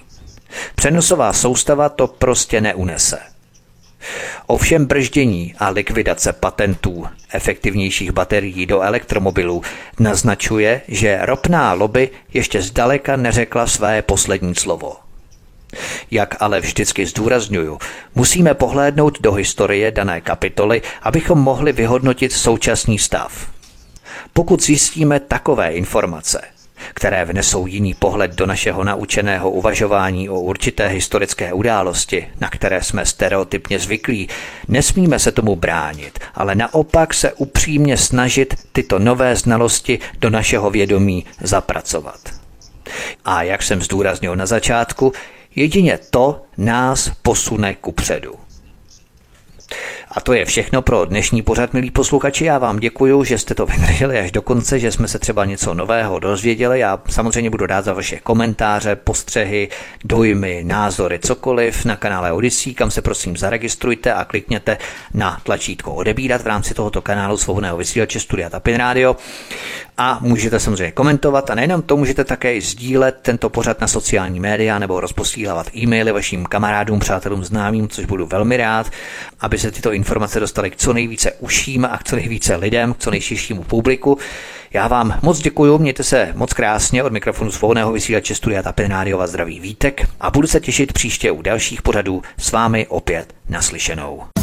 Přenosová 0.75 1.33
soustava 1.33 1.89
to 1.89 2.07
prostě 2.07 2.61
neunese. 2.61 3.32
Ovšem 4.47 4.85
brždění 4.85 5.55
a 5.59 5.69
likvidace 5.69 6.33
patentů 6.33 7.05
efektivnějších 7.33 8.11
baterií 8.11 8.65
do 8.65 8.81
elektromobilů 8.81 9.61
naznačuje, 9.99 10.81
že 10.87 11.19
ropná 11.21 11.73
lobby 11.73 12.09
ještě 12.33 12.61
zdaleka 12.61 13.15
neřekla 13.15 13.67
své 13.67 14.01
poslední 14.01 14.55
slovo. 14.55 14.95
Jak 16.11 16.35
ale 16.39 16.59
vždycky 16.59 17.05
zdůrazňuju, 17.05 17.79
musíme 18.15 18.53
pohlédnout 18.53 19.21
do 19.21 19.33
historie 19.33 19.91
dané 19.91 20.21
kapitoly, 20.21 20.81
abychom 21.01 21.39
mohli 21.39 21.71
vyhodnotit 21.71 22.31
současný 22.31 22.99
stav. 22.99 23.47
Pokud 24.33 24.63
zjistíme 24.63 25.19
takové 25.19 25.71
informace, 25.71 26.41
které 26.93 27.25
vnesou 27.25 27.67
jiný 27.67 27.93
pohled 27.93 28.35
do 28.35 28.45
našeho 28.45 28.83
naučeného 28.83 29.51
uvažování 29.51 30.29
o 30.29 30.39
určité 30.39 30.87
historické 30.87 31.53
události, 31.53 32.27
na 32.41 32.49
které 32.49 32.81
jsme 32.81 33.05
stereotypně 33.05 33.79
zvyklí, 33.79 34.29
nesmíme 34.67 35.19
se 35.19 35.31
tomu 35.31 35.55
bránit, 35.55 36.19
ale 36.35 36.55
naopak 36.55 37.13
se 37.13 37.33
upřímně 37.33 37.97
snažit 37.97 38.53
tyto 38.71 38.99
nové 38.99 39.35
znalosti 39.35 39.99
do 40.19 40.29
našeho 40.29 40.69
vědomí 40.69 41.25
zapracovat. 41.41 42.19
A 43.25 43.43
jak 43.43 43.63
jsem 43.63 43.81
zdůraznil 43.81 44.35
na 44.35 44.45
začátku, 44.45 45.13
jedině 45.55 45.99
to 46.09 46.41
nás 46.57 47.11
posune 47.21 47.73
ku 47.73 47.91
předu. 47.91 48.35
A 50.15 50.21
to 50.21 50.33
je 50.33 50.45
všechno 50.45 50.81
pro 50.81 51.05
dnešní 51.05 51.41
pořad, 51.41 51.73
milí 51.73 51.91
posluchači. 51.91 52.45
Já 52.45 52.57
vám 52.57 52.79
děkuji, 52.79 53.23
že 53.23 53.37
jste 53.37 53.55
to 53.55 53.65
vydrželi 53.65 54.19
až 54.19 54.31
do 54.31 54.41
konce, 54.41 54.79
že 54.79 54.91
jsme 54.91 55.07
se 55.07 55.19
třeba 55.19 55.45
něco 55.45 55.73
nového 55.73 56.19
dozvěděli. 56.19 56.79
Já 56.79 56.99
samozřejmě 57.09 57.49
budu 57.49 57.65
rád 57.65 57.85
za 57.85 57.93
vaše 57.93 58.19
komentáře, 58.23 58.95
postřehy, 58.95 59.69
dojmy, 60.05 60.63
názory, 60.63 61.19
cokoliv 61.19 61.85
na 61.85 61.95
kanále 61.95 62.31
Odyssey, 62.31 62.73
kam 62.73 62.91
se 62.91 63.01
prosím 63.01 63.37
zaregistrujte 63.37 64.13
a 64.13 64.25
klikněte 64.25 64.77
na 65.13 65.39
tlačítko 65.43 65.93
odebírat 65.93 66.41
v 66.41 66.47
rámci 66.47 66.73
tohoto 66.73 67.01
kanálu 67.01 67.37
svobodného 67.37 67.77
vysílače 67.77 68.19
Studia 68.19 68.49
Tapin 68.49 68.75
Radio. 68.75 69.15
A 69.97 70.17
můžete 70.21 70.59
samozřejmě 70.59 70.91
komentovat 70.91 71.49
a 71.49 71.55
nejenom 71.55 71.81
to, 71.81 71.97
můžete 71.97 72.23
také 72.23 72.61
sdílet 72.61 73.19
tento 73.21 73.49
pořad 73.49 73.81
na 73.81 73.87
sociální 73.87 74.39
média 74.39 74.79
nebo 74.79 74.99
rozposílávat 74.99 75.75
e-maily 75.75 76.11
vašim 76.11 76.45
kamarádům, 76.45 76.99
přátelům, 76.99 77.43
známým, 77.43 77.87
což 77.87 78.05
budu 78.05 78.25
velmi 78.25 78.57
rád, 78.57 78.89
aby 79.39 79.57
se 79.57 79.71
tyto 79.71 79.93
informace 80.03 80.39
dostaly 80.39 80.71
k 80.71 80.75
co 80.75 80.93
nejvíce 80.93 81.31
uším 81.31 81.85
a 81.85 81.97
k 81.97 82.03
co 82.03 82.15
nejvíce 82.15 82.55
lidem, 82.55 82.93
k 82.93 82.97
co 82.97 83.11
nejširšímu 83.11 83.63
publiku. 83.63 84.17
Já 84.73 84.87
vám 84.87 85.19
moc 85.21 85.39
děkuji, 85.39 85.77
mějte 85.77 86.03
se 86.03 86.31
moc 86.35 86.53
krásně 86.53 87.03
od 87.03 87.13
mikrofonu 87.13 87.51
svobodného 87.51 87.91
vysílače 87.91 88.35
Studia 88.35 88.63
Tapin 88.63 88.87
Rádiova 88.87 89.27
zdraví 89.27 89.59
Vítek 89.59 90.07
a 90.19 90.31
budu 90.31 90.47
se 90.47 90.59
těšit 90.59 90.93
příště 90.93 91.31
u 91.31 91.41
dalších 91.41 91.81
pořadů 91.81 92.21
s 92.37 92.51
vámi 92.51 92.87
opět 92.87 93.33
naslyšenou. 93.49 94.42